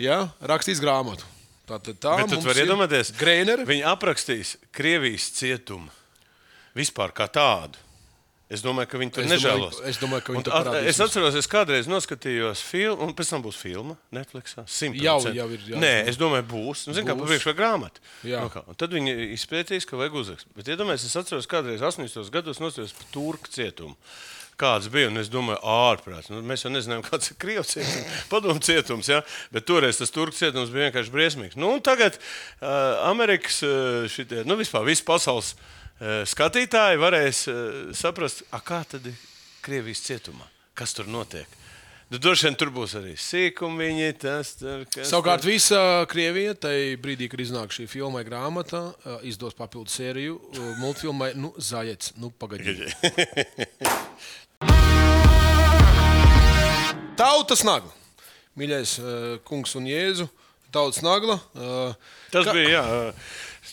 ja, 0.01 0.21
rakstīs 0.41 0.81
grāmatu. 0.83 1.27
Tātad 1.69 1.99
tā 2.01 2.15
Bet 2.23 2.33
ir 2.33 2.63
iedomāties, 2.63 3.11
Greineri. 3.19 3.67
Viņi 3.69 3.85
aprakstīs 3.85 4.55
Krievijas 4.73 5.27
cietumu 5.37 5.91
vispār 6.77 7.13
kā 7.13 7.27
tādu. 7.29 7.77
Es 8.49 8.63
domāju, 8.65 8.89
ka 8.89 8.97
viņi 8.97 9.11
tur 9.13 9.21
Es 9.23 9.29
domāju- 9.29 9.39
nežēlos. 9.69 9.75
es 9.85 9.97
domāju, 10.01 10.23
ka 10.25 10.33
viņi 10.33 10.43
tur 10.47 10.53
parādīsies. 10.53 10.87
Es 10.89 10.99
atceros, 11.05 11.35
es 11.37 11.45
kādreiz 11.47 11.85
noskatījos 11.85 12.63
filmu, 12.65 13.03
un 13.05 13.13
pēc 13.13 13.29
tam 13.29 13.43
būs 13.45 13.59
filma 13.61 13.93
Netflixā. 14.11 14.63
100%. 14.65 15.03
Jau- 15.03 15.33
jau 15.35 15.45
ir, 15.53 15.59
jā. 15.69 15.77
Nē, 15.77 16.07
es 16.09 16.17
domāju, 16.17 16.47
būs. 16.49 16.87
Nu, 16.87 16.93
Zini, 16.97 17.05
kā 17.05 17.13
Būs. 17.13 17.29
priekšā 17.29 17.53
grāmata. 17.53 18.01
Jā. 18.25 18.41
Nu 18.41 18.49
kā, 18.49 18.63
un 18.67 18.73
tad 18.73 18.89
viņi 18.89 19.13
izpētīs, 19.37 19.85
ka 19.85 19.95
vajag 20.01 20.13
uzrakstīt. 20.17 20.49
Bet 20.57 20.65
iedomājieties, 20.65 21.05
es 21.05 21.15
atceros, 21.21 21.45
kādreiz 21.45 21.79
80. 21.85 22.31
gados 22.31 22.57
nostājos 22.57 22.91
par 22.97 23.05
turku 23.13 23.47
cietumu. 23.53 23.95
Kāds 24.59 24.89
bija, 24.91 25.07
un 25.07 25.17
es 25.17 25.29
domāju, 25.29 25.61
ārprāts. 25.63 26.29
Nu, 26.29 26.41
mēs 26.41 26.65
jau 26.65 26.71
nezinājām, 26.73 27.03
kāds 27.09 27.29
ir 27.31 27.37
Krievijas 27.37 27.69
cietums, 27.77 28.27
padomu 28.29 28.59
cietums. 28.59 29.07
Ja? 29.07 29.21
Bet 29.53 29.65
toreiz 29.69 29.95
tas 30.01 30.09
turku 30.11 30.33
cietums 30.35 30.69
bija 30.73 30.89
vienkārši 30.91 31.11
briesmīgs. 31.13 31.55
Nu, 31.55 31.69
un 31.75 31.79
tagad 31.81 32.17
uh, 32.17 33.07
Amerikas, 33.07 33.61
uh, 33.63 34.03
šitie, 34.09 34.43
nu, 34.43 34.57
vispār 34.57 34.83
visas 34.89 35.05
pasaules 35.05 35.53
skatītāji 35.99 36.99
varēs 37.01 37.43
uh, 37.51 37.55
saprast, 37.97 38.43
kā 38.65 38.83
tad 38.87 39.05
ir 39.09 39.15
Krievijas 39.65 39.99
cietumā, 40.07 40.45
kas 40.77 40.93
tur 40.95 41.09
notiek. 41.11 41.47
Nu, 42.09 42.17
Droši 42.17 42.47
vien 42.47 42.55
tur 42.57 42.71
būs 42.73 42.95
arī 42.97 43.11
sīkumi, 43.21 43.83
viņi 43.85 44.05
tas 44.23 44.55
tur. 44.57 44.81
Savukārt, 45.05 45.43
tur. 45.43 45.51
visa 45.51 45.81
Krievija, 46.09 46.55
tajā 46.57 46.95
brīdī, 47.03 47.27
kad 47.29 47.43
iznāk 47.43 47.75
šī 47.75 47.85
filma 47.91 48.23
grāmata, 48.25 48.79
ā, 49.05 49.19
izdos 49.29 49.53
papildu 49.53 49.93
sēriju 49.93 50.39
multfilmai 50.79 51.35
nu, 51.37 51.51
Zājets. 51.61 52.15
Nu, 52.17 52.31
pagaidiet. 52.31 52.95
Tautas 57.19 57.61
nagla. 57.67 57.91
Mīļais 58.57 58.95
kungs 59.47 59.75
un 59.77 59.85
jēzu. 59.91 60.25
Tautas 60.73 61.01
nagla. 61.05 61.37
Tas 62.33 62.45
ka- 62.47 62.53
bija. 62.55 62.69
Jā. 62.79 63.13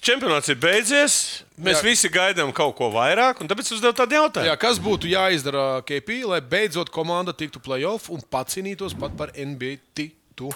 Čempionāts 0.04 0.48
ir 0.52 0.59
beidzies. 0.61 1.14
Mēs 1.56 1.80
Jā. 1.80 1.85
visi 1.87 2.09
gaidām 2.12 2.52
kaut 2.54 2.74
ko 2.78 2.90
vairāk, 2.92 3.40
un 3.40 3.48
tāpēc 3.48 3.70
uzdevu 3.76 3.96
tādu 3.96 4.18
jautājumu. 4.18 4.50
Jā, 4.50 4.56
kas 4.61 4.80
būtu 4.82 5.09
jāizdara 5.11 5.82
KP, 5.88 6.22
lai 6.28 6.40
beidzot 6.44 6.90
komanda 6.92 7.32
tiktu 7.32 7.62
playoff 7.64 8.11
un 8.12 8.20
pacīnītos 8.20 8.96
pat 8.98 9.16
par 9.16 9.32
NBA 9.37 9.78
titulu? 9.96 10.52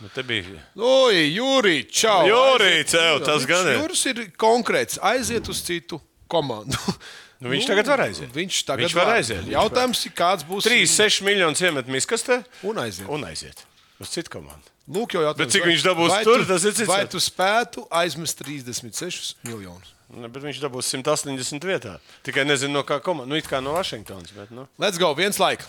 Nu, 0.00 0.08
te 0.14 0.22
bija. 0.24 0.56
Oi, 0.80 1.26
Jurij, 1.36 1.82
čau! 1.92 2.22
Jurij, 2.30 2.84
tev, 2.88 3.18
tas 3.26 3.44
gan 3.46 3.68
ir. 3.68 3.82
Juris 3.82 4.04
ir 4.08 4.22
konkrēts. 4.40 4.96
Aiziet 5.04 5.48
uz 5.52 5.60
citu 5.66 6.00
komandu. 6.30 6.78
Nu, 7.40 7.48
viņš 7.48 7.66
tagad 7.70 7.88
var 7.88 8.02
aiziet. 8.04 8.28
Viņš 8.36 8.56
tagad 8.68 8.84
Viņš 8.84 8.94
var 8.98 9.10
aiziet. 9.14 9.46
Jautājums 9.48 10.02
ir, 10.04 10.12
kāds 10.16 10.44
būs 10.44 10.66
3,6 10.68 11.22
miljonus 11.24 11.62
iemet 11.64 11.86
miskastē 11.88 12.42
un 12.68 12.80
aiziet. 12.82 13.06
un 13.08 13.24
aiziet 13.24 13.62
uz 14.00 14.10
citu 14.12 14.32
komandu. 14.34 14.68
Lūk, 14.90 15.14
jau 15.14 15.22
jautājums. 15.22 15.38
Bet 15.38 15.52
cik 15.54 15.66
viņš 15.68 15.82
dabūs 15.86 16.10
vai 16.10 16.24
tur, 16.26 16.38
tu- 16.42 16.48
tas 16.50 16.64
ir 16.66 16.72
cits 16.74 16.88
Vai 16.90 17.04
tu 17.06 17.18
spētu 17.22 17.86
aizmest 17.90 18.40
36 18.42 19.34
miljonus? 19.46 19.92
Ne, 20.10 20.26
bet 20.26 20.42
viņš 20.42 20.58
dabūs 20.64 20.88
180 20.90 21.62
vietā. 21.62 21.98
Tikai 22.26 22.42
nezinu, 22.44 22.72
no 22.72 22.82
kā 22.82 22.98
komandas. 23.00 23.28
Nu, 23.30 23.36
it 23.38 23.46
kā 23.46 23.60
no 23.62 23.76
Vašingtonas. 23.76 24.32
Bet, 24.34 24.50
nu. 24.50 24.66
Let's 24.82 24.98
go, 24.98 25.12
viens 25.14 25.38
laika. 25.38 25.64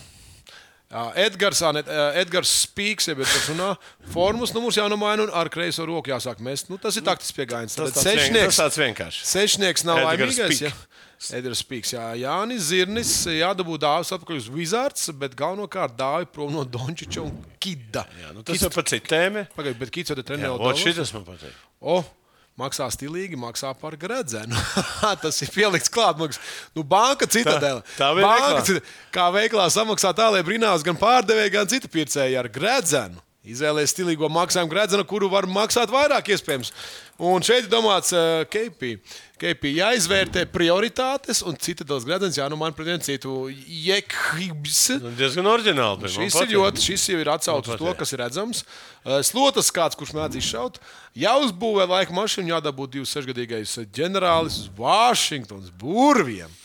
Edgars, 0.91 1.61
ne, 1.75 1.83
Edgars 2.19 2.51
spīks, 2.65 3.07
ja 3.07 3.15
tas 3.15 3.47
runā, 3.47 3.69
formas 4.11 4.51
numurs 4.55 4.75
jānomaina 4.79 5.23
un 5.27 5.33
ar 5.39 5.47
kreiso 5.53 5.85
roku 5.87 6.11
jāsāk 6.11 6.41
mest. 6.43 6.67
Nu, 6.71 6.79
tas 6.81 6.97
ir 6.99 7.05
taktisks 7.07 7.35
pieejams. 7.37 7.77
Tas, 7.77 7.93
Tas 7.93 8.03
tāds 8.03 8.09
vien, 8.09 8.17
tas 8.17 8.27
sešnieks, 8.27 8.59
tāds 8.59 8.79
vienkārši. 8.81 9.23
sešnieks 9.31 9.85
nav 9.87 10.01
Edgars 10.03 10.35
laimīgais. 10.41 10.61
Ja? 10.67 10.73
Edgars 11.37 11.61
spīks, 11.61 11.91
jā. 11.93 12.05
Jānis 12.17 12.67
Zirnis 12.71 13.11
jādabū 13.29 13.75
dāvas 13.79 14.09
atpakaļ 14.15 14.39
uz 14.41 14.47
Wizards, 14.51 15.03
bet 15.21 15.35
galvenokārt 15.37 15.93
dāvā 15.99 16.25
prom 16.25 16.51
no 16.55 16.63
Dončiča 16.65 17.21
un 17.21 17.35
Kida. 17.61 18.07
Jā, 18.19 18.31
nu, 18.33 18.41
tas 18.43 18.63
jau 18.63 18.71
par 18.73 18.87
citu 18.89 19.11
tēmu. 19.13 19.45
Pagaid, 19.55 19.77
bet 19.77 19.93
Kits 19.93 20.09
jau 20.11 20.17
te 20.17 20.25
Jā, 20.25 20.31
trenē 20.33 20.49
ot, 20.57 20.81
šitas 20.81 21.13
man 21.13 21.27
patīk. 21.27 21.53
O, 21.79 22.01
maksā 22.61 22.87
stilīgi, 22.93 23.39
maksā 23.41 23.73
par 23.81 23.97
gredzenu. 23.99 24.55
Tas 25.23 25.41
ir 25.43 25.49
pielikts 25.53 25.89
klāt. 25.91 26.21
Maks. 26.21 26.39
Nu, 26.77 26.85
banka 26.85 27.25
citadēlē. 27.25 27.81
Tā- 27.95 27.97
tā 27.97 28.11
banka, 28.21 28.53
veiklā. 28.53 28.63
cita- 28.69 28.85
kā 29.17 29.27
veiklā 29.35 29.65
samaksā 29.73 30.13
tā, 30.17 30.29
lai 30.37 30.43
brīnās 30.47 30.85
gan 30.85 30.97
pārdevēji, 31.01 31.53
gan 31.57 31.69
citi 31.73 31.89
pircēji 31.91 32.37
ar 32.39 32.49
gredzenu. 32.53 33.19
Izvēlēties 33.41 33.95
stilīgo 33.95 34.27
maksājumu 34.29 34.69
gredzenu, 34.69 35.03
kuru 35.09 35.25
var 35.31 35.47
maksāt 35.49 35.89
vairāk, 35.89 36.27
iespējams. 36.29 36.69
Un 37.25 37.41
šeit 37.41 37.63
ir 37.63 37.71
domāts, 37.71 38.11
uh, 38.13 38.43
KP. 38.45 38.91
KP 39.41 39.71
jāizvērtē 39.79 40.43
prioritātes, 40.53 41.41
un 41.49 41.57
citadēlas 41.57 42.05
gredzens 42.05 42.37
jānomaina 42.37 42.77
pret 42.77 42.91
vienu 42.91 43.05
citu. 43.05 43.33
Jekhibs. 43.49 44.83
Nu, 45.01 45.15
diezgan 45.17 45.49
oriģināli. 45.49 46.13
Šis 46.13 46.37
ir 46.43 46.53
ļoti, 46.53 46.85
šis 46.85 47.07
jau 47.15 47.17
ir 47.23 47.33
atsaucis 47.33 47.73
uz 47.73 47.81
to, 47.81 47.95
kas 47.97 48.13
ir 48.13 48.21
redzams. 48.21 48.61
Uh, 49.01 49.17
Slotas 49.25 49.73
kāds, 49.73 49.97
kurš 49.97 50.13
mēdz 50.19 50.37
izšaut, 50.37 50.77
jāuzbūvē 51.17 51.89
laika 51.95 52.13
mašīna, 52.13 52.59
jādabūt 52.59 52.99
26-gadīgais 52.99 53.73
ģenerālis 53.89 54.67
uz 54.67 54.73
Vašingtonas 54.77 55.73
burviem. 55.81 56.60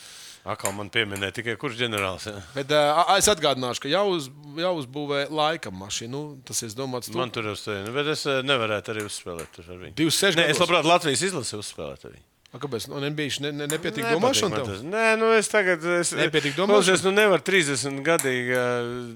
Atkal 0.46 0.70
man 0.76 0.90
pieminēja 0.94 1.34
tikai 1.40 1.56
kurš 1.58 1.80
ģenerālis. 1.80 2.28
Ja? 2.30 2.40
Bet 2.54 2.70
uh, 2.70 3.00
es 3.16 3.26
atgādināšu, 3.32 3.82
ka 3.82 3.90
jāuz, 3.90 4.28
jāuzbūvē 4.62 5.24
laikam 5.34 5.74
mašīna. 5.80 6.12
Nu, 6.12 6.20
tas 6.46 6.62
ir 6.62 6.70
domāts, 6.78 7.10
Man 7.16 7.32
tur 7.34 7.48
uz 7.50 7.64
tevi, 7.66 7.90
bet 7.96 8.12
es 8.14 8.22
nevarētu 8.46 8.94
arī 8.94 9.06
uzspēlēt 9.08 9.58
ar 9.64 9.72
viņu. 9.72 9.96
26 9.98 10.38
Nē, 10.38 10.46
es 10.54 10.62
labprāt 10.62 10.86
Latvijas 10.86 11.24
izlasi 11.26 11.58
uzspēlēt 11.58 12.06
ar 12.06 12.14
viņu. 12.14 12.26
A, 12.54 12.60
Kāpēc? 12.62 12.86
Nu, 12.88 13.00
nebija 13.02 13.42
ne, 13.42 13.50
ne, 13.50 13.66
nepietiek 13.66 14.04
Nepatīk 14.06 14.20
domāšana 14.20 14.62
tas. 14.62 14.86
Nē, 14.86 15.04
nu 15.18 15.32
es 15.34 15.50
tagad. 15.50 15.82
Es, 15.98 16.14
Nepietiek 16.14 16.54
domāšana? 16.54 16.78
Klausies, 16.78 17.02
nu 17.04 17.10
nevar 17.12 17.42
30 17.44 17.98
gadīgi 18.06 18.60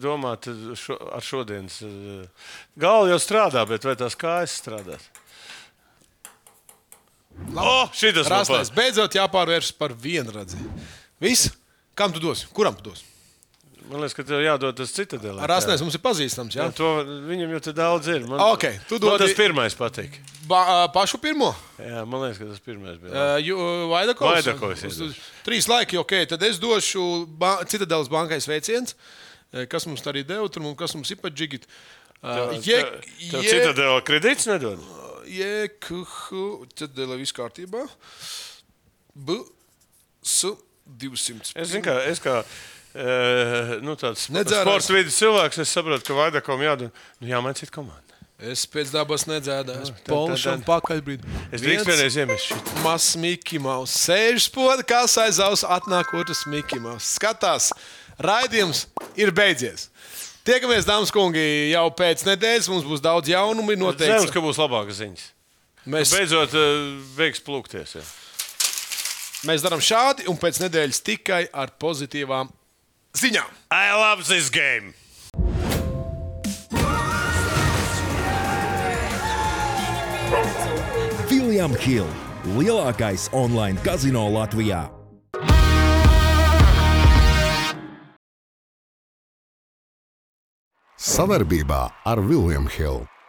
domāt 0.02 0.50
šo, 0.76 0.98
ar 1.14 1.24
šodienas. 1.24 1.78
Galva 2.74 3.12
jau 3.14 3.20
strādā, 3.22 3.62
bet 3.70 3.86
vai 3.86 3.94
tās 4.02 4.18
kājas 4.18 4.58
strādās? 4.60 5.06
O, 7.54 7.88
šitas 7.96 8.26
man 8.26 8.40
Rastais, 8.40 8.68
patīk. 8.68 8.76
beidzot 8.76 9.16
jāpārvērš 9.16 9.70
par 9.78 9.94
vienradzi. 9.96 10.58
Viss? 11.20 11.50
Kam 11.94 12.12
tu 12.12 12.20
dosi? 12.22 12.46
Kuram 12.56 12.74
tu 12.78 12.90
dosi? 12.90 13.04
Man 13.90 13.98
liekas, 14.04 14.14
ka 14.14 14.22
tev 14.22 14.38
jādod 14.44 14.76
tas 14.78 14.92
citadelē. 14.94 15.42
Rastais 15.50 15.80
mums 15.82 15.96
ir 15.96 16.02
pazīstams. 16.04 16.54
Jā, 16.54 16.68
Jā? 16.68 16.74
to 16.78 16.88
viņam 17.26 17.50
jau 17.56 17.60
te 17.64 17.72
daudz 17.74 18.06
ir. 18.12 18.22
Man, 18.28 18.38
Ok, 18.52 18.66
tu 18.86 18.98
man 19.00 19.02
dodi- 19.16 19.24
tas 19.24 19.32
pirmais 19.34 19.74
patīk. 19.74 20.18
Ba, 20.46 20.86
pašu 20.94 21.18
pirmo? 21.18 21.48
Jā, 21.80 22.04
man 22.06 22.22
liekas, 22.22 22.38
ka 22.38 22.44
tas 22.52 22.60
pirmais 22.62 23.00
bija. 23.02 23.10
Uh, 23.40 23.88
Vaidakovs. 23.90 24.30
Vaidakovs 24.44 24.84
Uz- 24.86 25.00
iedos. 25.00 25.18
Trīs 25.46 25.66
laiki, 25.66 25.98
ok. 25.98 26.14
Tad 26.28 26.42
es 26.46 26.60
došu 26.62 27.26
ba 27.26 27.56
Citadelas 27.64 28.08
bankai 28.12 28.38
sveiciens. 28.40 28.94
Kas 29.68 29.86
mums 29.90 30.02
arī 30.06 30.22
deva, 30.24 30.46
tur 30.48 30.62
mums, 30.62 30.78
kas 30.78 30.94
mums 30.94 31.10
ir 31.10 31.16
pat 31.18 31.34
džigit. 31.34 31.66
Uh, 32.22 32.52
Tev 32.60 32.92
tev 33.32 33.42
citadela 33.42 34.00
kredīts 34.06 34.46
nedod. 34.46 34.78
Jēkuhu, 35.26 36.66
Citadela 36.76 37.16
viss 37.18 37.32
kārtībā. 37.34 37.88
B, 39.16 39.40
S, 40.22 40.44
200. 40.98 41.52
Es 41.54 41.68
zinu, 41.72 41.84
ka 41.86 41.98
es 42.10 42.18
kā. 42.22 42.40
Uh, 42.90 43.76
nu, 43.86 43.94
tāds 43.94 44.24
Nedzērās. 44.34 44.66
sports 44.66 44.88
vidus 44.90 45.14
cilvēks, 45.20 45.60
es 45.62 45.70
saprotu, 45.70 46.02
ka 46.08 46.16
Vaidakom 46.18 46.58
jādod. 46.64 46.90
Nu, 47.20 47.28
jāmaina 47.30 47.54
cita 47.54 47.70
komanda. 47.76 48.02
Es 48.40 48.64
pēc 48.66 48.90
dabas 48.90 49.26
nedzēdāju. 49.28 49.92
tad- 49.92 50.08
Polšam 50.08 50.64
tad- 50.64 50.66
pakaļbrīd. 50.66 51.22
Es 51.52 51.60
drīkst 51.60 51.86
vienreiz 51.86 52.16
iemest 52.16 52.48
šī. 52.50 52.58
Mazs 52.82 53.14
Mikls 53.20 53.60
Maus. 53.62 53.90
Sēž 53.94 54.48
spoda, 54.48 54.82
kā 54.82 55.04
aiz 55.04 55.38
auss, 55.38 55.62
atnāk 55.62 56.10
otrs 56.16 56.46
Mikls 56.46 56.80
Maus. 56.80 57.04
Skatās, 57.18 57.70
raidījums 58.18 58.86
ir 59.14 59.30
beidzies. 59.30 59.88
Tiekamies, 60.42 60.86
dāmas 60.88 61.12
un 61.12 61.18
kungi, 61.20 61.70
jau 61.70 61.90
pēc 61.94 62.24
nedēļas. 62.24 62.68
Mums 62.72 62.84
būs 62.88 63.00
daudz 63.04 63.28
jaunumu. 63.28 63.76
Cerams, 63.98 64.32
ka 64.32 64.40
būs 64.40 64.56
labākas 64.56 64.98
ziņas. 65.04 65.26
Mēs, 65.86 66.10
Beidzot, 66.12 66.54
uh, 66.54 66.98
veiks 67.16 67.40
plūkties. 67.44 67.94
Jā. 67.96 68.02
Mēs 69.48 69.64
darām 69.64 69.82
šādi, 69.82 70.28
un 70.30 70.38
pēc 70.40 70.62
nedēļas 70.64 71.04
tikai 71.06 71.44
ar 71.52 71.74
pozitīvām 71.80 72.50
ziņām. 73.16 73.50
I 73.70 73.92
love 73.96 74.24
this 74.28 74.50
game! 74.50 74.94
William 81.50 81.74
Hill- 81.74 82.06
lielākais 82.58 83.28
online 83.32 83.76
kazino 83.82 84.22
Latvijā. 84.30 84.88
Savarbībā 90.96 91.80
ar 92.06 92.22
Vilniņu 92.22 92.70
Hildu. 92.76 93.19